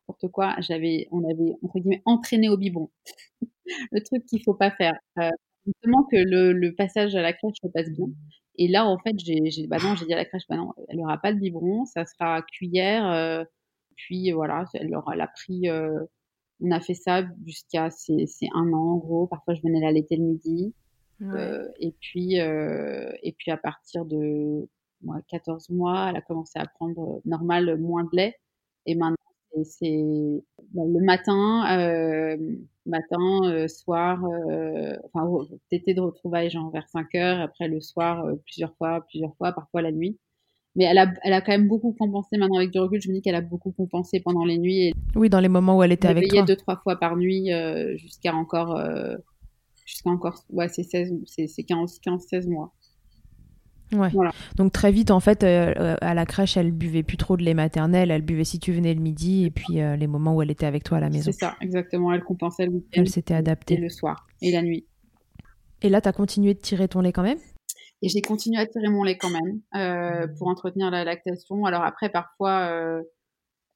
n'importe 0.07 0.31
quoi, 0.31 0.55
j'avais, 0.59 1.07
on 1.11 1.23
avait, 1.23 1.55
entre 1.63 1.79
guillemets, 1.79 2.01
entraîné 2.05 2.49
au 2.49 2.57
biberon. 2.57 2.89
le 3.91 4.01
truc 4.01 4.25
qu'il 4.25 4.41
faut 4.43 4.53
pas 4.53 4.71
faire. 4.71 4.95
Euh, 5.19 5.29
justement 5.65 6.03
que 6.03 6.17
le, 6.17 6.53
le, 6.53 6.75
passage 6.75 7.15
à 7.15 7.21
la 7.21 7.33
crèche 7.33 7.55
se 7.61 7.67
passe 7.67 7.89
bien. 7.89 8.07
Et 8.57 8.67
là, 8.67 8.85
en 8.85 8.97
fait, 8.99 9.17
j'ai, 9.19 9.49
j'ai, 9.51 9.67
bah 9.67 9.77
non, 9.81 9.95
j'ai 9.95 10.05
dit 10.05 10.13
à 10.13 10.17
la 10.17 10.25
crèche, 10.25 10.47
bah 10.49 10.57
non, 10.57 10.73
elle 10.89 10.99
aura 10.99 11.17
pas 11.17 11.33
de 11.33 11.39
biberon, 11.39 11.85
ça 11.85 12.05
sera 12.05 12.41
cuillère. 12.41 13.05
Euh, 13.11 13.43
puis 13.95 14.31
voilà, 14.31 14.65
elle 14.73 14.93
aura, 14.95 15.13
elle 15.13 15.21
a 15.21 15.27
pris. 15.27 15.69
Euh, 15.69 15.99
on 16.61 16.71
a 16.71 16.79
fait 16.79 16.93
ça 16.93 17.23
jusqu'à 17.45 17.89
c'est, 17.89 18.25
c'est 18.27 18.47
un 18.53 18.71
an 18.73 18.93
en 18.93 18.97
gros. 18.97 19.27
Parfois, 19.27 19.53
je 19.55 19.61
venais 19.61 19.81
l'allaiter 19.81 20.15
le 20.17 20.23
midi. 20.23 20.73
Euh, 21.21 21.69
et 21.79 21.93
puis 22.01 22.41
euh, 22.41 23.09
et 23.23 23.31
puis 23.31 23.49
à 23.49 23.55
partir 23.55 24.05
de 24.05 24.67
moi, 25.01 25.21
14 25.29 25.69
mois, 25.69 26.07
elle 26.09 26.17
a 26.17 26.21
commencé 26.21 26.59
à 26.59 26.65
prendre 26.65 27.21
normal 27.25 27.77
moins 27.77 28.03
de 28.03 28.09
lait. 28.13 28.35
Et 28.85 28.95
maintenant, 28.95 29.15
c'est 29.63 30.03
bah, 30.73 30.83
le 30.85 31.03
matin, 31.03 31.79
euh, 31.79 32.37
matin, 32.85 33.41
euh, 33.45 33.67
soir, 33.67 34.23
euh, 34.25 34.95
enfin, 35.13 35.27
t'étais 35.69 35.93
de 35.93 36.01
retrouvailles 36.01 36.49
genre 36.49 36.71
vers 36.71 36.87
5 36.89 37.15
heures, 37.15 37.39
après 37.39 37.67
le 37.67 37.81
soir, 37.81 38.25
euh, 38.25 38.35
plusieurs 38.45 38.75
fois, 38.77 39.05
plusieurs 39.09 39.35
fois, 39.37 39.51
parfois 39.53 39.81
la 39.81 39.91
nuit. 39.91 40.17
Mais 40.75 40.83
elle 40.83 40.97
a, 40.97 41.13
elle 41.23 41.33
a 41.33 41.41
quand 41.41 41.53
même 41.53 41.69
beaucoup 41.69 41.93
compensé 41.93 42.37
maintenant 42.37 42.57
avec 42.57 42.71
du 42.71 42.79
recul. 42.79 43.01
Je 43.01 43.09
me 43.09 43.15
dis 43.15 43.21
qu'elle 43.21 43.35
a 43.35 43.41
beaucoup 43.41 43.71
compensé 43.71 44.19
pendant 44.19 44.43
les 44.43 44.57
nuits. 44.57 44.87
Et 44.87 44.93
oui, 45.15 45.29
dans 45.29 45.39
les 45.39 45.47
moments 45.47 45.77
où 45.77 45.83
elle 45.83 45.93
était 45.93 46.09
avec 46.09 46.27
toi. 46.27 46.43
deux, 46.43 46.57
trois 46.57 46.75
fois 46.75 46.97
par 46.97 47.15
nuit 47.15 47.49
jusqu'à 47.95 48.35
encore, 48.35 48.77
jusqu'à 49.85 50.09
encore, 50.09 50.43
ouais, 50.49 50.67
c'est 50.67 50.83
16, 50.83 51.13
c'est 51.25 51.63
15, 51.63 51.99
15, 51.99 52.25
16 52.27 52.47
mois. 52.47 52.73
Ouais. 53.91 54.09
Donc 54.55 54.71
très 54.71 54.91
vite, 54.91 55.11
en 55.11 55.19
fait, 55.19 55.43
euh, 55.43 55.73
euh, 55.77 55.95
à 56.01 56.13
la 56.13 56.25
crèche, 56.25 56.57
elle 56.57 56.71
buvait 56.71 57.03
plus 57.03 57.17
trop 57.17 57.37
de 57.37 57.43
lait 57.43 57.53
maternel. 57.53 58.11
Elle 58.11 58.23
buvait 58.23 58.43
si 58.43 58.59
tu 58.59 58.71
venais 58.71 58.93
le 58.93 59.01
midi 59.01 59.45
et 59.45 59.51
puis 59.51 59.79
euh, 59.79 59.95
les 59.95 60.07
moments 60.07 60.35
où 60.35 60.41
elle 60.41 60.51
était 60.51 60.65
avec 60.65 60.83
toi 60.83 60.97
à 60.97 61.01
la 61.01 61.09
maison. 61.09 61.31
C'est 61.31 61.39
ça, 61.39 61.55
exactement. 61.61 62.11
Elle 62.11 62.23
compensait 62.23 62.65
le 62.65 62.73
week-end. 62.73 63.01
Elle 63.01 63.09
s'était 63.09 63.35
adaptée. 63.35 63.77
le 63.77 63.89
soir 63.89 64.27
et 64.41 64.51
la 64.51 64.61
nuit. 64.61 64.85
Et 65.81 65.89
là, 65.89 66.01
tu 66.01 66.09
as 66.09 66.13
continué 66.13 66.53
de 66.53 66.59
tirer 66.59 66.87
ton 66.87 67.01
lait 67.01 67.11
quand 67.11 67.23
même? 67.23 67.37
Et 68.01 68.09
j'ai 68.09 68.21
continué 68.21 68.59
à 68.59 68.65
tirer 68.65 68.89
mon 68.89 69.03
lait 69.03 69.17
quand 69.17 69.29
même 69.29 69.61
pour 70.37 70.47
entretenir 70.47 70.89
la 70.89 71.03
lactation. 71.03 71.65
Alors 71.65 71.83
après, 71.83 72.09
parfois, 72.09 73.01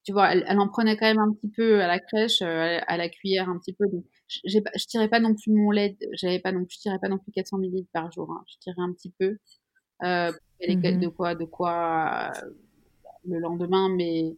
tu 0.04 0.12
vois, 0.12 0.34
elle, 0.34 0.60
en 0.60 0.68
prenait 0.68 0.98
quand 0.98 1.06
même 1.06 1.20
un 1.20 1.32
petit 1.34 1.50
peu 1.50 1.82
à 1.82 1.88
la 1.88 2.00
crèche, 2.00 2.42
à 2.42 2.98
la 2.98 3.10
cuillère 3.10 3.50
un 3.50 3.58
petit 3.60 3.74
peu. 3.74 3.86
Donc, 3.92 4.04
je 4.28 4.86
tirais 4.88 5.08
pas 5.08 5.20
non 5.20 5.36
plus 5.36 5.52
mon 5.54 5.72
lait. 5.72 5.98
J'avais 6.14 6.40
pas 6.40 6.52
non, 6.52 6.66
je 6.68 6.78
tirais 6.78 7.00
pas 7.00 7.10
non 7.10 7.18
plus 7.18 7.32
400 7.32 7.60
ml 7.60 7.86
par 7.94 8.12
jour. 8.12 8.30
Hein. 8.32 8.44
Je 8.48 8.58
tirais 8.60 8.82
un 8.82 8.92
petit 8.94 9.14
peu 9.18 9.38
euh, 10.04 10.32
mmh 10.68 11.00
de 11.00 11.08
quoi, 11.08 11.36
de 11.36 11.46
quoi 11.46 12.32
euh, 12.36 12.50
le 13.28 13.40
lendemain, 13.40 13.90
mais 13.90 14.36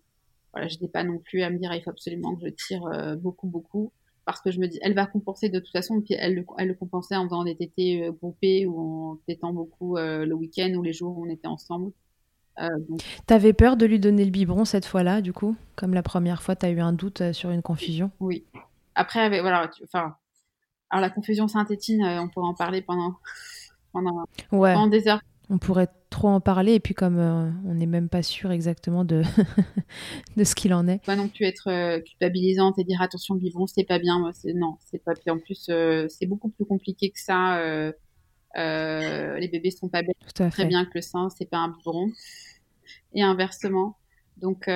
voilà, 0.53 0.67
je 0.67 0.77
n'ai 0.79 0.87
pas 0.87 1.03
non 1.03 1.17
plus 1.17 1.41
à 1.43 1.49
me 1.49 1.57
dire 1.57 1.73
il 1.73 1.81
faut 1.81 1.89
absolument 1.89 2.35
que 2.35 2.47
je 2.47 2.53
tire 2.53 2.85
euh, 2.85 3.15
beaucoup, 3.15 3.47
beaucoup, 3.47 3.91
parce 4.25 4.41
que 4.41 4.51
je 4.51 4.59
me 4.59 4.67
dis, 4.67 4.79
elle 4.81 4.93
va 4.93 5.05
compenser 5.05 5.49
de 5.49 5.59
toute 5.59 5.71
façon, 5.71 6.01
puis 6.01 6.15
elle, 6.17 6.45
elle 6.57 6.67
le 6.67 6.73
compensait 6.73 7.15
en 7.15 7.25
faisant 7.25 7.43
des 7.43 7.55
tétés 7.55 8.03
euh, 8.03 8.11
groupés 8.11 8.65
ou 8.65 8.79
en 8.79 9.15
tétant 9.27 9.53
beaucoup 9.53 9.97
le 9.97 10.33
week-end 10.33 10.73
ou 10.75 10.83
les 10.83 10.93
jours 10.93 11.17
où 11.17 11.25
on 11.25 11.29
était 11.29 11.47
ensemble. 11.47 11.91
Euh, 12.59 12.67
T'avais 13.27 13.53
peur 13.53 13.77
de 13.77 13.85
lui 13.85 13.99
donner 13.99 14.25
le 14.25 14.31
biberon 14.31 14.65
cette 14.65 14.85
fois-là, 14.85 15.21
du 15.21 15.31
coup 15.31 15.55
Comme 15.75 15.93
la 15.93 16.03
première 16.03 16.43
fois, 16.43 16.55
tu 16.55 16.65
as 16.65 16.69
eu 16.69 16.81
un 16.81 16.91
doute 16.91 17.31
sur 17.31 17.49
une 17.49 17.61
confusion? 17.61 18.11
Oui. 18.19 18.45
Après, 18.93 19.29
voilà, 19.39 19.71
enfin, 19.85 20.15
alors 20.89 21.01
la 21.01 21.09
confusion 21.09 21.47
synthétine, 21.47 22.03
on 22.03 22.27
pourrait 22.27 22.47
en 22.47 22.53
parler 22.53 22.81
pendant, 22.81 23.15
pendant, 23.93 24.25
ouais. 24.51 24.73
pendant 24.73 24.87
des 24.87 25.07
heures 25.07 25.21
on 25.51 25.57
pourrait 25.57 25.89
trop 26.09 26.29
en 26.29 26.39
parler 26.39 26.75
et 26.75 26.79
puis 26.79 26.93
comme 26.93 27.19
euh, 27.19 27.49
on 27.65 27.73
n'est 27.73 27.85
même 27.85 28.07
pas 28.07 28.23
sûr 28.23 28.51
exactement 28.51 29.03
de, 29.03 29.21
de 30.37 30.43
ce 30.45 30.55
qu'il 30.55 30.73
en 30.73 30.87
est. 30.87 31.03
Pas 31.05 31.17
non 31.17 31.27
plus 31.27 31.45
être 31.45 31.69
euh, 31.69 31.99
culpabilisante 31.99 32.79
et 32.79 32.85
dire 32.85 33.01
attention 33.01 33.35
biberon 33.35 33.67
c'est 33.67 33.83
pas 33.83 33.99
bien 33.99 34.17
moi 34.17 34.31
non 34.55 34.77
c'est 34.79 35.03
pas 35.03 35.11
en 35.29 35.39
plus 35.39 35.67
euh, 35.69 36.07
c'est 36.09 36.25
beaucoup 36.25 36.49
plus 36.49 36.65
compliqué 36.65 37.09
que 37.09 37.19
ça 37.19 37.61
les 38.55 39.49
bébés 39.51 39.71
sont 39.71 39.89
pas 39.89 40.03
bêtes 40.03 40.51
très 40.51 40.65
bien 40.65 40.85
que 40.85 40.91
le 40.95 41.01
sein 41.01 41.29
c'est 41.29 41.49
pas 41.49 41.57
un 41.57 41.69
biberon 41.69 42.09
et 43.13 43.21
inversement 43.21 43.97
donc 44.37 44.69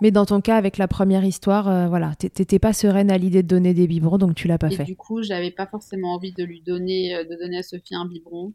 mais 0.00 0.12
dans 0.12 0.26
ton 0.26 0.40
cas, 0.40 0.56
avec 0.56 0.78
la 0.78 0.86
première 0.86 1.24
histoire, 1.24 1.88
voilà, 1.88 2.14
t'étais 2.14 2.60
pas 2.60 2.72
sereine 2.72 3.10
à 3.10 3.18
l'idée 3.18 3.42
de 3.42 3.48
donner 3.48 3.74
des 3.74 3.88
biberons, 3.88 4.16
donc 4.16 4.36
tu 4.36 4.46
l'as 4.46 4.56
pas 4.56 4.68
et 4.68 4.76
fait. 4.76 4.84
Du 4.84 4.94
coup, 4.94 5.24
j'avais 5.24 5.50
pas 5.50 5.66
forcément 5.66 6.14
envie 6.14 6.32
de 6.32 6.44
lui 6.44 6.62
donner, 6.62 7.24
de 7.28 7.36
donner 7.36 7.58
à 7.58 7.62
Sophie 7.64 7.96
un 7.96 8.06
biberon. 8.06 8.54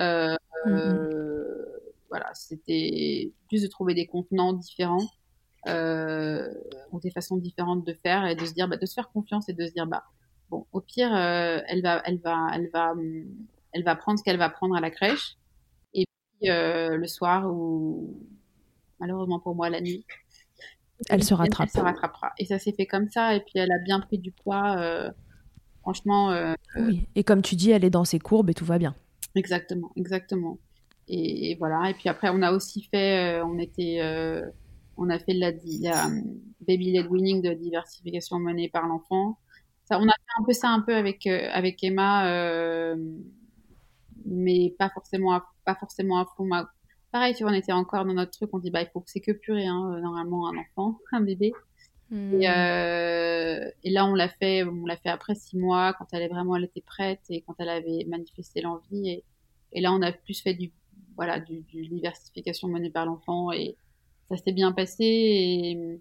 Euh, 0.00 0.34
mmh 0.66 1.10
voilà, 2.10 2.30
c'était 2.32 3.32
plus 3.48 3.62
de 3.62 3.66
trouver 3.66 3.92
des 3.92 4.06
contenants 4.06 4.52
différents 4.52 5.08
euh, 5.66 6.48
ou 6.92 7.00
des 7.00 7.10
façons 7.10 7.36
différentes 7.36 7.84
de 7.84 7.92
faire 7.92 8.24
et 8.24 8.36
de 8.36 8.46
se 8.46 8.54
dire, 8.54 8.68
bah, 8.68 8.76
de 8.76 8.86
se 8.86 8.94
faire 8.94 9.10
confiance 9.10 9.48
et 9.48 9.52
de 9.52 9.66
se 9.66 9.72
dire, 9.72 9.88
bah, 9.88 10.04
bon, 10.48 10.64
au 10.70 10.80
pire, 10.80 11.12
euh, 11.12 11.58
elle 11.66 11.82
va, 11.82 12.00
elle 12.04 12.20
va, 12.20 12.50
elle 12.54 12.70
va, 12.72 12.94
elle 13.72 13.82
va 13.82 13.96
prendre 13.96 14.20
ce 14.20 14.22
qu'elle 14.22 14.38
va 14.38 14.48
prendre 14.48 14.76
à 14.76 14.80
la 14.80 14.92
crèche. 14.92 15.36
Et 15.92 16.06
puis, 16.38 16.48
le 16.50 17.06
soir 17.08 17.52
ou 17.52 18.16
malheureusement 19.00 19.40
pour 19.40 19.56
moi 19.56 19.68
la 19.68 19.80
nuit. 19.80 20.06
Elle 21.08 21.24
se 21.24 21.34
rattrape. 21.34 21.70
Elle 21.74 21.80
se 21.80 21.84
rattrapera. 21.84 22.32
Et 22.38 22.44
ça 22.44 22.60
s'est 22.60 22.74
fait 22.74 22.86
comme 22.86 23.08
ça. 23.08 23.34
Et 23.34 23.40
puis 23.40 23.54
elle 23.56 23.72
a 23.72 23.78
bien 23.78 23.98
pris 23.98 24.18
du 24.18 24.30
poids. 24.30 25.12
franchement. 25.80 26.54
oui. 26.76 27.08
Et 27.16 27.24
comme 27.24 27.42
tu 27.42 27.56
dis, 27.56 27.72
elle 27.72 27.84
est 27.84 27.90
dans 27.90 28.04
ses 28.04 28.20
courbes 28.20 28.50
et 28.50 28.54
tout 28.54 28.64
va 28.64 28.78
bien. 28.78 28.94
Exactement, 29.34 29.90
exactement. 29.96 30.58
Et, 31.08 31.56
voilà. 31.58 31.90
Et 31.90 31.94
puis 31.94 32.08
après, 32.08 32.28
on 32.30 32.42
a 32.42 32.52
aussi 32.52 32.82
fait, 32.90 33.40
on 33.42 33.58
était, 33.58 34.00
on 34.96 35.10
a 35.10 35.18
fait 35.18 35.34
la, 35.34 35.52
la 35.80 36.08
baby 36.66 36.92
led 36.92 37.06
winning 37.10 37.42
de 37.42 37.52
diversification 37.54 38.38
menée 38.38 38.68
par 38.68 38.86
l'enfant. 38.86 39.38
Ça, 39.84 39.98
on 39.98 40.04
a 40.08 40.12
fait 40.12 40.40
un 40.40 40.44
peu 40.44 40.52
ça 40.52 40.68
un 40.70 40.80
peu 40.80 40.94
avec 40.94 41.26
avec 41.26 41.82
Emma, 41.84 42.94
mais 44.26 44.74
pas 44.78 44.90
forcément 44.90 45.40
pas 45.64 45.74
forcément 45.74 46.18
à 46.20 46.26
fond 46.36 46.48
pareil, 47.12 47.34
tu 47.34 47.44
vois, 47.44 47.52
on 47.52 47.54
était 47.54 47.72
encore 47.72 48.04
dans 48.04 48.14
notre 48.14 48.32
truc, 48.32 48.50
on 48.52 48.58
dit, 48.58 48.70
bah, 48.72 48.82
il 48.82 48.88
faut 48.92 49.00
que 49.00 49.08
c'est 49.08 49.20
que 49.20 49.30
purée, 49.32 49.66
hein, 49.66 49.92
euh, 49.94 50.00
normalement, 50.00 50.48
un 50.48 50.56
enfant, 50.58 50.98
un 51.12 51.20
bébé. 51.20 51.52
Hmm. 52.10 52.40
Euh, 52.42 53.70
et, 53.82 53.90
là, 53.90 54.06
on 54.06 54.14
l'a 54.14 54.28
fait, 54.28 54.64
on 54.64 54.86
l'a 54.86 54.96
fait 54.96 55.08
après 55.08 55.34
six 55.34 55.56
mois, 55.56 55.94
quand 55.94 56.06
elle 56.12 56.22
est 56.22 56.28
vraiment, 56.28 56.56
elle 56.56 56.64
était 56.64 56.82
prête 56.82 57.22
et 57.30 57.42
quand 57.42 57.54
elle 57.58 57.70
avait 57.70 58.04
manifesté 58.08 58.60
l'envie. 58.60 59.08
Et, 59.08 59.24
et, 59.72 59.80
là, 59.80 59.92
on 59.92 60.02
a 60.02 60.12
plus 60.12 60.40
fait 60.40 60.54
du, 60.54 60.72
voilà, 61.16 61.40
du, 61.40 61.60
du 61.62 61.86
diversification 61.88 62.68
menée 62.68 62.90
par 62.90 63.06
l'enfant 63.06 63.52
et 63.52 63.76
ça 64.28 64.36
s'est 64.36 64.52
bien 64.52 64.72
passé. 64.72 65.98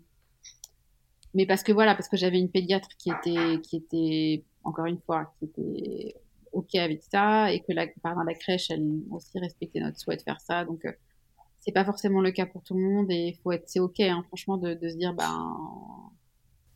Mais 1.33 1.45
parce 1.45 1.63
que 1.63 1.71
voilà, 1.71 1.95
parce 1.95 2.07
que 2.07 2.17
j'avais 2.17 2.39
une 2.39 2.49
pédiatre 2.49 2.89
qui 2.97 3.09
était, 3.09 3.59
qui 3.61 3.77
était, 3.77 4.43
encore 4.63 4.85
une 4.85 4.99
fois, 4.99 5.33
qui 5.39 5.45
était 5.45 6.15
ok 6.51 6.75
avec 6.75 7.01
ça 7.01 7.51
et 7.51 7.61
que 7.61 7.73
la, 7.73 7.87
par 8.01 8.23
la 8.23 8.33
crèche, 8.35 8.69
elle 8.69 8.85
aussi 9.09 9.39
respectait 9.39 9.79
notre 9.79 9.99
souhait 9.99 10.17
de 10.17 10.21
faire 10.21 10.39
ça. 10.39 10.63
Donc, 10.65 10.85
euh, 10.85 10.91
c'est 11.63 11.71
pas 11.71 11.85
forcément 11.85 12.21
le 12.21 12.31
cas 12.31 12.45
pour 12.45 12.63
tout 12.63 12.75
le 12.75 12.81
monde 12.81 13.07
et 13.09 13.33
il 13.35 13.39
faut 13.41 13.51
être, 13.51 13.63
c'est 13.67 13.79
ok, 13.79 13.99
hein, 13.99 14.23
franchement, 14.27 14.57
de, 14.57 14.73
de, 14.73 14.89
se 14.89 14.95
dire, 14.95 15.13
ben. 15.13 15.57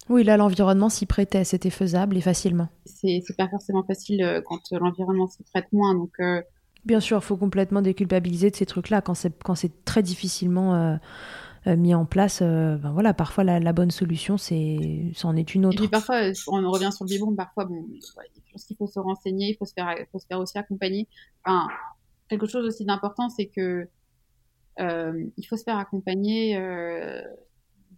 Oui, 0.09 0.23
là, 0.23 0.37
l'environnement 0.37 0.89
s'y 0.89 1.05
prêtait, 1.05 1.43
c'était 1.43 1.69
faisable 1.69 2.15
et 2.15 2.21
facilement. 2.21 2.69
C'est, 2.85 3.21
pas 3.37 3.49
forcément 3.49 3.83
facile 3.83 4.23
euh, 4.23 4.41
quand 4.45 4.59
l'environnement 4.71 5.27
s'y 5.27 5.43
prête 5.43 5.71
moins, 5.73 5.93
donc. 5.95 6.11
Euh, 6.19 6.41
Bien 6.85 7.01
sûr, 7.01 7.17
il 7.17 7.23
faut 7.23 7.35
complètement 7.35 7.81
déculpabiliser 7.81 8.49
de 8.49 8.55
ces 8.55 8.65
trucs-là 8.65 9.01
quand 9.01 9.13
c'est, 9.13 9.37
quand 9.43 9.55
c'est 9.55 9.83
très 9.83 10.01
difficilement 10.01 10.97
mis 11.65 11.93
en 11.93 12.05
place. 12.05 12.41
ben 12.41 12.91
voilà, 12.93 13.13
parfois 13.13 13.43
la, 13.43 13.73
bonne 13.73 13.91
solution, 13.91 14.37
c'est, 14.37 15.11
c'en 15.13 15.35
est 15.35 15.53
une 15.53 15.65
autre. 15.65 15.75
Et 15.75 15.79
puis 15.79 15.89
parfois, 15.89 16.21
on 16.47 16.71
revient 16.71 16.91
sur 16.93 17.03
le 17.03 17.09
biberon, 17.09 17.35
parfois, 17.35 17.65
bon, 17.65 17.83
pense 18.57 18.65
qu'il 18.65 18.77
faut 18.77 18.87
se 18.87 18.99
renseigner, 18.99 19.49
il 19.49 19.55
faut 19.55 19.65
se 19.65 19.73
faire, 19.73 19.95
faut 20.11 20.19
se 20.19 20.25
faire 20.25 20.39
aussi 20.39 20.57
accompagner. 20.57 21.07
Enfin, 21.45 21.67
quelque 22.27 22.47
chose 22.47 22.65
aussi 22.65 22.85
d'important, 22.85 23.29
c'est 23.29 23.47
que 23.47 23.61
euh, 23.61 23.89
il 24.79 25.45
faut 25.47 25.57
se 25.57 25.63
faire 25.63 25.77
accompagner 25.77 26.57
euh, 26.57 27.21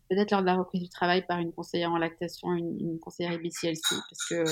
peut-être 0.10 0.32
lors 0.32 0.42
de 0.42 0.46
la 0.46 0.56
reprise 0.56 0.82
du 0.82 0.90
travail 0.90 1.26
par 1.26 1.40
une 1.40 1.52
conseillère 1.52 1.92
en 1.92 1.98
lactation, 1.98 2.54
une, 2.54 3.00
conseillère 3.00 3.34
IBCLC, 3.34 3.82
parce 3.90 4.28
que 4.30 4.44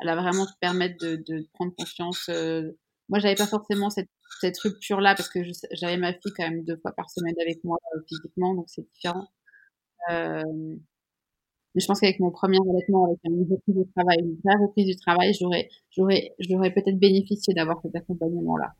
elle 0.00 0.06
va 0.06 0.16
vraiment 0.16 0.46
te 0.46 0.52
permettre 0.60 0.96
de, 0.98 1.48
prendre 1.54 1.74
confiance. 1.76 2.28
Euh. 2.28 2.72
Moi, 3.08 3.18
j'avais 3.18 3.34
pas 3.34 3.46
forcément 3.46 3.90
cette, 3.90 4.08
cette 4.40 4.58
rupture-là 4.58 5.14
parce 5.14 5.28
que 5.28 5.40
j'avais 5.72 5.98
ma 5.98 6.12
fille 6.12 6.32
quand 6.36 6.48
même 6.48 6.64
deux 6.64 6.76
fois 6.78 6.92
par 6.92 7.10
semaine 7.10 7.34
avec 7.40 7.62
moi 7.62 7.78
physiquement, 8.08 8.54
donc 8.54 8.66
c'est 8.68 8.86
différent. 8.92 9.28
Mais 11.74 11.80
je 11.80 11.86
pense 11.86 12.00
qu'avec 12.00 12.20
mon 12.20 12.30
premier 12.30 12.58
allaitement, 12.70 13.06
avec 13.06 13.18
une 13.24 13.46
reprise 13.50 13.74
du 13.74 13.92
travail, 13.92 14.18
une 14.20 14.38
vraie 14.44 14.64
reprise 14.64 14.86
du 14.86 14.96
travail, 14.96 15.34
j'aurais, 15.34 15.68
j'aurais, 15.90 16.32
j'aurais 16.38 16.72
peut-être 16.72 16.98
bénéficié 16.98 17.52
d'avoir 17.52 17.80
cet 17.82 17.96
accompagnement-là. 17.96 18.74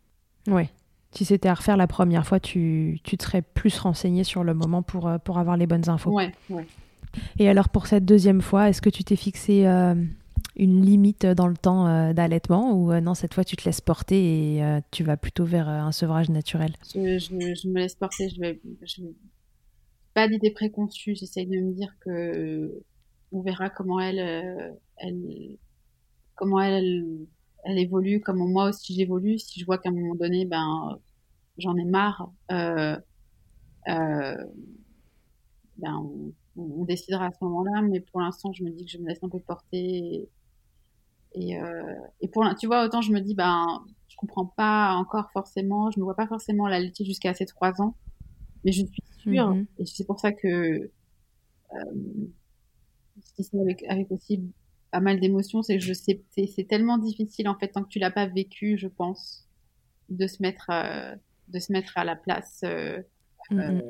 Oui. 0.47 0.69
Si 1.15 1.25
c'était 1.25 1.49
à 1.49 1.55
refaire 1.55 1.77
la 1.77 1.87
première 1.87 2.27
fois, 2.27 2.41
tu, 2.41 2.99
tu 3.05 3.17
te 3.17 3.23
serais 3.23 3.43
plus 3.43 3.79
renseigné 3.79 4.25
sur 4.25 4.43
le 4.43 4.53
moment 4.53 4.83
pour, 4.83 5.07
euh, 5.07 5.19
pour 5.19 5.39
avoir 5.39 5.57
les 5.57 5.67
bonnes 5.67 5.89
infos. 5.89 6.11
Ouais, 6.11 6.33
ouais. 6.51 6.67
Et 7.39 7.49
alors 7.49 7.69
pour 7.69 7.87
cette 7.87 8.05
deuxième 8.05 8.41
fois, 8.41 8.69
est-ce 8.69 8.83
que 8.83 8.91
tu 8.91 9.05
t'es 9.05 9.15
fixé 9.15 9.65
euh, 9.67 9.95
une 10.57 10.85
limite 10.85 11.25
dans 11.25 11.47
le 11.47 11.57
temps 11.57 11.87
euh, 11.87 12.13
d'allaitement 12.13 12.73
ou 12.73 12.93
non, 13.01 13.15
cette 13.15 13.35
fois 13.35 13.45
tu 13.45 13.55
te 13.55 13.65
laisses 13.65 13.81
porter 13.81 14.57
et 14.57 14.81
tu 14.91 15.05
vas 15.05 15.17
plutôt 15.17 15.45
vers 15.45 15.69
un 15.69 15.93
sevrage 15.93 16.29
naturel? 16.31 16.73
Je, 16.93 17.19
je, 17.19 17.29
je, 17.29 17.69
me 17.69 17.79
laisse 17.79 17.95
porter, 17.95 18.29
je 18.31 18.41
vais, 18.41 18.61
je, 18.83 19.03
pas 20.13 20.27
d'idée 20.27 20.51
préconçue. 20.51 21.15
J'essaye 21.15 21.47
de 21.47 21.61
me 21.61 21.73
dire 21.73 21.95
que 22.01 22.83
on 23.31 23.43
verra 23.43 23.71
comment 23.71 24.01
elle, 24.01 24.19
elle, 24.97 25.57
comment 26.35 26.61
elle, 26.61 27.05
elle 27.65 27.79
évolue, 27.79 28.21
comment 28.21 28.47
moi 28.47 28.69
aussi 28.69 28.95
j'évolue. 28.95 29.39
Si 29.39 29.61
je 29.61 29.67
vois 29.67 29.79
qu'à 29.79 29.91
un 29.91 29.93
moment 29.93 30.15
donné, 30.15 30.45
ben, 30.45 30.99
j'en 31.59 31.77
ai 31.77 31.85
marre, 31.85 32.31
euh, 32.53 32.99
euh, 33.89 34.45
ben, 35.79 36.11
on, 36.57 36.85
décidera 36.85 37.27
à 37.27 37.31
ce 37.33 37.43
moment-là. 37.45 37.83
Mais 37.83 38.01
pour 38.01 38.21
l'instant, 38.21 38.53
je 38.53 38.65
me 38.65 38.71
dis 38.71 38.85
que 38.85 38.91
je 38.91 38.99
me 38.99 39.09
laisse 39.09 39.23
un 39.23 39.29
peu 39.29 39.41
porter. 39.41 40.29
Et, 41.37 41.59
et, 42.21 42.29
pour, 42.29 42.45
tu 42.59 42.67
vois, 42.67 42.85
autant 42.85 43.01
je 43.01 43.13
me 43.13 43.21
dis, 43.21 43.35
ben, 43.35 43.85
je 44.09 44.17
comprends 44.17 44.47
pas 44.47 44.95
encore 44.95 45.31
forcément, 45.33 45.91
je 45.91 45.99
me 45.99 46.05
vois 46.05 46.15
pas 46.15 46.29
forcément 46.29 46.69
la 46.69 46.79
laitier 46.79 47.05
jusqu'à 47.05 47.35
ces 47.35 47.47
trois 47.47 47.81
ans. 47.81 47.97
Mais 48.65 48.73
je 48.73 48.87
suis 48.87 49.03
sûre, 49.19 49.51
mhm. 49.51 49.67
et 49.79 49.87
c'est 49.87 50.07
pour 50.07 50.21
ça 50.21 50.33
que 50.33 50.91
euh, 51.75 52.29
ça 53.21 53.59
avec, 53.61 53.83
avec 53.89 54.11
aussi 54.11 54.43
pas 54.95 55.01
mal 55.01 55.19
d'émotions, 55.19 55.61
c'est 55.65 55.77
que 55.77 55.83
je 55.83 55.93
sais, 55.93 56.23
c'est 56.31 56.69
tellement 56.69 56.99
difficile 56.99 57.49
en 57.49 57.57
fait 57.57 57.67
tant 57.67 57.83
que 57.83 57.89
tu 57.89 57.99
l'as 57.99 58.13
pas 58.13 58.27
vécu, 58.27 58.79
je 58.79 58.87
pense, 58.87 59.45
de 60.09 60.29
se 60.29 60.41
mettre, 60.41 60.71
euh, 60.71 61.17
de 61.49 61.59
se 61.59 61.73
mettre 61.73 61.99
à 61.99 62.05
la 62.05 62.15
place. 62.15 62.61
Euh, 62.63 63.03
euh 63.51 63.81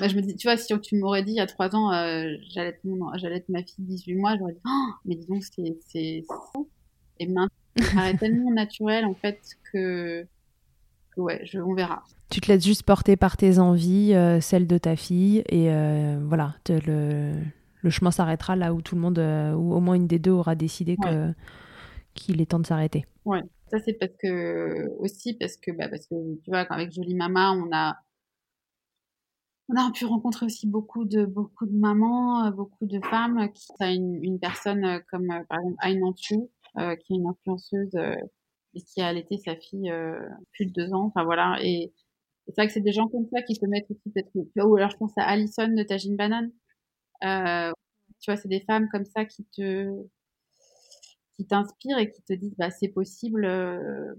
bah, 0.00 0.08
je 0.08 0.16
me 0.16 0.22
dis, 0.22 0.34
tu 0.34 0.48
vois, 0.48 0.56
si 0.56 0.76
tu 0.80 0.96
m'aurais 0.96 1.22
dit 1.22 1.30
il 1.30 1.36
y 1.36 1.40
a 1.40 1.46
trois 1.46 1.76
ans, 1.76 1.92
euh, 1.92 2.34
j'allais 2.50 2.76
être 3.36 3.48
ma 3.48 3.62
fille 3.62 3.84
18 3.84 4.16
mois, 4.16 4.36
j'aurais 4.36 4.54
dit, 4.54 4.60
oh, 4.66 4.90
mais 5.04 5.14
dis 5.14 5.26
donc, 5.26 5.44
c'est, 5.44 5.78
c'est, 5.86 6.24
et 7.20 7.26
maintenant, 7.28 7.46
ça 7.78 7.94
paraît 7.94 8.16
tellement 8.18 8.50
naturel 8.50 9.04
en 9.04 9.14
fait 9.14 9.40
que 9.72 10.26
ouais, 11.16 11.40
je, 11.44 11.60
on 11.60 11.74
verra. 11.74 12.02
Tu 12.30 12.40
te 12.40 12.50
laisses 12.50 12.64
juste 12.64 12.82
porter 12.82 13.16
par 13.16 13.36
tes 13.36 13.60
envies, 13.60 14.12
celles 14.40 14.66
de 14.66 14.76
ta 14.76 14.96
fille, 14.96 15.44
et 15.50 15.70
voilà, 16.24 16.56
le, 16.68 17.32
le, 17.86 17.90
chemin 17.90 18.10
s'arrêtera 18.10 18.56
là 18.56 18.74
où 18.74 18.82
tout 18.82 18.94
le 18.94 19.00
monde, 19.00 19.18
euh, 19.18 19.54
ou 19.54 19.74
au 19.74 19.80
moins 19.80 19.94
une 19.94 20.06
des 20.06 20.18
deux 20.18 20.32
aura 20.32 20.54
décidé 20.54 20.96
que 20.96 21.32
qu'il 22.14 22.40
est 22.40 22.46
temps 22.46 22.58
de 22.58 22.66
s'arrêter. 22.66 23.04
Ouais, 23.24 23.42
ça 23.70 23.78
c'est 23.78 23.94
parce 23.94 24.12
que 24.22 24.88
aussi 24.98 25.34
parce 25.34 25.56
que 25.56 25.70
bah, 25.70 25.88
parce 25.88 26.06
que 26.06 26.14
tu 26.42 26.50
vois 26.50 26.60
avec 26.70 26.92
Jolie 26.92 27.14
Mama 27.14 27.52
on 27.52 27.70
a 27.74 27.96
on 29.68 29.76
a 29.76 29.90
pu 29.92 30.06
rencontrer 30.06 30.46
aussi 30.46 30.66
beaucoup 30.66 31.04
de 31.04 31.26
beaucoup 31.26 31.66
de 31.66 31.76
mamans, 31.76 32.50
beaucoup 32.52 32.86
de 32.86 33.00
femmes 33.04 33.50
qui 33.52 33.72
a 33.80 33.92
une, 33.92 34.22
une 34.22 34.38
personne 34.38 35.02
comme 35.10 35.28
par 35.48 35.58
exemple 35.58 35.76
Aïn 35.80 36.02
Antu, 36.04 36.36
qui 36.74 37.12
est 37.12 37.16
une 37.16 37.26
influenceuse 37.26 37.90
et 38.76 38.82
qui 38.82 39.00
a 39.00 39.08
allaité 39.08 39.38
sa 39.38 39.56
fille 39.56 39.90
euh, 39.90 40.20
plus 40.52 40.66
de 40.66 40.72
deux 40.72 40.92
ans. 40.92 41.06
Enfin 41.06 41.24
voilà. 41.24 41.58
Et, 41.62 41.92
c'est 42.48 42.54
vrai 42.58 42.68
que 42.68 42.72
c'est 42.72 42.80
des 42.80 42.92
gens 42.92 43.08
comme 43.08 43.26
ça 43.32 43.42
qui 43.42 43.58
te 43.58 43.66
mettent 43.66 43.90
aussi 43.90 44.08
peut-être. 44.14 44.30
Ou 44.64 44.76
alors 44.76 44.90
je 44.90 44.96
pense 44.98 45.10
à 45.16 45.24
Alison 45.24 45.66
de 45.66 45.82
Tajine 45.82 46.16
Banane. 46.16 46.52
Euh, 47.24 47.72
tu 48.20 48.30
vois, 48.30 48.36
c'est 48.36 48.48
des 48.48 48.60
femmes 48.60 48.88
comme 48.90 49.04
ça 49.04 49.24
qui 49.24 49.44
te 49.44 50.06
qui 51.34 51.46
t'inspirent 51.46 51.98
et 51.98 52.10
qui 52.10 52.22
te 52.22 52.32
disent 52.32 52.56
bah 52.56 52.70
c'est 52.70 52.88
possible. 52.88 53.44
Euh, 53.44 54.14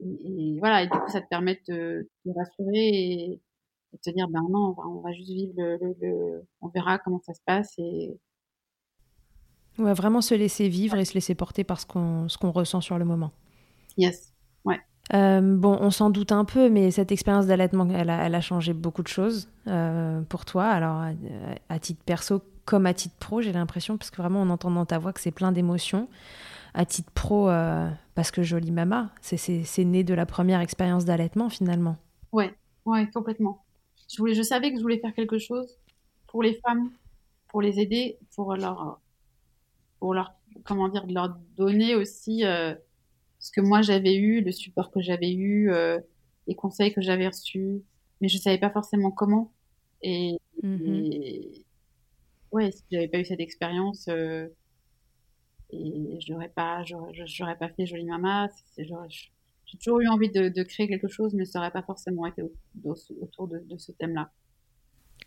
et, 0.00 0.58
voilà. 0.58 0.82
Et 0.82 0.86
du 0.86 0.98
coup, 0.98 1.10
ça 1.10 1.20
te 1.20 1.28
permet 1.28 1.60
de 1.68 2.08
te 2.24 2.30
rassurer 2.30 2.88
et, 2.88 3.40
de 3.92 3.98
te 3.98 4.10
dire 4.10 4.28
ben 4.28 4.42
non, 4.48 4.74
on 4.78 5.00
va, 5.00 5.12
juste 5.12 5.30
vivre 5.30 5.54
le, 5.56 5.78
le, 6.00 6.46
on 6.60 6.68
verra 6.68 6.98
comment 6.98 7.20
ça 7.20 7.34
se 7.34 7.40
passe 7.44 7.74
et 7.78 8.16
Ouais, 9.78 9.94
vraiment 9.94 10.20
se 10.20 10.34
laisser 10.34 10.68
vivre 10.68 10.98
et 10.98 11.04
se 11.04 11.14
laisser 11.14 11.34
porter 11.34 11.64
par 11.64 11.80
ce 11.80 11.86
qu'on 11.86 12.50
ressent 12.50 12.80
sur 12.80 12.98
le 12.98 13.04
moment. 13.04 13.32
Yes, 13.96 14.34
ouais. 14.64 14.78
Euh, 15.12 15.40
bon, 15.40 15.76
on 15.80 15.90
s'en 15.90 16.10
doute 16.10 16.32
un 16.32 16.44
peu, 16.44 16.68
mais 16.68 16.90
cette 16.90 17.10
expérience 17.10 17.46
d'allaitement, 17.46 17.88
elle 17.90 18.10
a, 18.10 18.40
changé 18.40 18.72
beaucoup 18.72 19.02
de 19.02 19.08
choses 19.08 19.48
euh, 19.66 20.20
pour 20.22 20.44
toi. 20.44 20.66
Alors, 20.66 21.04
à, 21.68 21.78
titre 21.78 22.02
perso 22.04 22.42
comme 22.64 22.86
à 22.86 22.94
titre 22.94 23.16
pro, 23.18 23.40
j'ai 23.40 23.52
l'impression, 23.52 23.96
parce 23.96 24.10
que 24.10 24.18
vraiment, 24.18 24.42
on 24.42 24.50
entend 24.50 24.70
dans 24.70 24.86
ta 24.86 24.98
voix 24.98 25.12
que 25.12 25.20
c'est 25.20 25.32
plein 25.32 25.50
d'émotions. 25.50 26.08
À 26.72 26.84
titre 26.84 27.10
pro, 27.10 27.48
euh, 27.48 27.88
parce 28.14 28.30
que 28.30 28.42
jolie 28.42 28.70
mama, 28.70 29.10
c'est 29.20 29.84
né 29.84 30.04
de 30.04 30.14
la 30.14 30.26
première 30.26 30.60
expérience 30.60 31.04
d'allaitement 31.04 31.48
finalement. 31.48 31.96
Ouais, 32.30 32.54
ouais, 32.84 33.10
complètement. 33.12 33.64
Je, 34.08 34.18
voulais, 34.18 34.34
je 34.34 34.42
savais 34.42 34.70
que 34.70 34.76
je 34.76 34.82
voulais 34.82 35.00
faire 35.00 35.14
quelque 35.14 35.38
chose 35.38 35.78
pour 36.28 36.44
les 36.44 36.60
femmes, 36.64 36.90
pour 37.48 37.60
les 37.60 37.80
aider, 37.80 38.18
pour 38.36 38.54
leur, 38.54 39.00
pour 39.98 40.14
leur, 40.14 40.32
comment 40.64 40.88
dire, 40.88 41.04
leur 41.08 41.36
donner 41.56 41.96
aussi 41.96 42.44
ce 43.40 43.50
que 43.50 43.60
moi 43.60 43.82
j'avais 43.82 44.14
eu, 44.14 44.42
le 44.42 44.52
support 44.52 44.90
que 44.90 45.00
j'avais 45.00 45.32
eu, 45.32 45.72
euh, 45.72 45.98
les 46.46 46.54
conseils 46.54 46.92
que 46.92 47.00
j'avais 47.00 47.26
reçus, 47.26 47.82
mais 48.20 48.28
je 48.28 48.38
savais 48.38 48.58
pas 48.58 48.70
forcément 48.70 49.10
comment. 49.10 49.52
Et, 50.02 50.38
mm-hmm. 50.62 51.64
ouais, 52.52 52.70
si 52.70 52.82
j'avais 52.92 53.08
pas 53.08 53.18
eu 53.18 53.24
cette 53.24 53.40
expérience, 53.40 54.06
euh, 54.08 54.46
et 55.72 56.18
j'aurais 56.26 56.48
pas, 56.48 56.84
j'aurais 56.84 57.56
pas 57.56 57.68
fait 57.70 57.86
Jolie 57.86 58.04
Mama, 58.04 58.48
j'ai 58.76 59.78
toujours 59.78 60.00
eu 60.00 60.08
envie 60.08 60.30
de, 60.30 60.62
créer 60.62 60.88
quelque 60.88 61.08
chose, 61.08 61.32
mais 61.34 61.44
ça 61.44 61.58
n'aurait 61.58 61.70
pas 61.70 61.82
forcément 61.82 62.26
été 62.26 62.42
autour 62.84 63.48
de, 63.48 63.78
ce 63.78 63.92
thème-là. 63.92 64.30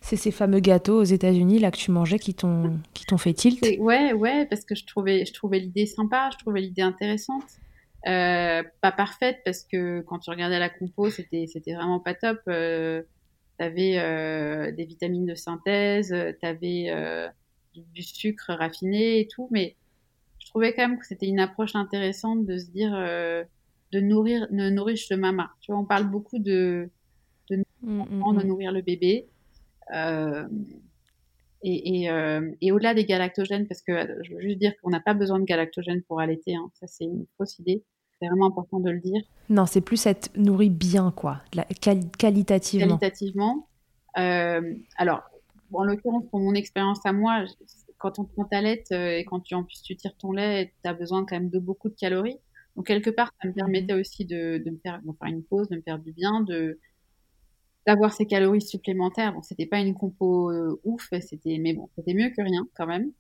C'est 0.02 0.18
ces 0.18 0.32
fameux 0.32 0.60
gâteaux 0.60 1.00
aux 1.00 1.06
États-Unis 1.06 1.60
là 1.60 1.72
que 1.72 1.78
tu 1.78 1.92
mangeais 1.92 2.20
qui 2.20 2.34
t'ont 2.34 2.78
qui 2.94 3.06
t'ont 3.06 3.18
fait 3.18 3.34
tilt? 3.34 3.64
Ouais, 3.80 4.12
ouais, 4.12 4.46
parce 4.48 4.66
que 4.66 4.76
je 4.76 4.86
trouvais 4.86 5.26
je 5.26 5.32
trouvais 5.32 5.60
l'idée 5.60 5.86
sympa, 5.86 6.30
je 6.34 6.38
trouvais 6.40 6.60
l'idée 6.60 6.82
intéressante. 6.82 7.46
Euh, 8.06 8.64
pas 8.82 8.92
parfaite 8.92 9.40
parce 9.46 9.64
que 9.64 10.02
quand 10.02 10.20
tu 10.20 10.30
regardais 10.30 10.60
la 10.60 10.70
compo, 10.70 11.10
c'était 11.10 11.46
c'était 11.48 11.74
vraiment 11.74 12.00
pas 12.02 12.14
top. 12.14 12.40
Euh, 12.50 13.02
t'avais 13.58 13.98
euh, 13.98 14.72
des 14.72 14.84
vitamines 14.84 15.26
de 15.26 15.36
synthèse, 15.36 16.14
t'avais 16.42 16.88
euh, 16.90 17.30
du, 17.74 17.82
du, 17.94 18.04
sucre 18.04 18.52
raffiné 18.54 19.22
et 19.22 19.28
tout, 19.28 19.48
mais 19.52 19.78
je 20.40 20.48
trouvais 20.48 20.74
quand 20.74 20.88
même 20.88 21.00
que 21.00 21.06
c'était 21.06 21.28
une 21.28 21.40
approche 21.40 21.76
intéressante 21.76 22.46
de 22.46 22.58
se 22.58 22.70
dire 22.72 22.94
euh, 22.94 23.44
de 23.94 24.00
nourrir, 24.02 24.48
de 24.52 24.70
nourrir 24.70 24.98
le 25.10 25.18
maman. 25.18 25.46
Tu 25.62 25.72
vois, 25.72 25.80
on 25.80 25.86
parle 25.86 26.10
beaucoup 26.10 26.40
de 26.40 26.90
de, 27.50 27.58
mmh, 27.58 27.64
mmh, 27.82 28.38
de 28.38 28.44
mmh. 28.44 28.48
nourrir 28.48 28.72
le 28.72 28.82
bébé. 28.82 29.28
Euh, 29.94 30.48
et, 31.62 32.02
et, 32.02 32.10
euh, 32.10 32.52
et 32.60 32.72
au-delà 32.74 32.94
des 32.94 33.06
galactogènes, 33.06 33.68
parce 33.68 33.82
que 33.82 34.22
je 34.24 34.34
veux 34.34 34.42
juste 34.42 34.58
dire 34.58 34.74
qu'on 34.82 34.90
n'a 34.90 35.00
pas 35.00 35.14
besoin 35.14 35.40
de 35.40 35.46
galactogènes 35.46 36.02
pour 36.04 36.20
allaiter, 36.20 36.56
hein, 36.56 36.70
ça 36.74 36.88
c'est 36.88 37.06
une 37.06 37.26
fausse 37.38 37.58
idée. 37.60 37.84
C'est 38.24 38.30
vraiment 38.30 38.48
important 38.48 38.80
de 38.80 38.90
le 38.90 39.00
dire. 39.02 39.22
Non, 39.50 39.66
c'est 39.66 39.82
plus 39.82 40.06
être 40.06 40.30
nourri 40.38 40.70
bien, 40.70 41.12
quoi, 41.12 41.42
la, 41.54 41.66
qualitativement. 41.66 42.98
Qualitativement. 42.98 43.68
Euh, 44.18 44.76
alors, 44.96 45.24
en 45.74 45.84
l'occurrence, 45.84 46.24
pour 46.32 46.40
mon 46.40 46.54
expérience 46.54 47.06
à 47.06 47.12
moi, 47.12 47.44
quand 47.98 48.20
on 48.20 48.24
prend 48.24 48.46
ta 48.46 48.62
lait 48.62 48.84
euh, 48.94 49.18
et 49.18 49.26
quand 49.26 49.42
tu 49.42 49.56
en 49.56 49.64
plus 49.64 49.82
tu 49.82 49.98
tires 49.98 50.16
ton 50.16 50.32
lait, 50.32 50.74
tu 50.84 50.90
as 50.90 50.94
besoin 50.94 51.26
quand 51.26 51.36
même 51.36 51.50
de 51.50 51.60
beaucoup 51.60 51.90
de 51.90 51.96
calories. 51.96 52.38
Donc 52.78 52.88
quelque 52.88 53.10
part, 53.10 53.32
ça 53.42 53.48
me 53.48 53.52
mhm. 53.52 53.56
permettait 53.56 53.94
aussi 53.94 54.24
de, 54.24 54.62
de 54.64 54.72
me 54.72 54.78
faire, 54.78 55.02
de 55.02 55.12
faire 55.12 55.30
une 55.30 55.44
pause, 55.44 55.68
de 55.68 55.76
me 55.76 55.82
faire 55.82 56.00
du 56.00 56.14
bien, 56.14 56.42
de 56.42 56.80
d'avoir 57.86 58.14
ces 58.14 58.26
calories 58.26 58.62
supplémentaires. 58.62 59.34
Bon, 59.34 59.42
c'était 59.42 59.66
pas 59.66 59.80
une 59.80 59.94
compo 59.94 60.50
euh, 60.50 60.80
ouf, 60.86 61.10
c'était 61.20 61.58
mais 61.60 61.74
bon, 61.74 61.90
c'était 61.98 62.14
mieux 62.14 62.30
que 62.30 62.42
rien 62.42 62.66
quand 62.78 62.88
même. 62.88 63.12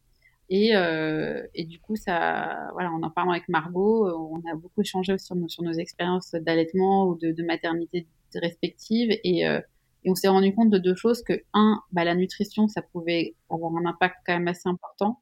Et, 0.55 0.75
euh, 0.75 1.41
et 1.55 1.65
du 1.65 1.79
coup, 1.79 1.95
ça, 1.95 2.69
voilà, 2.73 2.91
en 2.91 3.01
en 3.01 3.09
parlant 3.09 3.31
avec 3.31 3.49
Margot, 3.49 4.07
on 4.07 4.37
a 4.51 4.55
beaucoup 4.55 4.81
échangé 4.81 5.17
sur 5.17 5.35
nos, 5.35 5.47
sur 5.47 5.63
nos 5.63 5.73
expériences 5.73 6.31
d'allaitement 6.35 7.07
ou 7.07 7.15
de, 7.15 7.43
maternité 7.43 8.07
respectives 8.35 9.09
et 9.23 9.47
euh, 9.47 9.59
et 10.05 10.11
on 10.11 10.15
s'est 10.15 10.27
rendu 10.27 10.53
compte 10.53 10.69
de 10.69 10.77
deux 10.77 10.95
choses 10.95 11.23
que 11.23 11.33
un, 11.53 11.81
bah, 11.91 12.03
la 12.03 12.13
nutrition, 12.13 12.67
ça 12.67 12.83
pouvait 12.83 13.35
avoir 13.49 13.75
un 13.77 13.85
impact 13.85 14.17
quand 14.27 14.33
même 14.33 14.47
assez 14.47 14.69
important, 14.69 15.21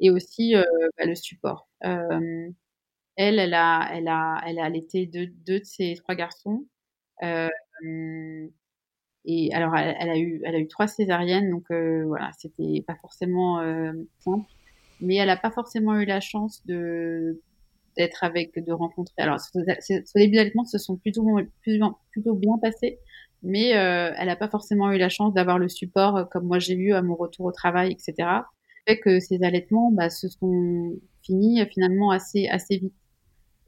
et 0.00 0.10
aussi 0.10 0.54
euh, 0.56 0.64
bah, 0.98 1.06
le 1.06 1.14
support. 1.14 1.68
Euh, 1.84 2.50
elle, 3.16 3.38
elle 3.38 3.54
a, 3.54 3.88
elle 3.94 4.08
a, 4.08 4.42
elle 4.46 4.58
a 4.58 4.64
allaité 4.64 5.06
deux, 5.06 5.28
de 5.46 5.64
ses 5.64 5.94
trois 5.96 6.14
garçons. 6.16 6.66
Euh, 7.22 7.48
et 9.24 9.54
alors, 9.54 9.74
elle, 9.76 9.96
elle, 10.00 10.10
a 10.10 10.18
eu, 10.18 10.42
elle 10.44 10.54
a 10.56 10.58
eu 10.58 10.68
trois 10.68 10.86
césariennes, 10.88 11.50
donc 11.50 11.64
euh, 11.70 12.04
voilà, 12.06 12.30
c'était 12.38 12.84
pas 12.86 12.96
forcément 12.96 13.60
euh, 13.60 13.92
simple. 14.18 14.50
Mais 15.00 15.16
elle 15.16 15.30
a 15.30 15.36
pas 15.36 15.50
forcément 15.50 15.98
eu 16.00 16.04
la 16.04 16.20
chance 16.20 16.64
de 16.66 17.40
d'être 17.96 18.24
avec, 18.24 18.62
de 18.62 18.72
rencontrer. 18.72 19.14
Alors, 19.16 19.40
ce, 19.40 20.18
début 20.18 20.36
d'allaitement 20.36 20.64
se 20.66 20.76
sont 20.76 20.96
plutôt, 20.96 21.24
plutôt, 21.62 22.34
bien 22.34 22.58
passés, 22.60 22.98
mais 23.42 23.74
euh, 23.74 24.12
elle 24.18 24.26
n'a 24.26 24.36
pas 24.36 24.48
forcément 24.48 24.92
eu 24.92 24.98
la 24.98 25.08
chance 25.08 25.32
d'avoir 25.32 25.58
le 25.58 25.70
support 25.70 26.16
euh, 26.16 26.24
comme 26.24 26.44
moi 26.44 26.58
j'ai 26.58 26.74
eu 26.74 26.92
à 26.92 27.00
mon 27.00 27.14
retour 27.14 27.46
au 27.46 27.52
travail, 27.52 27.92
etc. 27.92 28.28
Fait 28.86 28.98
que 28.98 29.18
ces 29.18 29.42
allaitements 29.42 29.90
bah, 29.92 30.10
se 30.10 30.28
sont 30.28 30.92
finis 31.22 31.62
euh, 31.62 31.66
finalement 31.66 32.10
assez 32.10 32.48
assez 32.48 32.78
vite. 32.78 32.94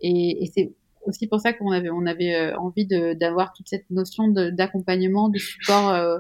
Et, 0.01 0.45
et 0.45 0.51
c'est 0.55 0.73
aussi 1.09 1.27
pour 1.27 1.41
ça 1.41 1.53
qu'on 1.53 1.73
avait 1.73 1.91
on 1.91 2.07
avait 2.07 2.35
euh, 2.35 2.57
envie 2.59 2.87
d'avoir 2.87 3.53
toute 3.53 3.69
cette 3.69 3.89
notion 3.91 4.29
d'accompagnement, 4.29 5.29
de, 5.29 5.39
support 5.39 5.91
euh, 5.91 6.19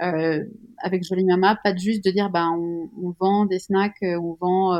euh, 0.00 0.44
avec 0.78 1.04
Jolie 1.04 1.24
Mama, 1.24 1.58
pas 1.62 1.76
juste 1.76 2.04
de 2.04 2.10
dire 2.10 2.30
bah 2.30 2.48
on, 2.50 2.88
on 3.02 3.14
vend 3.18 3.46
des 3.46 3.58
snacks, 3.58 4.02
on 4.02 4.36
vend 4.40 4.78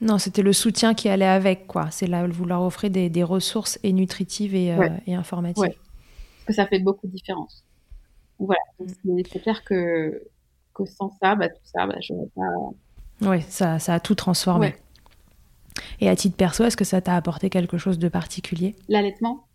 non, 0.00 0.18
c'était 0.18 0.42
le 0.42 0.52
soutien 0.52 0.92
qui 0.92 1.08
allait 1.08 1.24
avec, 1.24 1.66
quoi. 1.66 1.90
C'est 1.90 2.08
là, 2.08 2.26
vous 2.26 2.44
leur 2.44 2.62
offrez 2.62 2.90
des, 2.90 3.08
des 3.08 3.22
ressources 3.22 3.78
et 3.84 3.92
nutritives 3.92 4.54
et, 4.54 4.76
et 5.06 5.14
informatives. 5.14 5.62
Ouais 5.62 5.78
que 6.44 6.52
ça 6.52 6.66
fait 6.66 6.78
beaucoup 6.78 7.06
de 7.06 7.12
différence. 7.12 7.64
Voilà, 8.38 8.60
mm. 8.78 9.20
c'est 9.30 9.40
clair 9.40 9.64
que, 9.64 10.22
que 10.74 10.84
sans 10.84 11.10
ça, 11.20 11.34
bah, 11.34 11.48
tout 11.48 11.60
ça, 11.64 11.86
bah, 11.86 11.96
je 12.00 12.14
pas. 12.34 13.30
Oui, 13.30 13.42
ça, 13.48 13.78
ça 13.78 13.94
a 13.94 14.00
tout 14.00 14.14
transformé. 14.14 14.74
Et 16.00 16.08
à 16.08 16.16
titre 16.16 16.36
perso, 16.36 16.64
est-ce 16.64 16.76
que 16.76 16.84
ça 16.84 17.00
t'a 17.00 17.16
apporté 17.16 17.50
quelque 17.50 17.78
chose 17.78 17.98
de 17.98 18.08
particulier? 18.08 18.76
L'allaitement 18.88 19.46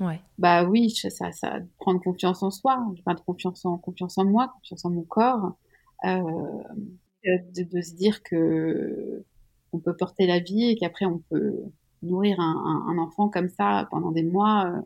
Ouais. 0.00 0.20
Bah 0.38 0.64
oui, 0.64 0.90
ça, 0.90 1.32
ça 1.32 1.58
prendre 1.78 2.00
confiance 2.00 2.42
en 2.42 2.50
soi, 2.50 2.86
de 3.06 3.20
confiance 3.20 3.64
en 3.64 3.78
confiance 3.78 4.18
en 4.18 4.24
moi, 4.24 4.48
confiance 4.48 4.84
en 4.84 4.90
mon 4.90 5.02
corps, 5.02 5.56
euh, 6.04 6.22
de, 7.24 7.62
de, 7.62 7.80
se 7.80 7.94
dire 7.94 8.22
que 8.22 9.24
on 9.72 9.78
peut 9.78 9.96
porter 9.96 10.26
la 10.26 10.38
vie 10.38 10.64
et 10.64 10.76
qu'après 10.76 11.06
on 11.06 11.18
peut 11.30 11.62
nourrir 12.02 12.38
un, 12.40 12.84
un, 12.88 12.92
un, 12.92 12.98
enfant 12.98 13.30
comme 13.30 13.48
ça 13.48 13.88
pendant 13.90 14.12
des 14.12 14.22
mois. 14.22 14.66
Euh, 14.66 14.80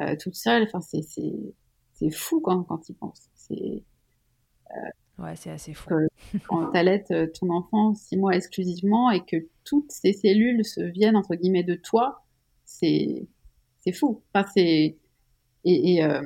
euh, 0.00 0.16
toute 0.16 0.34
seule. 0.34 0.64
Enfin, 0.64 0.80
c'est 0.80 1.02
c'est 1.02 2.10
fou 2.10 2.40
quand 2.40 2.64
quand 2.64 2.78
tu 2.78 2.92
penses. 2.94 3.28
C'est 3.34 3.82
euh, 4.70 5.22
ouais, 5.22 5.36
c'est 5.36 5.50
assez 5.50 5.74
fou. 5.74 5.90
quand 6.48 6.70
tu 6.72 6.76
allaites 6.76 7.10
euh, 7.12 7.28
ton 7.38 7.50
enfant 7.50 7.94
six 7.94 8.16
mois 8.16 8.34
exclusivement 8.34 9.10
et 9.10 9.24
que 9.24 9.36
toutes 9.64 9.92
ces 9.92 10.12
cellules 10.12 10.64
se 10.64 10.80
viennent 10.80 11.16
entre 11.16 11.36
guillemets 11.36 11.62
de 11.62 11.76
toi, 11.76 12.24
c'est 12.64 13.26
c'est 13.84 13.92
fou. 13.92 14.22
Enfin, 14.32 14.46
c'est 14.54 14.98
et, 15.66 15.94
et, 15.94 16.04
euh, 16.04 16.22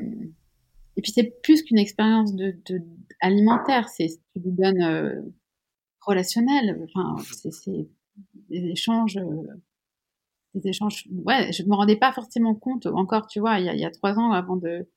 et 0.96 1.02
puis 1.02 1.12
c'est 1.12 1.40
plus 1.42 1.62
qu'une 1.62 1.78
expérience 1.78 2.34
de, 2.34 2.56
de, 2.66 2.82
alimentaire, 3.20 3.88
c'est 3.88 4.08
tu 4.34 4.40
lui 4.40 4.52
donnes 4.52 4.82
euh, 4.82 5.20
relationnel. 6.00 6.80
Enfin, 6.84 7.16
c'est 7.52 7.88
des 8.50 8.66
échanges 8.66 9.18
des 10.54 10.68
échanges. 10.70 11.06
Ouais, 11.24 11.52
je 11.52 11.62
me 11.64 11.74
rendais 11.74 11.96
pas 11.96 12.12
forcément 12.12 12.54
compte 12.54 12.86
encore, 12.86 13.26
tu 13.26 13.40
vois, 13.40 13.58
il 13.58 13.66
y 13.66 13.68
a, 13.68 13.74
il 13.74 13.80
y 13.80 13.84
a 13.84 13.90
trois 13.90 14.18
ans 14.18 14.32
avant 14.32 14.56
de, 14.56 14.88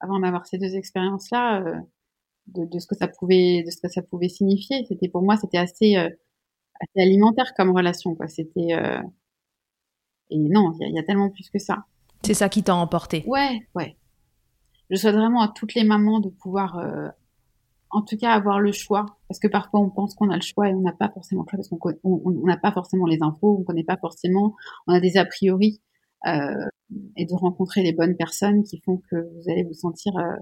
avant 0.00 0.20
d'avoir 0.20 0.46
ces 0.46 0.58
deux 0.58 0.76
expériences-là, 0.76 1.62
euh, 1.62 1.80
de, 2.48 2.64
de, 2.64 2.78
ce 2.78 2.86
que 2.86 2.96
ça 2.96 3.08
pouvait, 3.08 3.62
de 3.64 3.70
ce 3.70 3.78
que 3.80 3.88
ça 3.88 4.02
pouvait 4.02 4.28
signifier. 4.28 4.84
C'était 4.88 5.08
pour 5.08 5.22
moi, 5.22 5.36
c'était 5.36 5.58
assez, 5.58 5.96
euh, 5.96 6.08
assez 6.80 7.00
alimentaire 7.00 7.54
comme 7.56 7.70
relation, 7.70 8.14
quoi. 8.14 8.28
C'était 8.28 8.74
euh... 8.74 9.00
et 10.30 10.38
non, 10.38 10.72
il 10.80 10.94
y, 10.94 10.98
a 10.98 11.02
tellement 11.02 11.30
plus 11.30 11.48
que 11.50 11.58
ça. 11.58 11.84
C'est 12.22 12.34
ça 12.34 12.48
qui 12.48 12.62
t'a 12.62 12.74
emporté. 12.74 13.24
Ouais, 13.26 13.60
ouais. 13.74 13.96
Je 14.90 14.96
souhaite 14.96 15.14
vraiment 15.14 15.42
à 15.42 15.48
toutes 15.48 15.74
les 15.74 15.84
mamans 15.84 16.20
de 16.20 16.28
pouvoir 16.28 16.78
euh, 16.78 17.08
en 17.90 18.02
tout 18.02 18.16
cas 18.16 18.32
avoir 18.32 18.60
le 18.60 18.72
choix, 18.72 19.06
parce 19.28 19.38
que 19.38 19.48
parfois 19.48 19.80
on 19.80 19.90
pense 19.90 20.14
qu'on 20.14 20.30
a 20.30 20.36
le 20.36 20.42
choix 20.42 20.68
et 20.68 20.74
on 20.74 20.80
n'a 20.80 20.92
pas 20.92 21.08
forcément 21.08 21.42
le 21.42 21.48
choix 21.50 21.58
parce 21.58 22.00
qu'on 22.02 22.46
n'a 22.46 22.56
pas 22.56 22.72
forcément 22.72 23.06
les 23.06 23.22
infos, 23.22 23.58
on 23.60 23.64
connaît 23.64 23.84
pas 23.84 23.96
forcément, 23.96 24.54
on 24.86 24.92
a 24.92 25.00
des 25.00 25.16
a 25.16 25.24
priori, 25.24 25.80
euh, 26.26 26.66
et 27.16 27.26
de 27.26 27.34
rencontrer 27.34 27.82
les 27.82 27.92
bonnes 27.92 28.16
personnes 28.16 28.64
qui 28.64 28.80
font 28.84 29.00
que 29.10 29.16
vous 29.16 29.50
allez 29.50 29.64
vous 29.64 29.74
sentir 29.74 30.16
euh, 30.16 30.36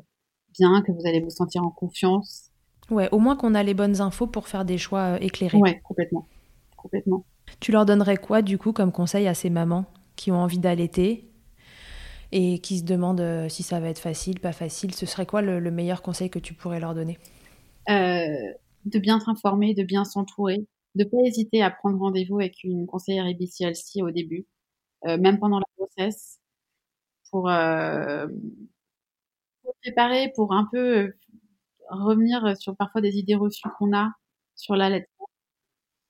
bien, 0.58 0.82
que 0.82 0.92
vous 0.92 1.06
allez 1.06 1.20
vous 1.20 1.30
sentir 1.30 1.62
en 1.62 1.70
confiance. 1.70 2.50
Ouais, 2.90 3.08
au 3.12 3.18
moins 3.18 3.36
qu'on 3.36 3.54
a 3.54 3.62
les 3.62 3.74
bonnes 3.74 4.00
infos 4.00 4.26
pour 4.26 4.48
faire 4.48 4.64
des 4.64 4.76
choix 4.76 5.20
éclairés. 5.22 5.58
Ouais, 5.58 5.80
complètement, 5.84 6.28
complètement. 6.76 7.24
Tu 7.60 7.72
leur 7.72 7.86
donnerais 7.86 8.16
quoi 8.16 8.42
du 8.42 8.58
coup 8.58 8.72
comme 8.72 8.92
conseil 8.92 9.26
à 9.26 9.34
ces 9.34 9.48
mamans 9.48 9.86
qui 10.16 10.32
ont 10.32 10.38
envie 10.38 10.58
d'allaiter? 10.58 11.30
Et 12.34 12.58
qui 12.58 12.80
se 12.80 12.84
demandent 12.84 13.20
euh, 13.20 13.48
si 13.48 13.62
ça 13.62 13.78
va 13.80 13.88
être 13.88 14.00
facile, 14.00 14.40
pas 14.40 14.52
facile 14.52 14.92
Ce 14.92 15.06
serait 15.06 15.24
quoi 15.24 15.40
le, 15.40 15.60
le 15.60 15.70
meilleur 15.70 16.02
conseil 16.02 16.30
que 16.30 16.40
tu 16.40 16.52
pourrais 16.52 16.80
leur 16.80 16.94
donner? 16.94 17.18
Euh, 17.88 18.52
de 18.86 18.98
bien 18.98 19.20
s'informer, 19.20 19.72
de 19.74 19.84
bien 19.84 20.04
s'entourer, 20.04 20.66
de 20.96 21.04
pas 21.04 21.18
hésiter 21.24 21.62
à 21.62 21.70
prendre 21.70 21.98
rendez-vous 21.98 22.40
avec 22.40 22.64
une 22.64 22.86
conseillère 22.86 23.28
IBCLC 23.28 24.02
au 24.02 24.10
début, 24.10 24.46
euh, 25.06 25.16
même 25.18 25.38
pendant 25.38 25.60
la 25.60 25.66
grossesse, 25.78 26.40
pour, 27.30 27.48
euh, 27.48 28.26
pour 29.62 29.74
préparer, 29.82 30.32
pour 30.34 30.52
un 30.52 30.68
peu 30.72 31.12
revenir 31.90 32.56
sur 32.58 32.76
parfois 32.76 33.00
des 33.00 33.16
idées 33.18 33.36
reçues 33.36 33.68
qu'on 33.78 33.96
a 33.96 34.12
sur 34.56 34.74
l'allaitement. 34.76 35.28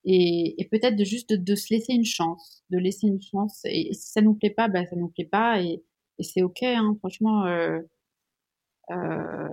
Et, 0.05 0.61
et 0.61 0.69
peut-être 0.69 0.97
de 0.97 1.05
juste 1.05 1.31
de, 1.31 1.37
de, 1.37 1.55
se 1.55 1.73
laisser 1.73 1.95
une 1.95 2.05
chance, 2.05 2.63
de 2.71 2.79
laisser 2.79 3.07
une 3.09 3.23
chance. 3.23 3.63
Et, 3.67 3.91
et 3.91 3.95
si 3.95 4.11
ça 4.13 4.23
nous 4.23 4.35
plaît 4.35 4.51
pas, 4.51 4.69
bah 4.69 4.85
ça 4.87 4.97
nous 4.97 5.09
plaît 5.09 5.25
pas, 5.25 5.61
et, 5.63 5.83
et 6.19 6.23
c'est 6.23 6.43
ok. 6.43 6.63
Hein, 6.63 6.97
franchement, 7.01 7.45
euh, 7.47 7.81
euh, 8.91 9.49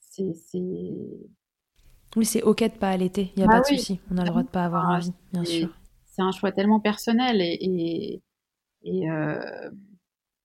c'est. 0.00 0.32
Oui, 2.16 2.24
c'est 2.24 2.42
ok 2.42 2.62
de 2.62 2.78
pas 2.78 2.90
allaiter, 2.90 3.32
il 3.36 3.42
n'y 3.42 3.48
a 3.48 3.50
ah 3.50 3.56
pas 3.56 3.60
de 3.60 3.76
souci. 3.76 4.00
On 4.10 4.16
a 4.16 4.22
le 4.22 4.30
droit 4.30 4.42
de 4.42 4.48
pas 4.48 4.64
avoir 4.64 4.90
ah, 4.90 4.96
envie, 4.96 5.12
bien 5.32 5.44
sûr. 5.44 5.68
C'est 6.06 6.22
un 6.22 6.32
choix 6.32 6.52
tellement 6.52 6.80
personnel 6.80 7.40
et, 7.40 7.58
et, 7.60 8.22
et, 8.82 9.10
euh, 9.10 9.70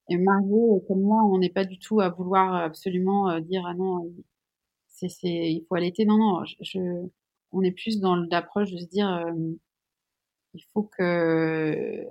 et 0.10 0.18
Margot, 0.18 0.84
comme 0.88 1.02
moi, 1.02 1.24
on 1.24 1.40
n'est 1.40 1.50
pas 1.50 1.66
du 1.66 1.80
tout 1.80 2.02
à 2.02 2.10
vouloir 2.10 2.54
absolument 2.56 3.30
euh, 3.30 3.40
dire 3.40 3.64
ah 3.66 3.74
non, 3.74 4.12
c'est, 4.88 5.10
c'est, 5.10 5.30
il 5.30 5.66
faut 5.68 5.76
allaiter. 5.76 6.06
Non, 6.06 6.18
non, 6.18 6.44
je, 6.62 6.80
on 7.52 7.62
est 7.64 7.72
plus 7.72 8.00
dans 8.00 8.16
l'approche 8.16 8.72
de 8.72 8.78
se 8.78 8.86
dire 8.86 9.10
euh, 9.10 9.32
il 10.54 10.64
faut 10.74 10.84
que 10.84 12.06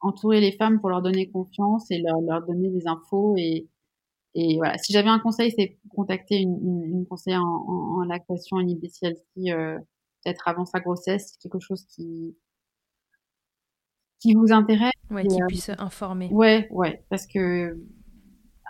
entourer 0.00 0.40
les 0.40 0.52
femmes 0.52 0.80
pour 0.80 0.90
leur 0.90 1.02
donner 1.02 1.30
confiance 1.30 1.90
et 1.90 1.98
leur, 1.98 2.20
leur 2.20 2.46
donner 2.46 2.70
des 2.70 2.86
infos 2.86 3.34
et, 3.36 3.68
et 4.34 4.56
voilà. 4.56 4.78
Si 4.78 4.92
j'avais 4.92 5.08
un 5.08 5.18
conseil, 5.18 5.52
c'est 5.56 5.78
contacter 5.94 6.36
une, 6.36 6.58
une, 6.62 6.84
une 6.84 7.06
conseillère 7.06 7.42
en, 7.42 7.64
en, 7.68 8.00
en 8.00 8.04
lactation, 8.04 8.58
une 8.60 8.70
IBCLC, 8.70 9.50
euh, 9.50 9.78
peut-être 10.22 10.46
avant 10.46 10.64
sa 10.64 10.80
grossesse, 10.80 11.36
quelque 11.42 11.58
chose 11.60 11.84
qui 11.86 12.36
qui 14.20 14.34
vous 14.34 14.52
intéresse. 14.52 14.92
Ouais, 15.10 15.26
qui 15.26 15.40
euh, 15.40 15.46
puisse 15.46 15.70
informer. 15.78 16.28
Ouais, 16.32 16.68
ouais, 16.70 17.04
parce 17.08 17.26
que 17.26 17.78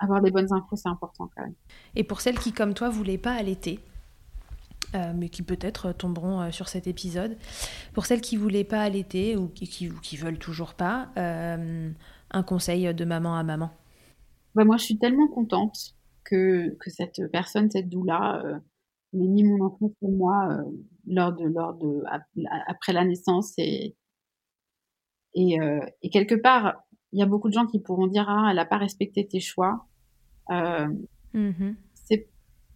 avoir 0.01 0.23
des 0.23 0.31
bonnes 0.31 0.53
infos, 0.53 0.77
c'est 0.77 0.89
important 0.89 1.29
quand 1.35 1.43
même. 1.43 1.55
Et 1.97 2.05
pour 2.05 2.21
celles 2.21 2.39
qui, 2.39 2.53
comme 2.53 2.75
toi, 2.75 2.89
voulaient 2.89 3.19
pas 3.19 3.33
allaiter, 3.33 3.81
euh, 4.95 5.13
mais 5.15 5.29
qui 5.29 5.43
peut-être 5.43 5.93
tomberont 5.93 6.41
euh, 6.41 6.51
sur 6.51 6.69
cet 6.69 6.87
épisode. 6.87 7.37
Pour 7.93 8.07
celles 8.07 8.21
qui 8.21 8.37
voulaient 8.37 8.65
pas 8.65 8.83
allaiter 8.83 9.37
ou 9.37 9.49
qui, 9.49 9.67
qui, 9.69 9.91
qui 10.03 10.17
veulent 10.17 10.39
toujours 10.39 10.75
pas, 10.75 11.11
euh, 11.17 11.91
un 12.31 12.43
conseil 12.43 12.93
de 12.95 13.05
maman 13.05 13.37
à 13.37 13.43
maman. 13.43 13.71
Bah 14.55 14.65
moi, 14.65 14.77
je 14.77 14.85
suis 14.85 14.99
tellement 14.99 15.29
contente 15.29 15.95
que, 16.25 16.77
que 16.81 16.91
cette 16.91 17.21
personne, 17.33 17.71
cette 17.71 17.89
doula, 17.89 18.43
euh, 18.45 18.59
m'ait 19.13 19.29
mis 19.29 19.45
mon 19.45 19.65
enfant 19.65 19.93
pour 20.01 20.13
moi 20.13 20.49
euh, 20.51 20.63
lors 21.07 21.33
de, 21.33 21.47
lors 21.47 21.75
de, 21.75 22.03
après 22.67 22.93
la 22.93 23.05
naissance 23.05 23.55
et, 23.59 23.97
et, 25.35 25.61
euh, 25.61 25.81
et 26.03 26.11
quelque 26.11 26.35
part, 26.35 26.83
il 27.13 27.19
y 27.19 27.23
a 27.23 27.27
beaucoup 27.27 27.49
de 27.49 27.55
gens 27.55 27.67
qui 27.67 27.81
pourront 27.81 28.07
dire 28.07 28.27
ah, 28.29 28.49
elle 28.51 28.57
n'a 28.57 28.67
pas 28.67 28.79
respecté 28.79 29.27
tes 29.27 29.41
choix. 29.41 29.87
Mmh 30.51 31.73
c'est 32.09 32.27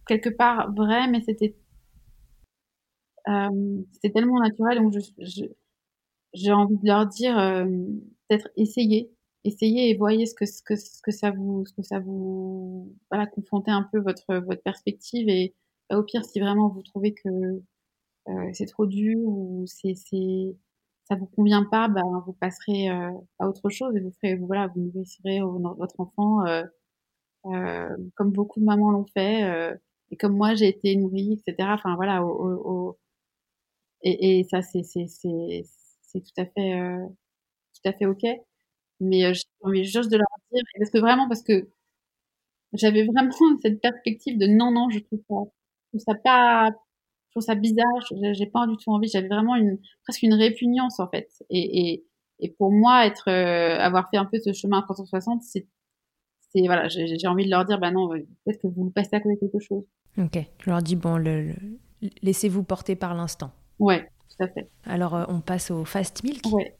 quelque 0.07 0.29
part 0.29 0.71
vrai, 0.73 1.07
mais 1.07 1.21
c'était 1.21 1.55
euh, 1.55 1.62
c'était 3.93 4.11
tellement 4.11 4.39
naturel, 4.39 4.79
donc 4.79 4.93
je, 5.19 5.45
j'ai 6.33 6.51
envie 6.51 6.77
de 6.77 6.87
leur 6.87 7.07
dire 7.07 7.37
euh, 7.37 7.65
peut-être 8.27 8.49
essayez, 8.57 9.11
essayez 9.43 9.89
et 9.89 9.97
voyez 9.97 10.25
ce 10.25 10.35
que 10.35 10.45
ce 10.45 10.61
que 10.63 10.75
ce 10.75 11.01
que 11.01 11.11
ça 11.11 11.31
vous 11.31 11.65
ce 11.65 11.73
que 11.73 11.83
ça 11.83 11.99
vous 11.99 12.95
voilà 13.11 13.27
confronter 13.27 13.71
un 13.71 13.87
peu 13.91 13.99
votre 13.99 14.35
votre 14.45 14.63
perspective 14.63 15.29
et 15.29 15.55
bah, 15.89 15.97
au 15.99 16.03
pire 16.03 16.25
si 16.25 16.39
vraiment 16.39 16.69
vous 16.69 16.81
trouvez 16.83 17.13
que 17.13 17.29
euh, 18.29 18.49
c'est 18.53 18.65
trop 18.67 18.85
dur 18.87 19.17
ou 19.19 19.65
c'est 19.67 19.95
c'est 19.95 20.55
ça 21.05 21.15
vous 21.15 21.25
convient 21.27 21.65
pas, 21.65 21.89
bah, 21.89 22.01
vous 22.25 22.33
passerez 22.33 22.89
euh, 22.89 23.11
à 23.39 23.47
autre 23.49 23.69
chose 23.69 23.95
et 23.95 23.99
vous 24.01 24.11
ferez 24.21 24.35
voilà 24.37 24.67
vous 24.75 24.81
nourrirez 24.81 25.41
votre 25.77 25.99
enfant 25.99 26.45
euh, 26.47 26.63
euh, 27.47 27.89
comme 28.15 28.31
beaucoup 28.31 28.59
de 28.59 28.65
mamans 28.65 28.91
l'ont 28.91 29.05
fait 29.13 29.43
euh, 29.43 29.75
et 30.11 30.17
comme 30.17 30.35
moi 30.37 30.55
j'ai 30.55 30.69
été 30.69 30.95
nourrie 30.95 31.33
etc. 31.45 31.69
Enfin 31.73 31.95
voilà 31.95 32.23
au, 32.25 32.29
au, 32.91 32.99
et, 34.03 34.39
et 34.39 34.43
ça, 34.43 34.61
c'est, 34.61 34.83
c'est, 34.83 35.07
c'est, 35.07 36.19
tout 36.19 36.41
à 36.41 36.45
fait, 36.45 36.79
euh, 36.79 37.07
tout 37.73 37.89
à 37.89 37.93
fait 37.93 38.05
ok. 38.05 38.23
Mais 38.99 39.25
euh, 39.25 39.33
j'ai 39.33 39.43
envie 39.61 39.85
juste 39.85 40.11
de 40.11 40.17
leur 40.17 40.27
dire, 40.51 40.63
parce 40.77 40.89
que 40.91 40.99
vraiment, 40.99 41.27
parce 41.27 41.43
que 41.43 41.69
j'avais 42.73 43.05
vraiment 43.05 43.31
cette 43.61 43.81
perspective 43.81 44.37
de 44.37 44.47
non, 44.47 44.71
non, 44.71 44.89
je 44.89 44.99
trouve 44.99 45.19
ça, 45.29 45.35
je 45.85 45.89
trouve 45.89 46.01
ça 46.05 46.15
pas, 46.15 46.69
je 46.69 47.31
trouve 47.31 47.43
ça 47.43 47.55
bizarre, 47.55 47.85
j'ai 48.33 48.45
pas 48.47 48.67
du 48.67 48.77
tout 48.77 48.91
envie, 48.91 49.07
j'avais 49.07 49.27
vraiment 49.27 49.55
une, 49.55 49.79
presque 50.03 50.23
une 50.23 50.33
répugnance, 50.33 50.99
en 50.99 51.09
fait. 51.09 51.29
Et, 51.49 51.93
et, 51.93 52.05
et 52.39 52.51
pour 52.51 52.71
moi, 52.71 53.05
être, 53.05 53.29
euh, 53.29 53.77
avoir 53.79 54.09
fait 54.09 54.17
un 54.17 54.25
peu 54.25 54.37
ce 54.43 54.53
chemin 54.53 54.79
à 54.79 54.83
360, 54.83 55.43
c'est, 55.43 55.67
c'est, 56.53 56.65
voilà, 56.65 56.87
j'ai 56.89 57.27
envie 57.27 57.45
de 57.45 57.49
leur 57.49 57.65
dire, 57.65 57.79
bah 57.79 57.91
non, 57.91 58.09
peut-être 58.09 58.61
que 58.61 58.67
vous 58.67 58.91
passez 58.91 59.15
à 59.15 59.21
côté 59.21 59.35
de 59.35 59.39
quelque 59.39 59.59
chose. 59.59 59.85
Ok. 60.17 60.37
Je 60.59 60.69
leur 60.69 60.83
dis, 60.83 60.95
bon, 60.95 61.17
le, 61.17 61.47
le... 61.47 61.55
laissez-vous 62.21 62.63
porter 62.63 62.95
par 62.95 63.15
l'instant. 63.15 63.51
Ouais, 63.83 64.07
tout 64.29 64.41
à 64.45 64.47
fait. 64.47 64.69
Alors, 64.85 65.13
euh, 65.13 65.25
on 65.27 65.41
passe 65.41 65.69
au 65.69 65.83
Fast 65.83 66.23
Milk. 66.23 66.45
Ouais. 66.53 66.73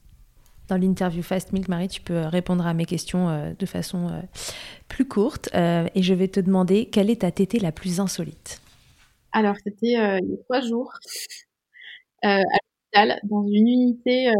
Dans 0.70 0.78
l'interview 0.78 1.22
Fast 1.22 1.51
Milk, 1.51 1.68
Marie, 1.68 1.89
tu 1.89 1.99
peux 1.99 2.22
répondre 2.22 2.66
à 2.66 2.74
mes 2.74 2.86
questions 2.86 3.28
euh, 3.28 3.51
de 3.60 3.66
façon 3.66 4.08
euh, 4.08 4.22
plus 4.88 5.06
courte. 5.06 5.49
Euh, 5.54 5.86
et 5.95 6.01
je 6.01 6.14
vais 6.14 6.30
te 6.30 6.39
demander, 6.39 6.86
quelle 6.86 7.10
est 7.10 7.22
ta 7.22 7.32
tétée 7.32 7.60
la 7.60 7.74
plus 7.74 7.99
insolite? 7.99 8.62
Alors, 9.34 9.58
c'était 9.58 9.97
euh, 9.97 10.20
il 10.24 10.30
y 10.30 10.34
a 10.34 10.43
trois 10.45 10.62
jours, 10.62 10.93
euh, 12.24 12.28
à 12.30 12.39
l'hôpital, 13.01 13.20
dans 13.24 13.45
une 13.47 13.68
unité 13.68 14.32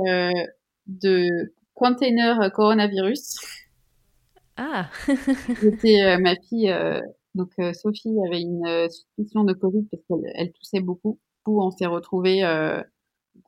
de 0.88 1.54
container 1.74 2.50
coronavirus. 2.54 3.40
Ah 4.56 4.88
C'était 5.60 6.18
ma 6.18 6.36
fille, 6.48 6.74
donc 7.36 7.50
Sophie 7.74 8.16
avait 8.26 8.42
une 8.42 8.88
suspicion 8.90 9.44
de 9.44 9.52
Covid 9.52 9.86
parce 9.92 10.04
qu'elle 10.08 10.32
elle 10.36 10.54
toussait 10.54 10.80
beaucoup 10.80 11.20
on 11.52 11.72
s'est 11.72 11.86
retrouvés 11.86 12.44
euh, 12.44 12.82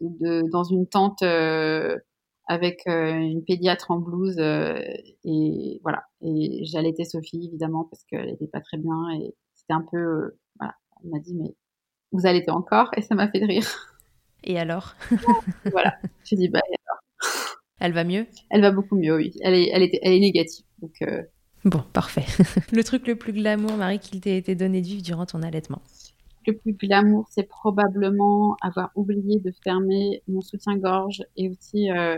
de, 0.02 0.44
dans 0.52 0.64
une 0.64 0.88
tente 0.88 1.22
euh, 1.24 1.98
avec 2.48 2.82
euh, 2.88 3.14
une 3.14 3.44
pédiatre 3.44 3.92
en 3.92 4.00
blouse 4.00 4.40
et 4.40 5.80
voilà. 5.84 6.04
Et 6.22 6.66
j'allaitais 6.66 7.06
Sophie 7.06 7.46
évidemment 7.48 7.86
parce 7.86 8.04
qu'elle 8.06 8.30
était 8.30 8.48
pas 8.48 8.62
très 8.62 8.78
bien 8.78 9.10
et 9.20 9.36
c'était 9.54 9.74
un 9.74 9.86
peu 9.92 10.38
voilà. 10.60 10.76
Elle 11.04 11.10
m'a 11.10 11.20
dit 11.20 11.36
mais 11.36 11.56
vous 12.12 12.26
allaitez 12.28 12.52
encore? 12.52 12.92
Et 12.98 13.02
ça 13.02 13.16
m'a 13.16 13.30
fait 13.30 13.40
de 13.40 13.48
rire. 13.48 13.68
Et 14.44 14.60
alors? 14.60 14.96
Voilà. 15.72 15.96
J'ai 16.24 16.36
dit 16.36 16.50
bah 16.50 16.62
et 16.70 16.76
alors? 16.86 17.02
Elle 17.80 17.94
va 17.94 18.04
mieux? 18.04 18.26
Elle 18.50 18.62
va 18.62 18.72
beaucoup 18.72 18.96
mieux, 18.96 19.16
oui. 19.16 19.34
Elle 19.42 19.54
est, 19.56 19.70
elle 19.74 19.84
était, 19.84 20.00
elle 20.02 20.14
est 20.14 20.20
négative. 20.20 20.66
Donc, 20.82 20.94
euh... 21.02 21.24
Bon, 21.66 21.84
parfait. 21.94 22.26
le 22.72 22.84
truc 22.84 23.08
le 23.08 23.16
plus 23.16 23.34
glamour, 23.34 23.74
Marie, 23.74 24.00
qu'il 24.00 24.22
t'ait 24.22 24.38
été 24.38 24.56
donné 24.56 24.82
de 24.82 24.88
vivre 24.88 25.04
durant 25.04 25.26
ton 25.26 25.42
allaitement? 25.42 25.82
Le 26.48 26.58
plus 26.58 26.74
glamour, 26.74 27.28
c'est 27.30 27.48
probablement 27.48 28.56
avoir 28.62 28.92
oublié 28.96 29.40
de 29.40 29.52
fermer 29.64 30.22
mon 30.28 30.42
soutien-gorge 30.42 31.24
et 31.38 31.50
aussi 31.50 31.92
euh, 31.92 32.18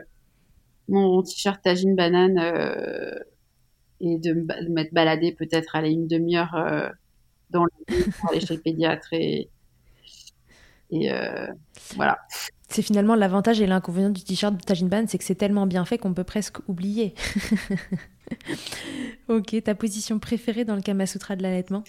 mon 0.88 1.22
t-shirt 1.22 1.62
tagine 1.62 1.96
banane 1.96 2.40
euh, 2.40 3.14
et 4.00 4.18
de 4.18 4.34
me 4.34 4.70
mettre 4.70 4.94
balader 4.94 5.32
peut-être 5.32 5.76
aller 5.76 5.92
une 5.92 6.08
demi-heure 6.08 6.56
euh, 6.56 6.90
dans 7.50 7.66
le 7.66 8.40
chez 8.40 8.56
le 8.56 8.62
pédiatre 8.62 9.14
et, 9.14 9.50
voilà. 11.96 12.18
C'est 12.70 12.82
finalement 12.82 13.16
l'avantage 13.16 13.60
et 13.60 13.68
l'inconvénient 13.68 14.10
du 14.10 14.24
t-shirt 14.24 14.56
tagine 14.66 14.88
banane, 14.88 15.08
c'est 15.08 15.18
que 15.18 15.24
c'est 15.24 15.36
tellement 15.36 15.68
bien 15.68 15.84
fait 15.84 15.98
qu'on 15.98 16.14
peut 16.14 16.24
presque 16.24 16.58
oublier. 16.70 17.14
ok, 19.28 19.64
ta 19.64 19.76
position 19.76 20.20
préférée 20.20 20.64
dans 20.64 20.76
le 20.76 20.82
Kama 20.82 21.06
Sutra 21.06 21.36
de 21.36 21.44
l'allaitement? 21.44 21.84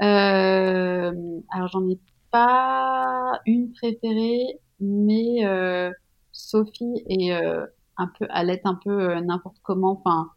Alors 0.00 1.68
j'en 1.68 1.88
ai 1.88 1.98
pas 2.30 3.40
une 3.46 3.72
préférée, 3.72 4.60
mais 4.80 5.44
euh, 5.44 5.90
Sophie 6.32 7.02
est 7.08 7.32
euh, 7.32 7.66
un 7.96 8.06
peu 8.18 8.26
à 8.30 8.44
l'aide 8.44 8.60
un 8.64 8.78
peu 8.82 8.90
euh, 8.90 9.20
n'importe 9.20 9.58
comment. 9.62 9.92
Enfin, 9.92 10.30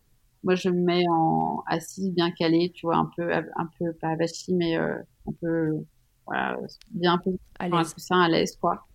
moi 0.43 0.55
je 0.55 0.69
me 0.69 0.81
mets 0.81 1.03
en 1.09 1.63
assise 1.67 2.11
bien 2.11 2.31
calée, 2.31 2.71
tu 2.73 2.85
vois, 2.85 2.97
un 2.97 3.09
peu 3.15 3.31
un 3.33 3.69
peu 3.79 3.93
pas 3.93 4.09
avachie, 4.09 4.53
mais 4.53 4.77
euh, 4.77 4.95
un 5.27 5.33
peu 5.39 5.85
voilà, 6.25 6.57
bien 6.91 7.13
un 7.13 7.17
peu 7.17 7.31
à 7.59 7.69
l'aise. 7.69 7.95
à 8.09 8.27
l'aise 8.29 8.55
quoi. 8.57 8.85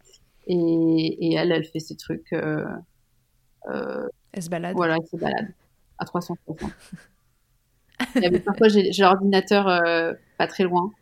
Et, 0.46 0.54
et 0.54 1.34
elle, 1.34 1.52
elle 1.52 1.64
fait 1.64 1.80
ses 1.80 1.96
trucs. 1.96 2.32
Euh, 2.32 2.64
euh, 3.68 4.08
elle 4.32 4.42
se 4.42 4.48
balade. 4.48 4.76
Voilà, 4.76 4.96
elle 5.00 5.06
se 5.06 5.16
balade 5.16 5.52
à 5.98 6.04
360. 6.04 6.60
parfois, 8.44 8.68
j'ai 8.68 8.90
l'ordinateur 8.98 9.68
euh, 9.68 10.12
pas 10.38 10.46
très 10.46 10.64
loin. 10.64 10.92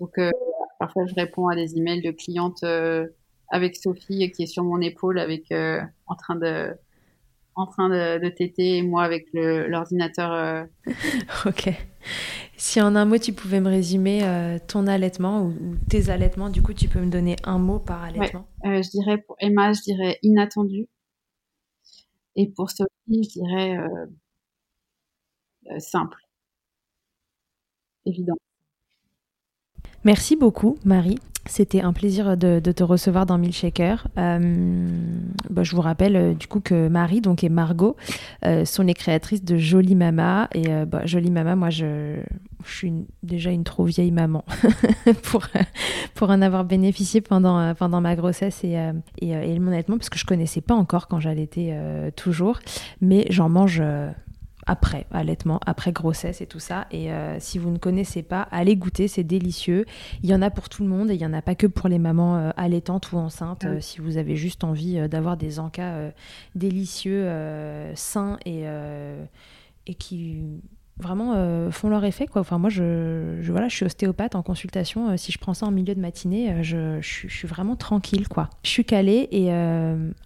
Donc, 0.00 0.18
euh, 0.18 0.30
parfois, 0.78 1.06
je 1.06 1.14
réponds 1.14 1.48
à 1.48 1.54
des 1.54 1.76
emails 1.76 2.02
de 2.02 2.10
clientes 2.10 2.62
euh, 2.62 3.06
avec 3.48 3.76
Sophie 3.76 4.30
qui 4.32 4.42
est 4.42 4.46
sur 4.46 4.64
mon 4.64 4.80
épaule, 4.80 5.18
avec 5.18 5.52
en 5.52 6.14
train 6.16 6.36
de 6.36 6.74
en 7.58 7.66
train 7.66 7.88
de, 7.88 8.22
de 8.22 8.28
téter 8.28 8.76
et 8.76 8.82
moi 8.82 9.04
avec 9.04 9.28
l'ordinateur. 9.32 10.66
Ok. 11.46 11.70
Si 12.58 12.80
en 12.80 12.96
un 12.96 13.04
mot 13.04 13.18
tu 13.18 13.32
pouvais 13.32 13.60
me 13.60 13.68
résumer 13.68 14.22
euh, 14.22 14.58
ton 14.66 14.86
allaitement 14.86 15.42
ou, 15.42 15.48
ou, 15.48 15.76
tes 15.88 16.08
allaitements, 16.10 16.48
du 16.48 16.62
coup 16.62 16.72
tu 16.72 16.88
peux 16.88 17.00
me 17.00 17.10
donner 17.10 17.36
un 17.44 17.58
mot 17.58 17.78
par 17.78 18.02
allaitement? 18.02 18.46
Ouais. 18.64 18.82
je 18.82 18.90
dirais 18.90 19.18
pour 19.18 19.36
Emma, 19.40 19.72
je 19.72 19.82
dirais 19.82 20.18
inattendu. 20.22 20.88
Et 22.34 22.48
pour 22.48 22.70
Sophie, 22.70 22.88
je 23.08 23.40
dirais 23.40 23.78
simple 25.78 26.25
évident. 28.06 28.36
Merci 30.04 30.36
beaucoup, 30.36 30.78
Marie. 30.84 31.18
C'était 31.48 31.80
un 31.80 31.92
plaisir 31.92 32.36
de, 32.36 32.58
te 32.60 32.82
recevoir 32.82 33.24
dans 33.24 33.38
Milkshaker. 33.38 34.08
Euh, 34.18 34.78
bah, 35.50 35.62
je 35.62 35.74
vous 35.76 35.82
rappelle 35.82 36.16
euh, 36.16 36.34
du 36.34 36.48
coup 36.48 36.60
que 36.60 36.88
Marie 36.88 37.20
donc 37.20 37.44
et 37.44 37.48
Margot 37.48 37.96
euh, 38.44 38.64
sont 38.64 38.82
les 38.82 38.94
créatrices 38.94 39.44
de 39.44 39.56
Jolie 39.56 39.94
Mama 39.94 40.48
et 40.54 40.68
bah, 40.86 41.02
Jolie 41.06 41.30
Mama, 41.30 41.56
moi 41.56 41.70
je, 41.70 42.16
suis 42.64 42.92
déjà 43.22 43.50
une 43.50 43.62
trop 43.62 43.84
vieille 43.84 44.10
maman 44.10 44.44
pour 46.14 46.30
en 46.30 46.42
avoir 46.42 46.64
bénéficié 46.64 47.20
pendant 47.20 47.74
ma 48.00 48.16
grossesse 48.16 48.64
et 48.64 48.76
et, 49.20 49.60
parce 49.86 50.10
que 50.10 50.18
je 50.18 50.24
connaissais 50.24 50.60
pas 50.60 50.74
encore 50.74 51.06
quand 51.06 51.20
j'allaitais 51.20 51.78
toujours, 52.16 52.58
mais 53.00 53.24
j'en 53.30 53.48
mange 53.48 53.80
après 54.66 55.06
allaitement, 55.10 55.60
après 55.64 55.92
grossesse 55.92 56.40
et 56.40 56.46
tout 56.46 56.58
ça. 56.58 56.86
Et 56.90 57.12
euh, 57.12 57.38
si 57.40 57.58
vous 57.58 57.70
ne 57.70 57.78
connaissez 57.78 58.22
pas, 58.22 58.42
allez 58.50 58.76
goûter, 58.76 59.08
c'est 59.08 59.24
délicieux. 59.24 59.84
Il 60.22 60.28
y 60.28 60.34
en 60.34 60.42
a 60.42 60.50
pour 60.50 60.68
tout 60.68 60.82
le 60.82 60.88
monde 60.88 61.10
et 61.10 61.14
il 61.14 61.18
n'y 61.18 61.26
en 61.26 61.32
a 61.32 61.42
pas 61.42 61.54
que 61.54 61.66
pour 61.66 61.88
les 61.88 61.98
mamans 61.98 62.36
euh, 62.36 62.50
allaitantes 62.56 63.12
ou 63.12 63.16
enceintes. 63.16 63.64
Ah 63.64 63.80
si 63.80 64.00
vous 64.00 64.16
avez 64.16 64.36
juste 64.36 64.64
envie 64.64 65.08
d'avoir 65.08 65.36
des 65.36 65.58
encas 65.58 66.10
délicieux, 66.54 67.28
sains 67.94 68.38
et, 68.44 68.64
et 69.86 69.94
qui 69.94 70.42
vraiment 70.98 71.34
euh, 71.36 71.70
font 71.70 71.88
leur 71.88 72.04
effet 72.04 72.26
quoi. 72.26 72.40
Enfin 72.40 72.58
moi 72.58 72.70
je, 72.70 73.40
voilà 73.50 73.68
je 73.68 73.76
suis 73.76 73.84
ostéopathe 73.84 74.34
en 74.34 74.42
consultation. 74.42 75.10
Euh, 75.10 75.16
si 75.16 75.32
je 75.32 75.38
prends 75.38 75.54
ça 75.54 75.66
en 75.66 75.70
milieu 75.70 75.94
de 75.94 76.00
matinée, 76.00 76.50
euh, 76.50 76.62
je, 76.62 77.00
suis 77.02 77.46
vraiment 77.46 77.76
tranquille 77.76 78.28
quoi. 78.28 78.48
Je 78.62 78.70
suis 78.70 78.84
calée 78.84 79.28
et 79.30 79.50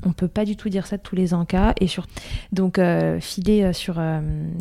on 0.05 0.13
peut 0.13 0.29
pas 0.29 0.45
du 0.45 0.57
tout 0.57 0.69
dire 0.69 0.87
ça 0.87 0.97
de 0.97 1.03
tous 1.03 1.17
les 1.17 1.35
encas 1.35 1.75
et 1.81 1.87
sur 1.87 2.07
donc 2.53 2.81
filez 3.21 3.73
sur 3.73 4.01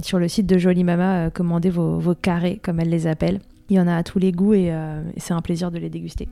sur 0.01 0.19
le 0.19 0.27
site 0.27 0.47
de 0.47 0.57
Jolie 0.57 0.83
Mama, 0.83 1.29
commandez 1.29 1.69
vos, 1.69 2.15
carrés 2.15 2.59
comme 2.61 2.79
elle 2.79 2.89
les 2.89 3.07
appelle. 3.07 3.39
Il 3.69 3.75
y 3.75 3.79
en 3.79 3.87
a 3.87 3.95
à 3.95 4.03
tous 4.03 4.19
les 4.19 4.31
goûts 4.31 4.53
et, 4.53 4.67
et 4.67 5.19
c'est 5.19 5.33
un 5.33 5.41
plaisir 5.41 5.71
de 5.71 5.77
les 5.77 5.89
déguster. 5.89 6.27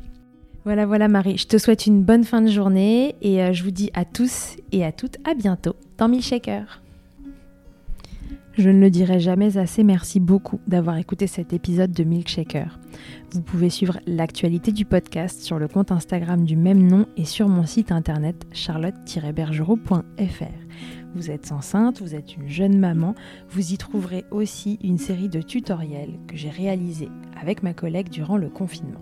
Voilà, 0.65 0.85
voilà 0.85 1.07
Marie, 1.07 1.37
je 1.37 1.47
te 1.47 1.57
souhaite 1.57 1.85
une 1.85 2.03
bonne 2.03 2.23
fin 2.23 2.41
de 2.41 2.49
journée 2.49 3.15
et 3.21 3.53
je 3.53 3.63
vous 3.63 3.71
dis 3.71 3.91
à 3.93 4.05
tous 4.05 4.55
et 4.71 4.83
à 4.83 4.91
toutes 4.91 5.17
à 5.29 5.33
bientôt 5.33 5.75
dans 5.97 6.07
Milkshaker. 6.07 6.81
Je 8.57 8.71
ne 8.71 8.79
le 8.79 8.89
dirai 8.89 9.19
jamais 9.19 9.59
assez, 9.59 9.83
merci 9.83 10.19
beaucoup 10.19 10.59
d'avoir 10.65 10.97
écouté 10.97 11.27
cet 11.27 11.53
épisode 11.53 11.91
de 11.91 12.03
Milkshaker. 12.03 12.79
Vous 13.31 13.43
pouvez 13.43 13.69
suivre 13.69 13.99
l'actualité 14.07 14.71
du 14.71 14.83
podcast 14.83 15.41
sur 15.41 15.59
le 15.59 15.67
compte 15.67 15.91
Instagram 15.91 16.43
du 16.43 16.55
même 16.55 16.81
nom 16.81 17.05
et 17.17 17.25
sur 17.25 17.49
mon 17.49 17.67
site 17.67 17.91
internet 17.91 18.47
charlotte-bergerot.fr. 18.53 20.01
Vous 21.13 21.29
êtes 21.29 21.51
enceinte, 21.51 22.01
vous 22.01 22.15
êtes 22.15 22.35
une 22.35 22.49
jeune 22.49 22.79
maman, 22.79 23.13
vous 23.51 23.73
y 23.73 23.77
trouverez 23.77 24.25
aussi 24.31 24.79
une 24.83 24.97
série 24.97 25.29
de 25.29 25.43
tutoriels 25.43 26.17
que 26.27 26.35
j'ai 26.35 26.49
réalisés 26.49 27.09
avec 27.39 27.61
ma 27.61 27.75
collègue 27.75 28.09
durant 28.09 28.37
le 28.37 28.49
confinement. 28.49 29.01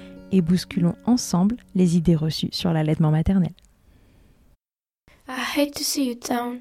et 0.31 0.41
bousculons 0.41 0.95
ensemble 1.05 1.57
les 1.75 1.97
idées 1.97 2.15
reçues 2.15 2.49
sur 2.51 2.71
l'allaitement 2.73 3.11
maternel. 3.11 3.51
I 5.27 5.39
hate 5.55 5.73
to 5.75 5.83
see 5.83 6.09
you 6.09 6.15
down. 6.15 6.59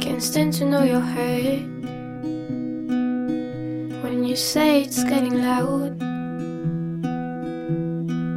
Can't 0.00 0.20
stand 0.20 0.52
to 0.54 0.64
know 0.64 0.82
your 0.82 1.00
hurt. 1.00 1.62
When 4.02 4.24
you 4.24 4.34
say 4.34 4.82
it's 4.82 5.04
getting 5.04 5.40
loud, 5.40 5.98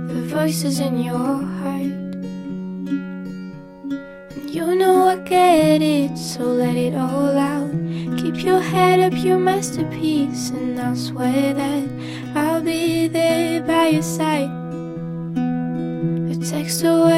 the 0.07 0.21
voices 0.27 0.79
in 0.79 1.01
your 1.01 1.15
heart. 1.15 2.15
And 4.35 4.49
you 4.49 4.75
know 4.75 5.07
I 5.07 5.17
get 5.17 5.81
it, 5.81 6.15
so 6.17 6.43
let 6.43 6.75
it 6.75 6.93
all 6.93 7.37
out. 7.37 7.71
Keep 8.17 8.43
your 8.43 8.59
head 8.59 8.99
up, 8.99 9.13
your 9.23 9.39
masterpiece, 9.39 10.51
and 10.51 10.79
I'll 10.79 10.95
swear 10.95 11.53
that 11.53 11.87
by 13.67 13.87
your 13.87 14.01
side. 14.01 14.49
A 16.31 16.35
text 16.49 16.83
away, 16.83 17.16